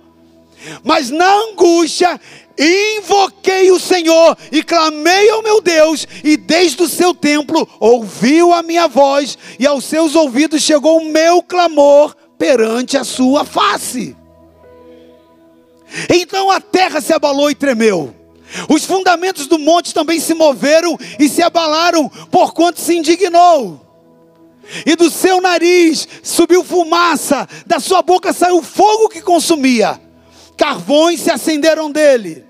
mas 0.83 1.11
na 1.11 1.31
angústia 1.51 2.19
invoquei 2.59 3.71
o 3.71 3.81
Senhor 3.81 4.37
e 4.51 4.63
clamei 4.63 5.29
ao 5.29 5.43
meu 5.43 5.61
Deus, 5.61 6.07
e 6.23 6.37
desde 6.37 6.83
o 6.83 6.89
seu 6.89 7.15
templo 7.15 7.69
ouviu 7.81 8.53
a 8.55 8.63
minha 8.63 8.87
voz, 8.87 9.37
e 9.59 9.67
aos 9.67 9.85
seus 9.85 10.15
ouvidos 10.15 10.63
chegou 10.63 10.99
o 10.99 11.05
meu 11.11 11.43
clamor 11.43 12.15
perante 12.39 12.97
a 12.97 13.05
sua 13.05 13.45
face. 13.45 14.17
Então 16.09 16.51
a 16.51 16.61
terra 16.61 17.01
se 17.01 17.13
abalou 17.13 17.51
e 17.51 17.55
tremeu. 17.55 18.15
Os 18.69 18.85
fundamentos 18.85 19.47
do 19.47 19.59
monte 19.59 19.95
também 19.95 20.21
se 20.21 20.35
moveram 20.35 20.99
e 21.19 21.29
se 21.29 21.43
abalaram, 21.43 22.09
porquanto 22.31 22.81
se 22.81 22.95
indignou. 22.95 23.81
E 24.87 24.97
do 24.97 25.11
seu 25.11 25.41
nariz 25.41 26.07
subiu 26.23 26.65
fumaça, 26.65 27.49
da 27.67 27.79
sua 27.79 28.01
boca 28.03 28.33
saiu 28.33 28.63
fogo 28.63 29.09
que 29.09 29.21
consumia. 29.21 30.01
Carvões 30.57 31.21
se 31.21 31.31
acenderam 31.31 31.91
dele. 31.91 32.45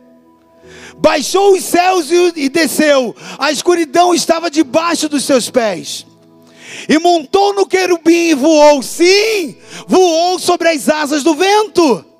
Baixou 0.96 1.54
os 1.54 1.64
céus 1.64 2.08
e 2.10 2.48
desceu, 2.48 3.14
a 3.38 3.50
escuridão 3.50 4.14
estava 4.14 4.50
debaixo 4.50 5.08
dos 5.08 5.24
seus 5.24 5.50
pés. 5.50 6.06
E 6.88 6.98
montou 6.98 7.52
no 7.52 7.66
querubim 7.66 8.30
e 8.30 8.34
voou, 8.34 8.82
sim, 8.82 9.56
voou 9.86 10.38
sobre 10.38 10.68
as 10.68 10.88
asas 10.88 11.22
do 11.22 11.34
vento 11.34 12.13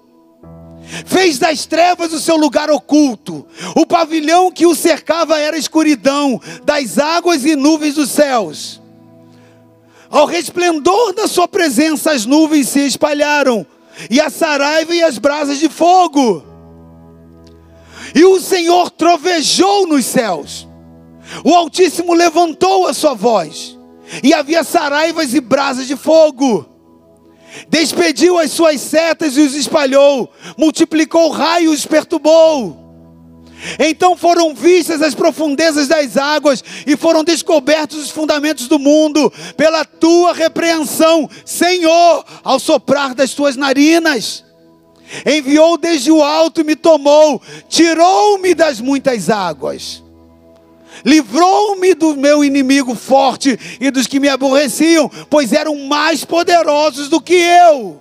fez 1.07 1.39
das 1.39 1.66
trevas 1.66 2.12
o 2.12 2.20
seu 2.20 2.37
lugar 2.37 2.70
oculto. 2.70 3.47
O 3.74 3.87
pavilhão 3.87 4.51
que 4.51 4.66
o 4.66 4.74
cercava 4.74 5.39
era 5.39 5.57
escuridão 5.57 6.41
das 6.64 6.99
águas 6.99 7.45
e 7.45 7.57
nuvens 7.57 7.95
dos 7.95 8.11
céus. 8.11 8.80
Ao 10.11 10.26
resplendor 10.26 11.12
da 11.12 11.26
sua 11.26 11.49
presença, 11.49 12.12
as 12.12 12.24
nuvens 12.24 12.68
se 12.68 12.80
espalharam, 12.80 13.66
e 14.11 14.20
a 14.20 14.30
saraiva 14.30 14.95
e 14.95 15.03
as 15.03 15.18
brasas 15.18 15.59
de 15.59 15.68
fogo. 15.68 16.45
E 18.14 18.24
o 18.24 18.41
Senhor 18.41 18.91
trovejou 18.91 19.87
nos 19.87 20.05
céus. 20.05 20.68
O 21.43 21.53
Altíssimo 21.53 22.14
levantou 22.14 22.87
a 22.87 22.95
sua 22.95 23.14
voz, 23.14 23.76
e 24.22 24.32
havia 24.32 24.62
saraivas 24.62 25.35
e 25.35 25.41
brasas 25.41 25.87
de 25.87 25.97
fogo 25.97 26.74
despediu 27.69 28.39
as 28.39 28.51
suas 28.51 28.81
setas 28.81 29.37
e 29.37 29.41
os 29.41 29.55
espalhou, 29.55 30.33
multiplicou 30.57 31.31
raios 31.31 31.81
os 31.81 31.87
perturbou. 31.87 32.83
Então 33.79 34.17
foram 34.17 34.55
vistas 34.55 35.01
as 35.01 35.15
profundezas 35.15 35.89
das 35.89 36.17
águas 36.17 36.63
e 36.87 36.97
foram 36.97 37.25
descobertos 37.25 37.99
os 37.99 38.11
fundamentos 38.11 38.69
do 38.69 38.79
mundo 38.79 39.33
pela 39.57 39.85
tua 39.85 40.35
repreensão, 40.35 41.29
Senhor, 41.45 42.25
ao 42.43 42.59
soprar 42.59 43.15
das 43.15 43.33
tuas 43.33 43.57
narinas. 43.57 44.45
Enviou 45.25 45.79
desde 45.79 46.11
o 46.11 46.23
alto 46.23 46.61
e 46.61 46.65
me 46.65 46.77
tomou, 46.77 47.41
tirou-me 47.69 48.55
das 48.55 48.81
muitas 48.81 49.31
águas 49.31 50.04
livrou-me 51.05 51.95
do 51.95 52.17
meu 52.17 52.45
inimigo 52.45 52.95
forte 52.95 53.59
e 53.81 53.91
dos 53.91 54.07
que 54.07 54.21
me 54.21 54.29
aborreciam, 54.29 55.11
pois 55.31 55.53
eram 55.53 55.87
mais 55.87 56.25
poderosos 56.25 57.09
do 57.09 57.21
que 57.21 57.35
eu. 57.35 58.01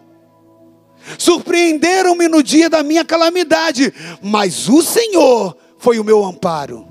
Surpreenderam-me 1.17 2.27
no 2.27 2.41
dia 2.41 2.69
da 2.69 2.83
minha 2.83 3.03
calamidade, 3.03 3.93
mas 4.21 4.69
o 4.69 4.81
Senhor 4.81 5.55
foi 5.77 5.99
o 5.99 6.03
meu 6.03 6.23
amparo. 6.23 6.87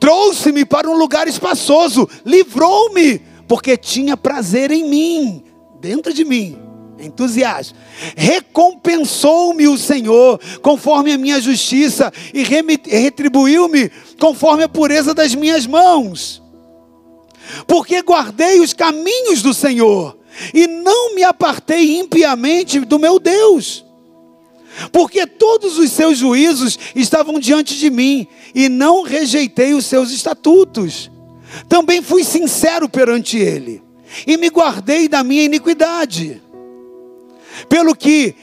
Trouxe-me 0.00 0.64
para 0.64 0.90
um 0.90 0.96
lugar 0.96 1.28
espaçoso, 1.28 2.08
livrou-me, 2.24 3.20
porque 3.46 3.76
tinha 3.76 4.16
prazer 4.16 4.70
em 4.70 4.88
mim, 4.88 5.44
dentro 5.80 6.12
de 6.12 6.24
mim 6.24 6.63
entusiasmo. 6.98 7.76
Recompensou-me 8.16 9.68
o 9.68 9.78
Senhor 9.78 10.40
conforme 10.62 11.12
a 11.12 11.18
minha 11.18 11.40
justiça 11.40 12.12
e 12.32 12.42
retribuiu-me 12.42 13.90
conforme 14.18 14.62
a 14.62 14.68
pureza 14.68 15.14
das 15.14 15.34
minhas 15.34 15.66
mãos. 15.66 16.42
Porque 17.66 18.00
guardei 18.02 18.60
os 18.60 18.72
caminhos 18.72 19.42
do 19.42 19.52
Senhor 19.52 20.16
e 20.52 20.66
não 20.66 21.14
me 21.14 21.22
apartei 21.22 21.98
impiamente 21.98 22.80
do 22.80 22.98
meu 22.98 23.18
Deus. 23.18 23.84
Porque 24.90 25.26
todos 25.26 25.78
os 25.78 25.92
seus 25.92 26.18
juízos 26.18 26.78
estavam 26.94 27.38
diante 27.38 27.78
de 27.78 27.90
mim 27.90 28.26
e 28.54 28.68
não 28.68 29.02
rejeitei 29.02 29.72
os 29.72 29.86
seus 29.86 30.10
estatutos. 30.10 31.10
Também 31.68 32.02
fui 32.02 32.24
sincero 32.24 32.88
perante 32.88 33.38
ele 33.38 33.82
e 34.26 34.36
me 34.36 34.48
guardei 34.48 35.08
da 35.08 35.22
minha 35.22 35.44
iniquidade 35.44 36.42
pelo 37.68 37.94
que 37.94 38.34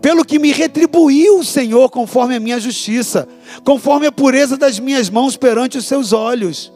pelo 0.00 0.24
que 0.24 0.38
me 0.38 0.52
retribuiu 0.52 1.38
o 1.40 1.44
Senhor 1.44 1.90
conforme 1.90 2.36
a 2.36 2.40
minha 2.40 2.60
justiça, 2.60 3.26
conforme 3.64 4.06
a 4.06 4.12
pureza 4.12 4.56
das 4.56 4.78
minhas 4.78 5.10
mãos 5.10 5.36
perante 5.36 5.76
os 5.76 5.84
seus 5.84 6.12
olhos. 6.12 6.72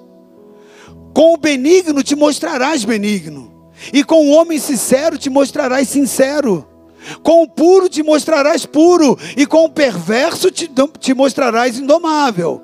Com 1.15 1.35
o 1.35 1.37
benigno 1.37 2.03
te 2.03 2.17
mostrarás 2.17 2.85
benigno, 2.85 3.71
e 3.93 4.03
com 4.03 4.27
o 4.27 4.31
homem 4.31 4.59
sincero 4.59 5.17
te 5.17 5.31
mostrarás 5.31 5.89
sincero. 5.89 6.67
Com 7.23 7.45
o 7.45 7.49
puro 7.49 7.89
te 7.89 8.03
mostrarás 8.03 8.67
puro, 8.67 9.17
e 9.37 9.47
com 9.47 9.65
o 9.65 9.71
perverso 9.71 10.51
te, 10.51 10.69
te 10.99 11.15
mostrarás 11.15 11.79
indomável. 11.79 12.61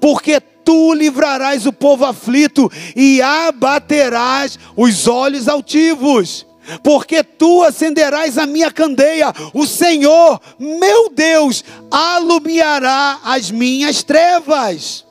Porque 0.00 0.40
tu 0.40 0.92
livrarás 0.92 1.66
o 1.66 1.72
povo 1.72 2.04
aflito 2.04 2.70
e 2.96 3.22
abaterás 3.22 4.58
os 4.76 5.06
olhos 5.06 5.46
altivos 5.46 6.47
porque 6.82 7.22
tu 7.22 7.62
acenderás 7.62 8.38
a 8.38 8.46
minha 8.46 8.70
candeia, 8.70 9.32
o 9.52 9.66
Senhor, 9.66 10.40
meu 10.58 11.08
Deus, 11.10 11.64
alumiará 11.90 13.20
as 13.24 13.50
minhas 13.50 14.02
trevas. 14.02 15.04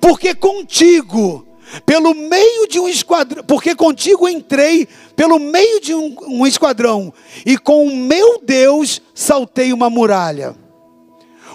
Porque 0.00 0.34
contigo, 0.34 1.46
pelo 1.84 2.14
meio 2.14 2.66
de 2.66 2.78
um 2.78 2.88
esquadrão, 2.88 3.44
porque 3.44 3.74
contigo 3.74 4.28
entrei 4.28 4.88
pelo 5.14 5.38
meio 5.38 5.80
de 5.80 5.94
um, 5.94 6.16
um 6.26 6.46
esquadrão, 6.46 7.12
e 7.44 7.58
com 7.58 7.84
o 7.84 7.96
meu 7.96 8.40
Deus 8.42 9.02
saltei 9.14 9.72
uma 9.72 9.90
muralha. 9.90 10.54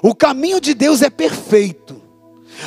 O 0.01 0.13
caminho 0.13 0.61
de 0.61 0.73
Deus 0.73 1.01
é 1.01 1.09
perfeito. 1.09 2.01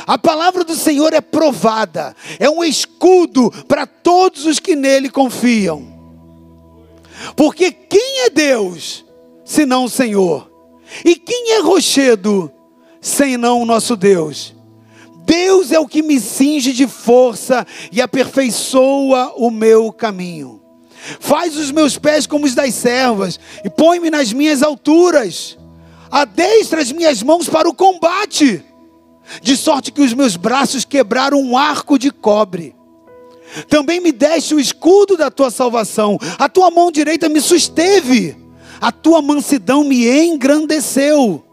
A 0.07 0.19
palavra 0.19 0.65
do 0.65 0.75
Senhor 0.75 1.15
é 1.15 1.21
provada, 1.21 2.15
é 2.39 2.49
um 2.51 2.63
escudo 2.63 3.51
para 3.67 3.87
todos 3.87 4.45
os 4.45 4.59
que 4.59 4.77
nele 4.77 5.09
confiam. 5.09 5.98
Porque 7.37 7.71
quem 7.71 8.27
é 8.27 8.31
Deus, 8.31 9.05
senão 9.45 9.85
o 9.85 9.91
Senhor? 9.91 10.51
E 11.05 11.15
quem 11.17 11.53
é 11.53 11.61
rochedo, 11.61 12.51
senão 13.01 13.63
o 13.63 13.67
nosso 13.67 13.97
Deus? 13.97 14.55
Deus 15.25 15.73
é 15.73 15.79
o 15.79 15.87
que 15.87 16.03
me 16.03 16.19
cinge 16.19 16.73
de 16.73 16.87
força 16.87 17.67
e 17.93 18.01
aperfeiçoa 18.01 19.35
o 19.37 19.51
meu 19.51 19.93
caminho. 19.93 20.63
Faz 21.21 21.57
os 21.57 21.71
meus 21.71 21.99
pés 21.99 22.27
como 22.27 22.47
os 22.47 22.55
das 22.55 22.75
servas 22.75 23.39
e 23.65 23.69
põe-me 23.69 24.11
nas 24.11 24.33
minhas 24.33 24.63
alturas. 24.63 25.59
Adestra 26.11 26.81
as 26.81 26.91
minhas 26.91 27.23
mãos 27.23 27.47
para 27.47 27.69
o 27.69 27.75
combate, 27.75 28.65
de 29.43 29.57
sorte 29.57 29.93
que 29.93 30.01
os 30.01 30.15
meus 30.15 30.37
braços 30.37 30.87
quebraram 30.87 31.39
um 31.39 31.59
arco 31.59 31.99
de 31.99 32.11
cobre. 32.11 32.75
Também 33.69 34.01
me 34.01 34.13
deste 34.13 34.55
o 34.55 34.61
escudo 34.61 35.17
da 35.17 35.31
tua 35.31 35.51
salvação, 35.51 36.19
a 36.39 36.49
tua 36.49 36.71
mão 36.71 36.91
direita 36.91 37.29
me 37.29 37.41
susteve, 37.41 38.37
a 38.81 38.93
tua 38.93 39.23
mansidão 39.23 39.85
me 39.85 40.09
engrandeceu. 40.09 41.45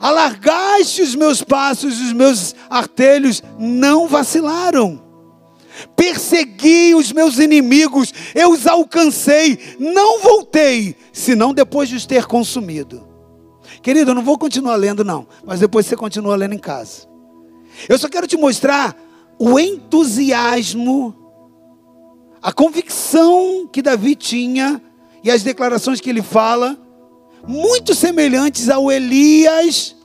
Alargaste 0.00 1.02
os 1.02 1.14
meus 1.14 1.42
passos, 1.42 2.00
os 2.00 2.12
meus 2.12 2.54
artelhos 2.68 3.42
não 3.58 4.06
vacilaram. 4.06 5.02
Persegui 5.96 6.94
os 6.94 7.10
meus 7.10 7.38
inimigos, 7.38 8.12
eu 8.34 8.50
os 8.50 8.66
alcancei, 8.66 9.58
não 9.78 10.20
voltei, 10.20 10.94
senão 11.12 11.52
depois 11.52 11.88
de 11.88 11.96
os 11.96 12.06
ter 12.06 12.26
consumido. 12.26 13.08
Querido, 13.82 14.10
eu 14.10 14.14
não 14.14 14.22
vou 14.22 14.38
continuar 14.38 14.76
lendo, 14.76 15.04
não, 15.04 15.26
mas 15.44 15.60
depois 15.60 15.86
você 15.86 15.96
continua 15.96 16.36
lendo 16.36 16.54
em 16.54 16.58
casa. 16.58 17.08
Eu 17.88 17.98
só 17.98 18.08
quero 18.08 18.26
te 18.26 18.36
mostrar 18.36 18.96
o 19.38 19.58
entusiasmo 19.58 21.23
a 22.44 22.52
convicção 22.52 23.66
que 23.66 23.80
Davi 23.80 24.14
tinha 24.14 24.78
e 25.22 25.30
as 25.30 25.42
declarações 25.42 25.98
que 25.98 26.10
ele 26.10 26.20
fala, 26.20 26.76
muito 27.48 27.94
semelhantes 27.94 28.68
ao 28.68 28.92
Elias 28.92 29.96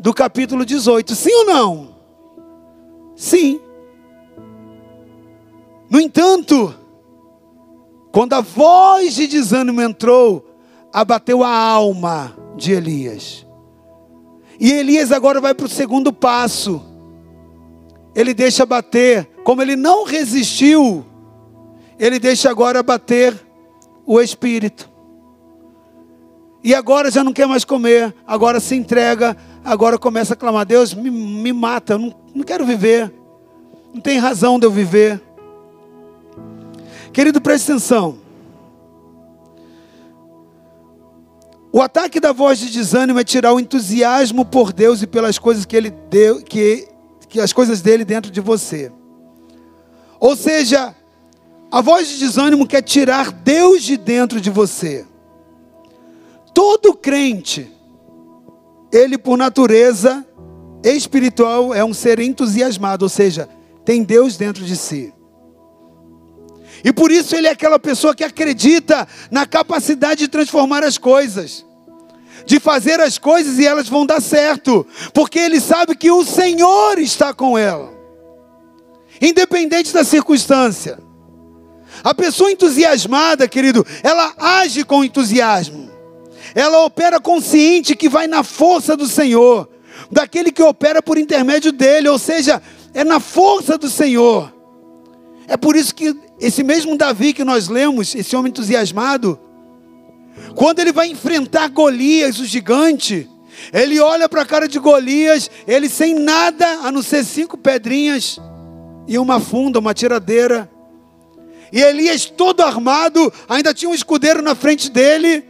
do 0.00 0.12
capítulo 0.12 0.66
18. 0.66 1.14
Sim 1.14 1.32
ou 1.32 1.46
não? 1.46 1.94
Sim. 3.14 3.60
No 5.88 6.00
entanto, 6.00 6.74
quando 8.10 8.32
a 8.32 8.40
voz 8.40 9.14
de 9.14 9.28
desânimo 9.28 9.80
entrou, 9.80 10.44
abateu 10.92 11.44
a 11.44 11.56
alma 11.56 12.36
de 12.56 12.72
Elias. 12.72 13.46
E 14.58 14.72
Elias 14.72 15.12
agora 15.12 15.40
vai 15.40 15.54
para 15.54 15.66
o 15.66 15.70
segundo 15.70 16.12
passo. 16.12 16.82
ele 18.12 18.34
deixa 18.34 18.66
bater, 18.66 19.24
como 19.44 19.62
ele 19.62 19.76
não 19.76 20.02
resistiu, 20.02 21.06
ele 21.98 22.18
deixa 22.18 22.50
agora 22.50 22.82
bater 22.82 23.34
o 24.06 24.20
espírito. 24.20 24.88
E 26.62 26.74
agora 26.74 27.10
já 27.10 27.22
não 27.22 27.32
quer 27.32 27.46
mais 27.46 27.64
comer, 27.64 28.14
agora 28.26 28.60
se 28.60 28.74
entrega, 28.74 29.36
agora 29.64 29.98
começa 29.98 30.34
a 30.34 30.36
clamar: 30.36 30.66
Deus, 30.66 30.94
me, 30.94 31.10
me 31.10 31.52
mata, 31.52 31.94
eu 31.94 31.98
não, 31.98 32.14
não 32.34 32.42
quero 32.44 32.64
viver, 32.64 33.12
não 33.92 34.00
tem 34.00 34.18
razão 34.18 34.58
de 34.58 34.66
eu 34.66 34.70
viver. 34.70 35.20
Querido, 37.12 37.40
preste 37.40 37.70
atenção. 37.70 38.18
O 41.70 41.82
ataque 41.82 42.18
da 42.18 42.32
voz 42.32 42.58
de 42.58 42.70
desânimo 42.70 43.18
é 43.18 43.24
tirar 43.24 43.52
o 43.52 43.60
entusiasmo 43.60 44.44
por 44.44 44.72
Deus 44.72 45.02
e 45.02 45.06
pelas 45.06 45.38
coisas 45.38 45.64
que 45.64 45.76
Ele 45.76 45.90
deu, 45.90 46.42
que, 46.42 46.88
que 47.28 47.40
as 47.40 47.52
coisas 47.52 47.82
dele 47.82 48.04
dentro 48.04 48.30
de 48.30 48.40
você. 48.40 48.90
Ou 50.18 50.34
seja, 50.34 50.94
a 51.70 51.80
voz 51.80 52.08
de 52.08 52.18
desânimo 52.18 52.66
quer 52.66 52.82
tirar 52.82 53.30
Deus 53.30 53.82
de 53.82 53.96
dentro 53.96 54.40
de 54.40 54.50
você. 54.50 55.06
Todo 56.54 56.94
crente, 56.94 57.70
ele 58.90 59.18
por 59.18 59.36
natureza 59.36 60.26
espiritual 60.82 61.74
é 61.74 61.84
um 61.84 61.92
ser 61.92 62.20
entusiasmado, 62.20 63.04
ou 63.04 63.08
seja, 63.08 63.48
tem 63.84 64.02
Deus 64.02 64.36
dentro 64.36 64.64
de 64.64 64.76
si. 64.76 65.12
E 66.82 66.92
por 66.92 67.10
isso 67.10 67.34
ele 67.34 67.48
é 67.48 67.50
aquela 67.50 67.78
pessoa 67.78 68.14
que 68.14 68.24
acredita 68.24 69.06
na 69.30 69.44
capacidade 69.46 70.20
de 70.20 70.28
transformar 70.28 70.84
as 70.84 70.96
coisas, 70.96 71.66
de 72.46 72.58
fazer 72.58 73.00
as 73.00 73.18
coisas 73.18 73.58
e 73.58 73.66
elas 73.66 73.88
vão 73.88 74.06
dar 74.06 74.22
certo, 74.22 74.86
porque 75.12 75.38
ele 75.38 75.60
sabe 75.60 75.96
que 75.96 76.10
o 76.10 76.24
Senhor 76.24 76.98
está 76.98 77.34
com 77.34 77.58
ela, 77.58 77.92
independente 79.20 79.92
da 79.92 80.04
circunstância. 80.04 81.07
A 82.02 82.14
pessoa 82.14 82.50
entusiasmada, 82.50 83.48
querido, 83.48 83.86
ela 84.02 84.34
age 84.38 84.84
com 84.84 85.04
entusiasmo, 85.04 85.90
ela 86.54 86.84
opera 86.84 87.20
consciente 87.20 87.96
que 87.96 88.08
vai 88.08 88.26
na 88.26 88.42
força 88.42 88.96
do 88.96 89.06
Senhor, 89.06 89.68
daquele 90.10 90.52
que 90.52 90.62
opera 90.62 91.02
por 91.02 91.18
intermédio 91.18 91.72
dele, 91.72 92.08
ou 92.08 92.18
seja, 92.18 92.62
é 92.94 93.04
na 93.04 93.20
força 93.20 93.76
do 93.76 93.90
Senhor. 93.90 94.52
É 95.46 95.56
por 95.56 95.76
isso 95.76 95.94
que 95.94 96.14
esse 96.40 96.62
mesmo 96.62 96.96
Davi 96.96 97.32
que 97.32 97.44
nós 97.44 97.68
lemos, 97.68 98.14
esse 98.14 98.36
homem 98.36 98.50
entusiasmado, 98.50 99.38
quando 100.54 100.78
ele 100.78 100.92
vai 100.92 101.08
enfrentar 101.08 101.68
Golias, 101.68 102.38
o 102.38 102.44
gigante, 102.44 103.28
ele 103.72 103.98
olha 104.00 104.28
para 104.28 104.42
a 104.42 104.46
cara 104.46 104.68
de 104.68 104.78
Golias, 104.78 105.50
ele 105.66 105.88
sem 105.88 106.14
nada 106.14 106.66
a 106.82 106.92
não 106.92 107.02
ser 107.02 107.24
cinco 107.24 107.56
pedrinhas 107.56 108.38
e 109.06 109.18
uma 109.18 109.40
funda, 109.40 109.78
uma 109.78 109.94
tiradeira. 109.94 110.70
E 111.72 111.80
Elias 111.80 112.26
todo 112.26 112.62
armado, 112.62 113.32
ainda 113.48 113.74
tinha 113.74 113.90
um 113.90 113.94
escudeiro 113.94 114.42
na 114.42 114.54
frente 114.54 114.90
dele, 114.90 115.44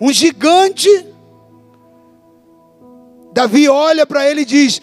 um 0.00 0.12
gigante. 0.12 0.88
Davi 3.32 3.68
olha 3.68 4.06
para 4.06 4.28
ele 4.28 4.42
e 4.42 4.44
diz: 4.44 4.82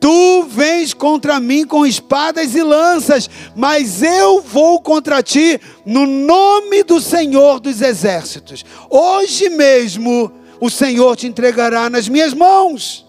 Tu 0.00 0.42
vens 0.44 0.92
contra 0.92 1.38
mim 1.40 1.66
com 1.66 1.86
espadas 1.86 2.54
e 2.54 2.62
lanças, 2.62 3.28
mas 3.54 4.02
eu 4.02 4.40
vou 4.40 4.80
contra 4.80 5.22
ti 5.22 5.60
no 5.86 6.06
nome 6.06 6.82
do 6.82 7.00
Senhor 7.00 7.60
dos 7.60 7.80
exércitos. 7.80 8.64
Hoje 8.90 9.48
mesmo 9.48 10.32
o 10.60 10.70
Senhor 10.70 11.16
te 11.16 11.26
entregará 11.26 11.88
nas 11.88 12.08
minhas 12.08 12.34
mãos. 12.34 13.06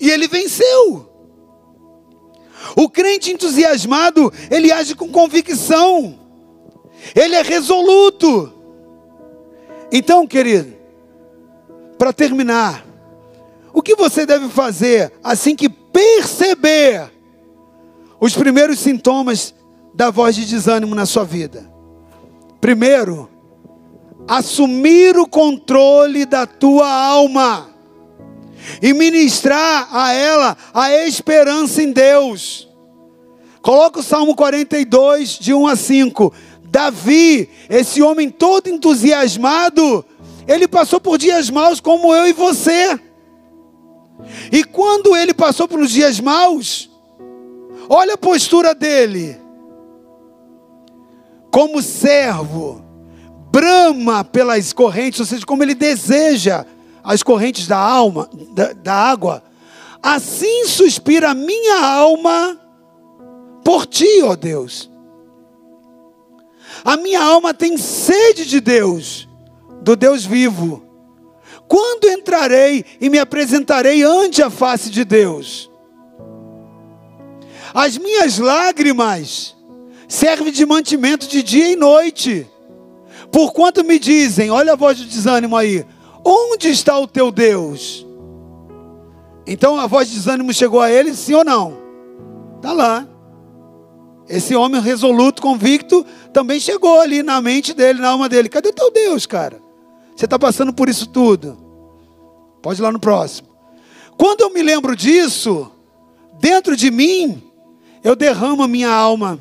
E 0.00 0.10
ele 0.10 0.26
venceu. 0.28 1.09
O 2.76 2.88
crente 2.88 3.32
entusiasmado, 3.32 4.32
ele 4.50 4.72
age 4.72 4.94
com 4.94 5.08
convicção. 5.08 6.18
Ele 7.14 7.34
é 7.34 7.42
resoluto. 7.42 8.52
Então, 9.90 10.26
querido, 10.26 10.74
para 11.98 12.12
terminar, 12.12 12.84
o 13.72 13.82
que 13.82 13.94
você 13.94 14.24
deve 14.24 14.48
fazer 14.48 15.12
assim 15.22 15.54
que 15.56 15.68
perceber 15.68 17.10
os 18.20 18.36
primeiros 18.36 18.78
sintomas 18.78 19.54
da 19.94 20.10
voz 20.10 20.36
de 20.36 20.44
desânimo 20.44 20.94
na 20.94 21.06
sua 21.06 21.24
vida? 21.24 21.70
Primeiro, 22.60 23.28
assumir 24.28 25.16
o 25.16 25.26
controle 25.26 26.24
da 26.24 26.46
tua 26.46 26.88
alma 26.88 27.69
e 28.82 28.92
ministrar 28.92 29.88
a 29.94 30.12
ela 30.12 30.56
a 30.72 30.92
esperança 31.06 31.82
em 31.82 31.92
Deus. 31.92 32.68
Coloca 33.62 34.00
o 34.00 34.02
Salmo 34.02 34.34
42, 34.34 35.38
de 35.38 35.52
1 35.52 35.66
a 35.66 35.76
5. 35.76 36.32
Davi, 36.64 37.48
esse 37.68 38.00
homem 38.00 38.30
todo 38.30 38.68
entusiasmado, 38.68 40.04
ele 40.46 40.66
passou 40.66 41.00
por 41.00 41.18
dias 41.18 41.50
maus 41.50 41.80
como 41.80 42.14
eu 42.14 42.26
e 42.26 42.32
você. 42.32 42.98
E 44.52 44.64
quando 44.64 45.16
ele 45.16 45.34
passou 45.34 45.66
pelos 45.66 45.90
dias 45.90 46.20
maus, 46.20 46.90
olha 47.88 48.14
a 48.14 48.18
postura 48.18 48.74
dele. 48.74 49.38
Como 51.50 51.82
servo, 51.82 52.84
brama 53.50 54.24
pelas 54.24 54.72
correntes, 54.72 55.20
ou 55.20 55.26
seja, 55.26 55.44
como 55.44 55.62
ele 55.62 55.74
deseja 55.74 56.64
as 57.10 57.24
correntes 57.24 57.66
da 57.66 57.76
alma, 57.76 58.30
da, 58.52 58.72
da 58.72 58.94
água. 58.94 59.42
Assim 60.00 60.64
suspira 60.64 61.30
a 61.30 61.34
minha 61.34 61.84
alma 61.84 62.56
por 63.64 63.84
ti, 63.84 64.22
ó 64.22 64.36
Deus. 64.36 64.88
A 66.84 66.96
minha 66.96 67.20
alma 67.20 67.52
tem 67.52 67.76
sede 67.76 68.46
de 68.46 68.60
Deus, 68.60 69.28
do 69.82 69.96
Deus 69.96 70.24
vivo. 70.24 70.84
Quando 71.66 72.08
entrarei 72.08 72.84
e 73.00 73.10
me 73.10 73.18
apresentarei 73.18 74.04
ante 74.04 74.40
a 74.40 74.48
face 74.48 74.88
de 74.88 75.04
Deus? 75.04 75.68
As 77.74 77.98
minhas 77.98 78.38
lágrimas 78.38 79.56
servem 80.06 80.52
de 80.52 80.64
mantimento 80.64 81.26
de 81.26 81.42
dia 81.42 81.72
e 81.72 81.76
noite. 81.76 82.48
Porquanto 83.32 83.82
me 83.82 83.98
dizem, 83.98 84.48
olha 84.48 84.74
a 84.74 84.76
voz 84.76 84.98
do 84.98 85.04
desânimo 85.04 85.56
aí, 85.56 85.84
onde 86.24 86.68
está 86.68 86.98
o 86.98 87.06
teu 87.06 87.30
Deus? 87.30 88.06
Então 89.46 89.76
a 89.76 89.86
voz 89.86 90.08
de 90.08 90.14
desânimo 90.14 90.52
chegou 90.52 90.80
a 90.80 90.90
ele, 90.90 91.14
sim 91.14 91.34
ou 91.34 91.44
não? 91.44 91.78
Está 92.56 92.72
lá. 92.72 93.06
Esse 94.28 94.54
homem 94.54 94.80
resoluto, 94.80 95.42
convicto, 95.42 96.06
também 96.32 96.60
chegou 96.60 97.00
ali 97.00 97.22
na 97.22 97.40
mente 97.40 97.74
dele, 97.74 98.00
na 98.00 98.10
alma 98.10 98.28
dele. 98.28 98.48
Cadê 98.48 98.68
o 98.68 98.72
teu 98.72 98.90
Deus, 98.92 99.26
cara? 99.26 99.60
Você 100.14 100.24
está 100.24 100.38
passando 100.38 100.72
por 100.72 100.88
isso 100.88 101.08
tudo. 101.08 101.58
Pode 102.62 102.80
ir 102.80 102.82
lá 102.82 102.92
no 102.92 103.00
próximo. 103.00 103.48
Quando 104.16 104.42
eu 104.42 104.50
me 104.50 104.62
lembro 104.62 104.94
disso, 104.94 105.72
dentro 106.38 106.76
de 106.76 106.90
mim, 106.90 107.42
eu 108.04 108.14
derramo 108.14 108.62
a 108.62 108.68
minha 108.68 108.90
alma. 108.90 109.40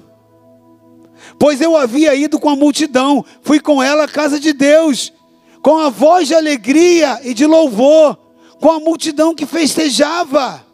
Pois 1.38 1.62
eu 1.62 1.76
havia 1.76 2.16
ido 2.16 2.40
com 2.40 2.50
a 2.50 2.56
multidão, 2.56 3.24
fui 3.42 3.60
com 3.60 3.84
ela 3.84 4.06
à 4.06 4.08
casa 4.08 4.40
de 4.40 4.54
Deus, 4.54 5.14
com 5.62 5.78
a 5.78 5.90
voz 5.90 6.28
de 6.28 6.36
alegria 6.36 7.20
e 7.24 7.34
de 7.34 7.46
louvor, 7.46 8.18
com 8.60 8.72
a 8.72 8.80
multidão 8.80 9.36
que 9.36 9.46
festejava. 9.46 10.66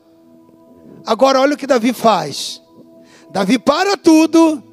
Agora 1.05 1.39
olha 1.39 1.53
o 1.53 1.57
que 1.57 1.67
Davi 1.67 1.93
faz. 1.93 2.61
Davi 3.31 3.59
para 3.59 3.97
tudo 3.97 4.63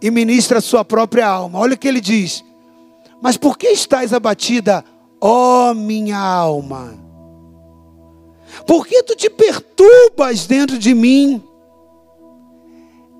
e 0.00 0.10
ministra 0.10 0.58
a 0.58 0.62
sua 0.62 0.84
própria 0.84 1.26
alma. 1.26 1.58
Olha 1.58 1.74
o 1.74 1.78
que 1.78 1.88
ele 1.88 2.00
diz: 2.00 2.44
mas 3.20 3.36
por 3.36 3.58
que 3.58 3.68
estás 3.68 4.12
abatida, 4.12 4.84
ó 5.20 5.74
minha 5.74 6.18
alma? 6.18 6.98
Por 8.66 8.86
que 8.86 9.02
tu 9.02 9.14
te 9.14 9.28
perturbas 9.28 10.46
dentro 10.46 10.78
de 10.78 10.94
mim? 10.94 11.42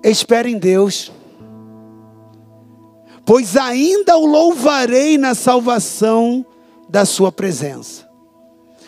Espera 0.03 0.49
em 0.49 0.57
Deus, 0.57 1.11
pois 3.25 3.55
ainda 3.55 4.17
o 4.17 4.25
louvarei 4.25 5.17
na 5.17 5.33
salvação 5.35 6.45
da 6.89 7.05
sua 7.05 7.31
presença. 7.31 8.09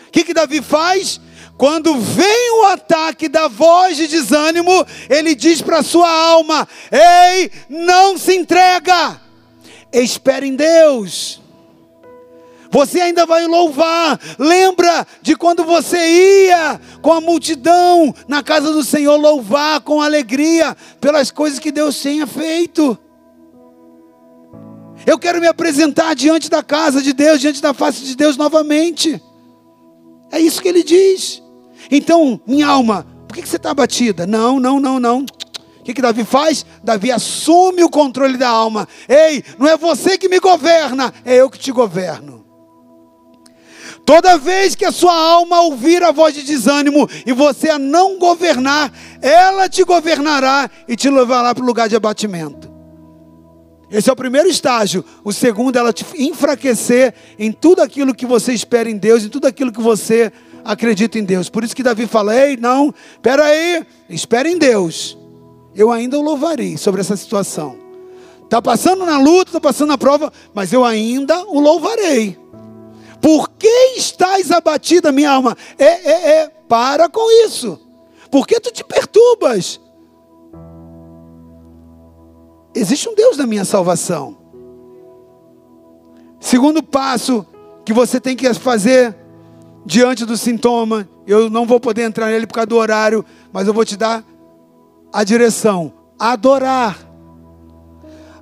O 0.08 0.10
que, 0.12 0.24
que 0.24 0.34
Davi 0.34 0.62
faz? 0.62 1.20
Quando 1.56 1.98
vem 1.98 2.60
o 2.60 2.64
ataque 2.66 3.28
da 3.28 3.48
voz 3.48 3.96
de 3.96 4.06
desânimo, 4.06 4.84
ele 5.08 5.34
diz 5.34 5.62
para 5.62 5.82
sua 5.82 6.10
alma: 6.10 6.68
Ei, 6.90 7.50
não 7.68 8.18
se 8.18 8.34
entrega, 8.34 9.20
Espere 9.94 10.48
em 10.48 10.56
Deus. 10.56 11.40
Você 12.68 13.00
ainda 13.00 13.24
vai 13.24 13.46
louvar. 13.46 14.18
Lembra 14.36 15.06
de 15.22 15.36
quando 15.36 15.62
você 15.62 16.48
ia 16.48 16.80
com 17.00 17.12
a 17.12 17.20
multidão 17.20 18.12
na 18.26 18.42
casa 18.42 18.72
do 18.72 18.82
Senhor 18.82 19.16
louvar 19.16 19.80
com 19.82 20.02
alegria 20.02 20.76
pelas 21.00 21.30
coisas 21.30 21.60
que 21.60 21.70
Deus 21.70 22.02
tenha 22.02 22.26
feito. 22.26 22.98
Eu 25.06 25.18
quero 25.18 25.40
me 25.40 25.46
apresentar 25.46 26.14
diante 26.14 26.48
da 26.48 26.62
casa 26.62 27.02
de 27.02 27.12
Deus, 27.12 27.40
diante 27.40 27.60
da 27.60 27.74
face 27.74 28.04
de 28.04 28.16
Deus 28.16 28.36
novamente. 28.36 29.22
É 30.32 30.40
isso 30.40 30.62
que 30.62 30.68
ele 30.68 30.82
diz. 30.82 31.42
Então, 31.90 32.40
minha 32.46 32.66
alma, 32.66 33.06
por 33.28 33.36
que 33.36 33.46
você 33.46 33.56
está 33.56 33.70
abatida? 33.70 34.26
Não, 34.26 34.58
não, 34.58 34.80
não, 34.80 34.98
não. 34.98 35.20
O 35.20 35.84
que, 35.84 35.92
que 35.92 36.00
Davi 36.00 36.24
faz? 36.24 36.64
Davi 36.82 37.12
assume 37.12 37.84
o 37.84 37.90
controle 37.90 38.38
da 38.38 38.48
alma. 38.48 38.88
Ei, 39.06 39.44
não 39.58 39.68
é 39.68 39.76
você 39.76 40.16
que 40.16 40.28
me 40.28 40.40
governa, 40.40 41.12
é 41.24 41.36
eu 41.36 41.50
que 41.50 41.58
te 41.58 41.70
governo. 41.70 42.44
Toda 44.06 44.38
vez 44.38 44.74
que 44.74 44.84
a 44.84 44.92
sua 44.92 45.14
alma 45.14 45.62
ouvir 45.62 46.02
a 46.02 46.10
voz 46.10 46.34
de 46.34 46.42
desânimo 46.42 47.08
e 47.26 47.32
você 47.32 47.70
a 47.70 47.78
não 47.78 48.18
governar, 48.18 48.92
ela 49.20 49.68
te 49.68 49.82
governará 49.82 50.70
e 50.88 50.96
te 50.96 51.08
levará 51.08 51.54
para 51.54 51.62
o 51.62 51.66
lugar 51.66 51.88
de 51.88 51.96
abatimento. 51.96 52.73
Esse 53.94 54.10
é 54.10 54.12
o 54.12 54.16
primeiro 54.16 54.48
estágio. 54.48 55.04
O 55.22 55.32
segundo, 55.32 55.76
ela 55.76 55.92
te 55.92 56.04
enfraquecer 56.18 57.14
em 57.38 57.52
tudo 57.52 57.80
aquilo 57.80 58.12
que 58.12 58.26
você 58.26 58.52
espera 58.52 58.90
em 58.90 58.96
Deus, 58.96 59.22
em 59.22 59.28
tudo 59.28 59.46
aquilo 59.46 59.70
que 59.70 59.80
você 59.80 60.32
acredita 60.64 61.16
em 61.16 61.22
Deus. 61.22 61.48
Por 61.48 61.62
isso 61.62 61.76
que 61.76 61.82
Davi 61.82 62.08
fala: 62.08 62.36
Ei, 62.36 62.56
não, 62.56 62.92
espera 63.12 63.44
aí, 63.44 63.86
espera 64.10 64.48
em 64.48 64.58
Deus. 64.58 65.16
Eu 65.76 65.92
ainda 65.92 66.18
o 66.18 66.22
louvarei 66.22 66.76
sobre 66.76 67.02
essa 67.02 67.16
situação. 67.16 67.78
Está 68.42 68.60
passando 68.60 69.06
na 69.06 69.16
luta, 69.16 69.50
está 69.50 69.60
passando 69.60 69.90
na 69.90 69.98
prova, 69.98 70.32
mas 70.52 70.72
eu 70.72 70.84
ainda 70.84 71.44
o 71.44 71.60
louvarei. 71.60 72.36
Por 73.20 73.48
que 73.50 73.94
estás 73.96 74.50
abatida, 74.50 75.12
minha 75.12 75.30
alma? 75.30 75.56
É, 75.78 75.84
é, 75.84 76.30
é, 76.40 76.52
para 76.68 77.08
com 77.08 77.30
isso. 77.46 77.78
Por 78.28 78.44
que 78.44 78.58
tu 78.58 78.72
te 78.72 78.82
perturbas? 78.82 79.80
Existe 82.74 83.08
um 83.08 83.14
Deus 83.14 83.36
na 83.36 83.46
minha 83.46 83.64
salvação. 83.64 84.36
Segundo 86.40 86.82
passo 86.82 87.46
que 87.84 87.92
você 87.92 88.20
tem 88.20 88.36
que 88.36 88.52
fazer 88.54 89.14
diante 89.86 90.24
do 90.24 90.36
sintoma, 90.36 91.08
eu 91.26 91.48
não 91.48 91.66
vou 91.66 91.78
poder 91.78 92.02
entrar 92.02 92.26
nele 92.26 92.46
por 92.46 92.54
causa 92.54 92.66
do 92.66 92.76
horário, 92.76 93.24
mas 93.52 93.66
eu 93.66 93.74
vou 93.74 93.84
te 93.84 93.96
dar 93.96 94.24
a 95.12 95.22
direção: 95.24 95.92
adorar. 96.18 96.98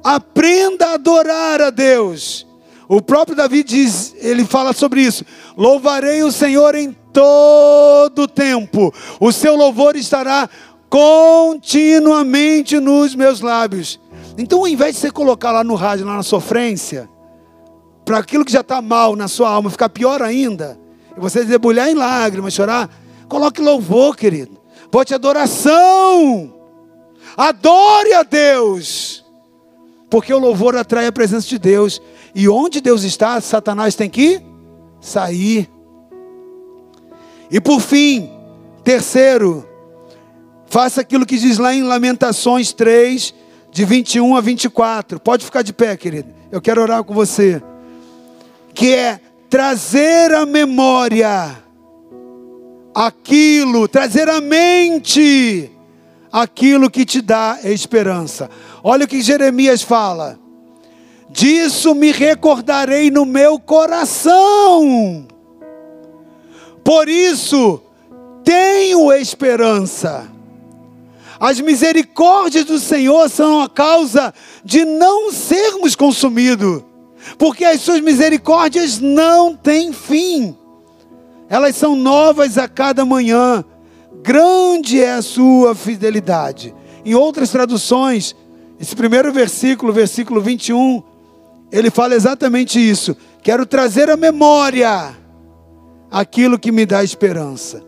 Aprenda 0.02 0.88
a 0.88 0.94
adorar 0.94 1.60
a 1.60 1.70
Deus. 1.70 2.46
O 2.88 3.00
próprio 3.00 3.36
Davi 3.36 3.62
diz, 3.62 4.14
ele 4.18 4.44
fala 4.44 4.72
sobre 4.72 5.02
isso: 5.02 5.24
louvarei 5.56 6.22
o 6.22 6.32
Senhor 6.32 6.74
em 6.74 6.96
todo 7.12 8.26
tempo, 8.26 8.92
o 9.20 9.30
seu 9.30 9.54
louvor 9.54 9.94
estará 9.96 10.48
continuamente 10.88 12.80
nos 12.80 13.14
meus 13.14 13.40
lábios. 13.40 14.01
Então, 14.38 14.60
ao 14.60 14.68
invés 14.68 14.94
de 14.94 15.00
você 15.00 15.10
colocar 15.10 15.52
lá 15.52 15.62
no 15.62 15.74
rádio, 15.74 16.06
lá 16.06 16.16
na 16.16 16.22
sofrência, 16.22 17.08
para 18.04 18.18
aquilo 18.18 18.44
que 18.44 18.52
já 18.52 18.60
está 18.60 18.80
mal 18.80 19.14
na 19.14 19.28
sua 19.28 19.50
alma 19.50 19.70
ficar 19.70 19.88
pior 19.88 20.22
ainda, 20.22 20.78
e 21.16 21.20
você 21.20 21.44
debulhar 21.44 21.88
em 21.88 21.94
lágrimas, 21.94 22.54
chorar, 22.54 22.88
coloque 23.28 23.60
louvor, 23.60 24.16
querido. 24.16 24.60
Bote 24.90 25.14
adoração. 25.14 26.52
Adore 27.36 28.12
a 28.14 28.22
Deus. 28.22 29.24
Porque 30.10 30.32
o 30.32 30.38
louvor 30.38 30.76
atrai 30.76 31.06
a 31.06 31.12
presença 31.12 31.48
de 31.48 31.58
Deus. 31.58 32.00
E 32.34 32.48
onde 32.48 32.80
Deus 32.80 33.02
está, 33.02 33.40
Satanás 33.40 33.94
tem 33.94 34.10
que 34.10 34.42
sair. 35.00 35.70
E 37.50 37.60
por 37.60 37.80
fim, 37.80 38.30
terceiro, 38.84 39.66
faça 40.66 41.00
aquilo 41.00 41.26
que 41.26 41.38
diz 41.38 41.58
lá 41.58 41.74
em 41.74 41.82
Lamentações 41.82 42.72
3, 42.72 43.34
de 43.72 43.84
21 43.84 44.36
a 44.36 44.40
24. 44.40 45.18
Pode 45.18 45.44
ficar 45.44 45.62
de 45.62 45.72
pé, 45.72 45.96
querido. 45.96 46.28
Eu 46.52 46.60
quero 46.60 46.80
orar 46.80 47.02
com 47.02 47.12
você. 47.12 47.60
Que 48.72 48.94
é 48.94 49.20
trazer 49.50 50.32
à 50.32 50.46
memória 50.46 51.58
aquilo, 52.94 53.88
trazer 53.88 54.28
à 54.28 54.40
mente 54.40 55.70
aquilo 56.30 56.88
que 56.88 57.04
te 57.04 57.20
dá 57.20 57.58
esperança. 57.64 58.48
Olha 58.84 59.06
o 59.06 59.08
que 59.08 59.20
Jeremias 59.20 59.82
fala 59.82 60.40
disso 61.32 61.94
me 61.94 62.12
recordarei 62.12 63.10
no 63.10 63.24
meu 63.24 63.58
coração. 63.58 65.26
Por 66.84 67.08
isso, 67.08 67.80
tenho 68.44 69.12
esperança. 69.12 70.30
As 71.42 71.60
misericórdias 71.60 72.64
do 72.64 72.78
Senhor 72.78 73.28
são 73.28 73.62
a 73.62 73.68
causa 73.68 74.32
de 74.64 74.84
não 74.84 75.32
sermos 75.32 75.96
consumidos, 75.96 76.84
porque 77.36 77.64
as 77.64 77.80
suas 77.80 78.00
misericórdias 78.00 79.00
não 79.00 79.56
têm 79.56 79.92
fim, 79.92 80.56
elas 81.48 81.74
são 81.74 81.96
novas 81.96 82.58
a 82.58 82.68
cada 82.68 83.04
manhã, 83.04 83.64
grande 84.22 85.00
é 85.00 85.14
a 85.14 85.20
sua 85.20 85.74
fidelidade. 85.74 86.72
Em 87.04 87.16
outras 87.16 87.50
traduções, 87.50 88.36
esse 88.78 88.94
primeiro 88.94 89.32
versículo, 89.32 89.92
versículo 89.92 90.40
21, 90.40 91.02
ele 91.72 91.90
fala 91.90 92.14
exatamente 92.14 92.78
isso. 92.78 93.16
Quero 93.42 93.66
trazer 93.66 94.08
à 94.08 94.16
memória 94.16 95.12
aquilo 96.08 96.56
que 96.56 96.70
me 96.70 96.86
dá 96.86 97.02
esperança. 97.02 97.82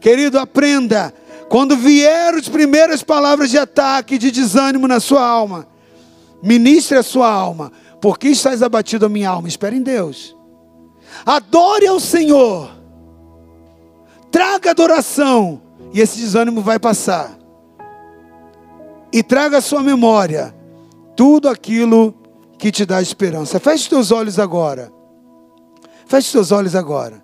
Querido, 0.00 0.38
aprenda. 0.38 1.12
Quando 1.50 1.76
vier 1.76 2.32
as 2.34 2.48
primeiras 2.48 3.02
palavras 3.02 3.50
de 3.50 3.58
ataque, 3.58 4.16
de 4.16 4.30
desânimo 4.30 4.86
na 4.86 5.00
sua 5.00 5.26
alma, 5.26 5.66
ministre 6.40 6.96
a 6.96 7.02
sua 7.02 7.28
alma. 7.28 7.72
Por 8.00 8.20
que 8.20 8.28
estás 8.28 8.62
abatido 8.62 9.04
a 9.04 9.08
minha 9.08 9.28
alma? 9.28 9.48
Espere 9.48 9.74
em 9.74 9.82
Deus. 9.82 10.36
Adore 11.26 11.88
ao 11.88 11.98
Senhor. 11.98 12.70
Traga 14.30 14.70
adoração. 14.70 15.60
E 15.92 16.00
esse 16.00 16.20
desânimo 16.20 16.60
vai 16.60 16.78
passar. 16.78 17.36
E 19.12 19.20
traga 19.20 19.58
à 19.58 19.60
sua 19.60 19.82
memória 19.82 20.54
tudo 21.16 21.48
aquilo 21.48 22.14
que 22.60 22.70
te 22.70 22.86
dá 22.86 23.02
esperança. 23.02 23.58
Feche 23.58 23.90
teus 23.90 24.12
olhos 24.12 24.38
agora. 24.38 24.92
Feche 26.06 26.28
os 26.28 26.32
teus 26.32 26.52
olhos 26.52 26.76
agora. 26.76 27.20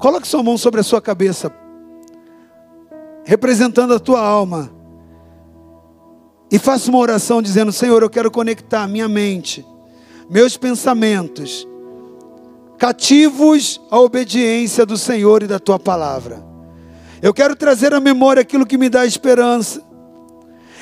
Coloque 0.00 0.26
sua 0.26 0.42
mão 0.42 0.58
sobre 0.58 0.80
a 0.80 0.82
sua 0.82 1.00
cabeça, 1.00 1.48
representando 3.24 3.94
a 3.94 4.00
tua 4.00 4.20
alma. 4.20 4.72
E 6.50 6.58
faça 6.58 6.90
uma 6.90 6.98
oração 6.98 7.40
dizendo: 7.40 7.72
Senhor, 7.72 8.02
eu 8.02 8.10
quero 8.10 8.30
conectar 8.30 8.86
minha 8.86 9.08
mente, 9.08 9.64
meus 10.28 10.56
pensamentos, 10.56 11.66
cativos 12.78 13.80
à 13.90 13.98
obediência 13.98 14.84
do 14.84 14.96
Senhor 14.96 15.42
e 15.42 15.46
da 15.46 15.58
tua 15.58 15.78
palavra. 15.78 16.44
Eu 17.22 17.32
quero 17.32 17.54
trazer 17.54 17.94
à 17.94 18.00
memória 18.00 18.42
aquilo 18.42 18.66
que 18.66 18.76
me 18.76 18.88
dá 18.88 19.06
esperança. 19.06 19.82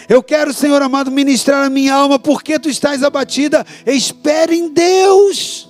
Eu 0.09 0.23
quero, 0.23 0.53
Senhor 0.53 0.83
amado, 0.83 1.11
ministrar 1.11 1.65
a 1.65 1.71
minha 1.71 1.95
alma, 1.95 2.19
porque 2.19 2.59
tu 2.59 2.69
estás 2.69 3.05
abatida. 3.05 3.65
Espere 3.87 4.57
em 4.57 4.73
Deus. 4.73 5.69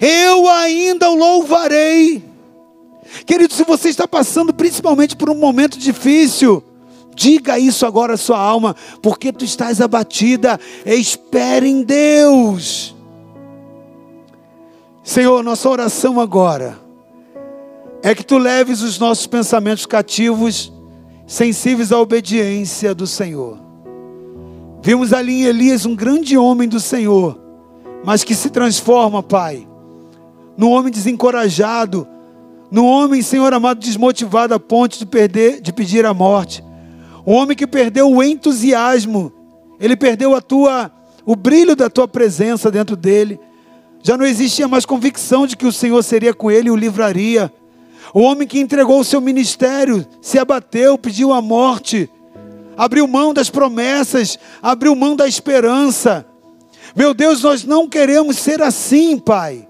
Eu 0.00 0.48
ainda 0.48 1.10
o 1.10 1.14
louvarei. 1.14 2.24
Querido, 3.24 3.52
se 3.52 3.64
você 3.64 3.88
está 3.88 4.06
passando 4.06 4.52
principalmente 4.52 5.16
por 5.16 5.30
um 5.30 5.34
momento 5.34 5.78
difícil, 5.78 6.62
diga 7.14 7.58
isso 7.58 7.86
agora 7.86 8.14
à 8.14 8.16
sua 8.16 8.38
alma, 8.38 8.76
porque 9.02 9.32
tu 9.32 9.44
estás 9.44 9.80
abatida. 9.80 10.60
Espere 10.84 11.68
em 11.68 11.82
Deus. 11.82 12.94
Senhor, 15.02 15.42
nossa 15.42 15.68
oração 15.68 16.20
agora 16.20 16.78
é 18.02 18.14
que 18.14 18.24
tu 18.24 18.38
leves 18.38 18.82
os 18.82 18.98
nossos 18.98 19.26
pensamentos 19.26 19.86
cativos 19.86 20.72
sensíveis 21.26 21.90
à 21.92 21.98
obediência 21.98 22.94
do 22.94 23.06
Senhor. 23.06 23.58
Vimos 24.82 25.12
ali 25.12 25.42
em 25.42 25.44
Elias 25.44 25.86
um 25.86 25.96
grande 25.96 26.36
homem 26.36 26.68
do 26.68 26.78
Senhor, 26.78 27.38
mas 28.04 28.22
que 28.22 28.34
se 28.34 28.50
transforma, 28.50 29.22
Pai, 29.22 29.66
num 30.56 30.70
homem 30.70 30.92
desencorajado, 30.92 32.06
num 32.70 32.84
homem, 32.84 33.22
Senhor 33.22 33.52
amado, 33.52 33.78
desmotivado 33.78 34.54
a 34.54 34.60
ponto 34.60 34.98
de 34.98 35.06
perder, 35.06 35.60
de 35.60 35.72
pedir 35.72 36.04
a 36.04 36.12
morte. 36.12 36.64
Um 37.26 37.34
homem 37.34 37.56
que 37.56 37.66
perdeu 37.66 38.10
o 38.10 38.22
entusiasmo, 38.22 39.32
ele 39.80 39.96
perdeu 39.96 40.34
a 40.34 40.40
tua, 40.40 40.90
o 41.24 41.36
brilho 41.36 41.76
da 41.76 41.90
tua 41.90 42.06
presença 42.08 42.70
dentro 42.70 42.96
dele. 42.96 43.38
Já 44.02 44.16
não 44.16 44.24
existia 44.24 44.68
mais 44.68 44.86
convicção 44.86 45.46
de 45.46 45.56
que 45.56 45.66
o 45.66 45.72
Senhor 45.72 46.02
seria 46.02 46.32
com 46.32 46.50
ele 46.50 46.68
e 46.68 46.70
o 46.70 46.76
livraria. 46.76 47.52
O 48.14 48.20
homem 48.20 48.46
que 48.46 48.60
entregou 48.60 49.00
o 49.00 49.04
seu 49.04 49.20
ministério 49.20 50.06
se 50.22 50.38
abateu, 50.38 50.96
pediu 50.96 51.32
a 51.32 51.42
morte, 51.42 52.08
abriu 52.76 53.06
mão 53.08 53.34
das 53.34 53.50
promessas, 53.50 54.38
abriu 54.62 54.94
mão 54.94 55.16
da 55.16 55.26
esperança. 55.26 56.24
Meu 56.94 57.12
Deus, 57.12 57.42
nós 57.42 57.64
não 57.64 57.88
queremos 57.88 58.38
ser 58.38 58.62
assim, 58.62 59.18
Pai. 59.18 59.65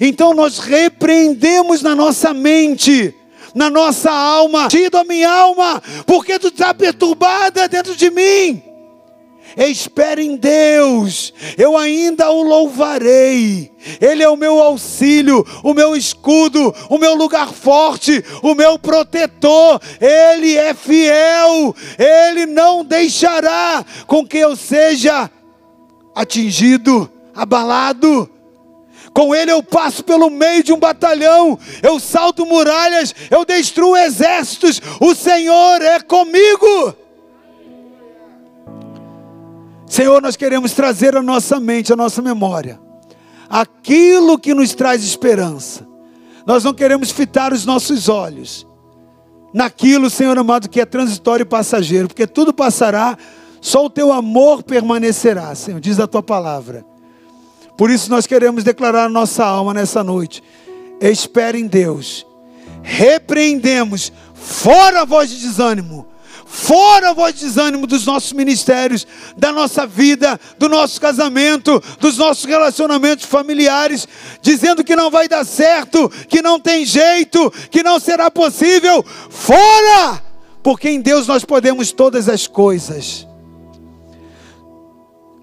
Então 0.00 0.34
nós 0.34 0.58
repreendemos 0.58 1.82
na 1.82 1.94
nossa 1.94 2.34
mente, 2.34 3.14
na 3.54 3.70
nossa 3.70 4.10
alma, 4.10 4.68
tido 4.68 4.98
a 4.98 5.04
minha 5.04 5.30
alma, 5.30 5.82
porque 6.06 6.38
tu 6.38 6.48
está 6.48 6.74
perturbada 6.74 7.66
dentro 7.68 7.96
de 7.96 8.10
mim. 8.10 8.62
Espere 9.56 10.22
em 10.22 10.36
Deus, 10.36 11.34
eu 11.58 11.76
ainda 11.76 12.30
o 12.30 12.42
louvarei. 12.42 13.70
Ele 14.00 14.22
é 14.22 14.28
o 14.28 14.36
meu 14.36 14.60
auxílio, 14.60 15.44
o 15.64 15.74
meu 15.74 15.96
escudo, 15.96 16.72
o 16.88 16.98
meu 16.98 17.14
lugar 17.14 17.52
forte, 17.52 18.24
o 18.42 18.54
meu 18.54 18.78
protetor. 18.78 19.80
Ele 20.00 20.56
é 20.56 20.72
fiel, 20.72 21.74
ele 21.98 22.46
não 22.46 22.84
deixará 22.84 23.84
com 24.06 24.24
que 24.24 24.38
eu 24.38 24.54
seja 24.54 25.28
atingido, 26.14 27.10
abalado. 27.34 28.30
Com 29.12 29.34
ele 29.34 29.50
eu 29.50 29.62
passo 29.62 30.04
pelo 30.04 30.30
meio 30.30 30.62
de 30.62 30.72
um 30.72 30.78
batalhão, 30.78 31.58
eu 31.82 31.98
salto 31.98 32.46
muralhas, 32.46 33.14
eu 33.30 33.44
destruo 33.44 33.96
exércitos. 33.96 34.80
O 35.00 35.14
Senhor 35.14 35.82
é 35.82 36.00
comigo. 36.00 36.94
Senhor, 39.86 40.22
nós 40.22 40.36
queremos 40.36 40.72
trazer 40.72 41.16
à 41.16 41.22
nossa 41.22 41.58
mente, 41.58 41.92
à 41.92 41.96
nossa 41.96 42.22
memória, 42.22 42.80
aquilo 43.48 44.38
que 44.38 44.54
nos 44.54 44.72
traz 44.72 45.02
esperança. 45.02 45.84
Nós 46.46 46.62
não 46.62 46.72
queremos 46.72 47.10
fitar 47.10 47.52
os 47.52 47.66
nossos 47.66 48.08
olhos 48.08 48.66
naquilo, 49.52 50.08
Senhor 50.08 50.38
amado, 50.38 50.68
que 50.68 50.80
é 50.80 50.84
transitório 50.84 51.42
e 51.42 51.46
passageiro, 51.46 52.06
porque 52.06 52.26
tudo 52.26 52.52
passará, 52.52 53.18
só 53.60 53.84
o 53.84 53.90
teu 53.90 54.12
amor 54.12 54.62
permanecerá, 54.62 55.52
Senhor, 55.56 55.80
diz 55.80 55.98
a 55.98 56.06
tua 56.06 56.22
palavra. 56.22 56.84
Por 57.80 57.90
isso 57.90 58.10
nós 58.10 58.26
queremos 58.26 58.62
declarar 58.62 59.08
nossa 59.08 59.42
alma 59.42 59.72
nessa 59.72 60.04
noite. 60.04 60.42
Espere 61.00 61.58
em 61.58 61.66
Deus. 61.66 62.26
Repreendemos 62.82 64.12
fora 64.34 65.00
a 65.00 65.04
voz 65.06 65.30
de 65.30 65.40
desânimo. 65.40 66.06
Fora 66.44 67.08
a 67.08 67.12
voz 67.14 67.34
de 67.34 67.46
desânimo 67.46 67.86
dos 67.86 68.04
nossos 68.04 68.34
ministérios, 68.34 69.06
da 69.34 69.50
nossa 69.50 69.86
vida, 69.86 70.38
do 70.58 70.68
nosso 70.68 71.00
casamento, 71.00 71.82
dos 71.98 72.18
nossos 72.18 72.44
relacionamentos 72.44 73.24
familiares, 73.24 74.06
dizendo 74.42 74.84
que 74.84 74.94
não 74.94 75.10
vai 75.10 75.26
dar 75.26 75.46
certo, 75.46 76.10
que 76.28 76.42
não 76.42 76.60
tem 76.60 76.84
jeito, 76.84 77.50
que 77.70 77.82
não 77.82 77.98
será 77.98 78.30
possível. 78.30 79.02
Fora! 79.30 80.22
Porque 80.62 80.90
em 80.90 81.00
Deus 81.00 81.26
nós 81.26 81.46
podemos 81.46 81.92
todas 81.92 82.28
as 82.28 82.46
coisas. 82.46 83.26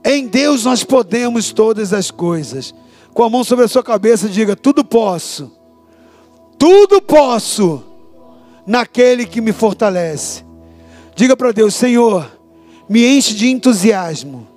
Em 0.08 0.26
Deus 0.26 0.64
nós 0.64 0.86
podemos 0.86 1.52
todas 1.52 1.92
as 1.92 2.10
coisas. 2.10 2.74
Com 3.14 3.24
a 3.24 3.30
mão 3.30 3.44
sobre 3.44 3.66
a 3.66 3.68
sua 3.68 3.84
cabeça, 3.84 4.30
diga: 4.30 4.56
Tudo 4.56 4.86
posso, 4.86 5.52
tudo 6.58 7.02
posso, 7.02 7.84
naquele 8.66 9.26
que 9.26 9.42
me 9.42 9.52
fortalece. 9.52 10.46
Diga 11.14 11.36
para 11.36 11.52
Deus: 11.52 11.76
Senhor, 11.76 12.32
me 12.88 13.06
enche 13.06 13.36
de 13.36 13.50
entusiasmo. 13.50 14.48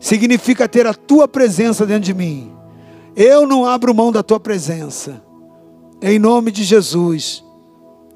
Significa 0.00 0.68
ter 0.68 0.88
a 0.88 0.94
tua 0.94 1.28
presença 1.28 1.86
dentro 1.86 2.02
de 2.02 2.14
mim. 2.14 2.52
Eu 3.14 3.46
não 3.46 3.64
abro 3.64 3.94
mão 3.94 4.10
da 4.10 4.24
tua 4.24 4.40
presença. 4.40 5.22
Em 6.02 6.18
nome 6.18 6.50
de 6.50 6.64
Jesus. 6.64 7.44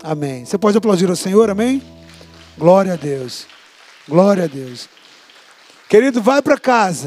Amém. 0.03 0.45
Você 0.45 0.59
pode 0.59 0.77
aplaudir 0.77 1.09
ao 1.09 1.15
Senhor, 1.15 1.49
amém? 1.49 1.81
Glória 2.59 2.95
a 2.95 2.97
Deus. 2.97 3.47
Glória 4.09 4.45
a 4.45 4.47
Deus. 4.49 4.96
Querido, 5.89 6.21
vai 6.21 6.43
para 6.43 6.59
casa. 6.59 7.05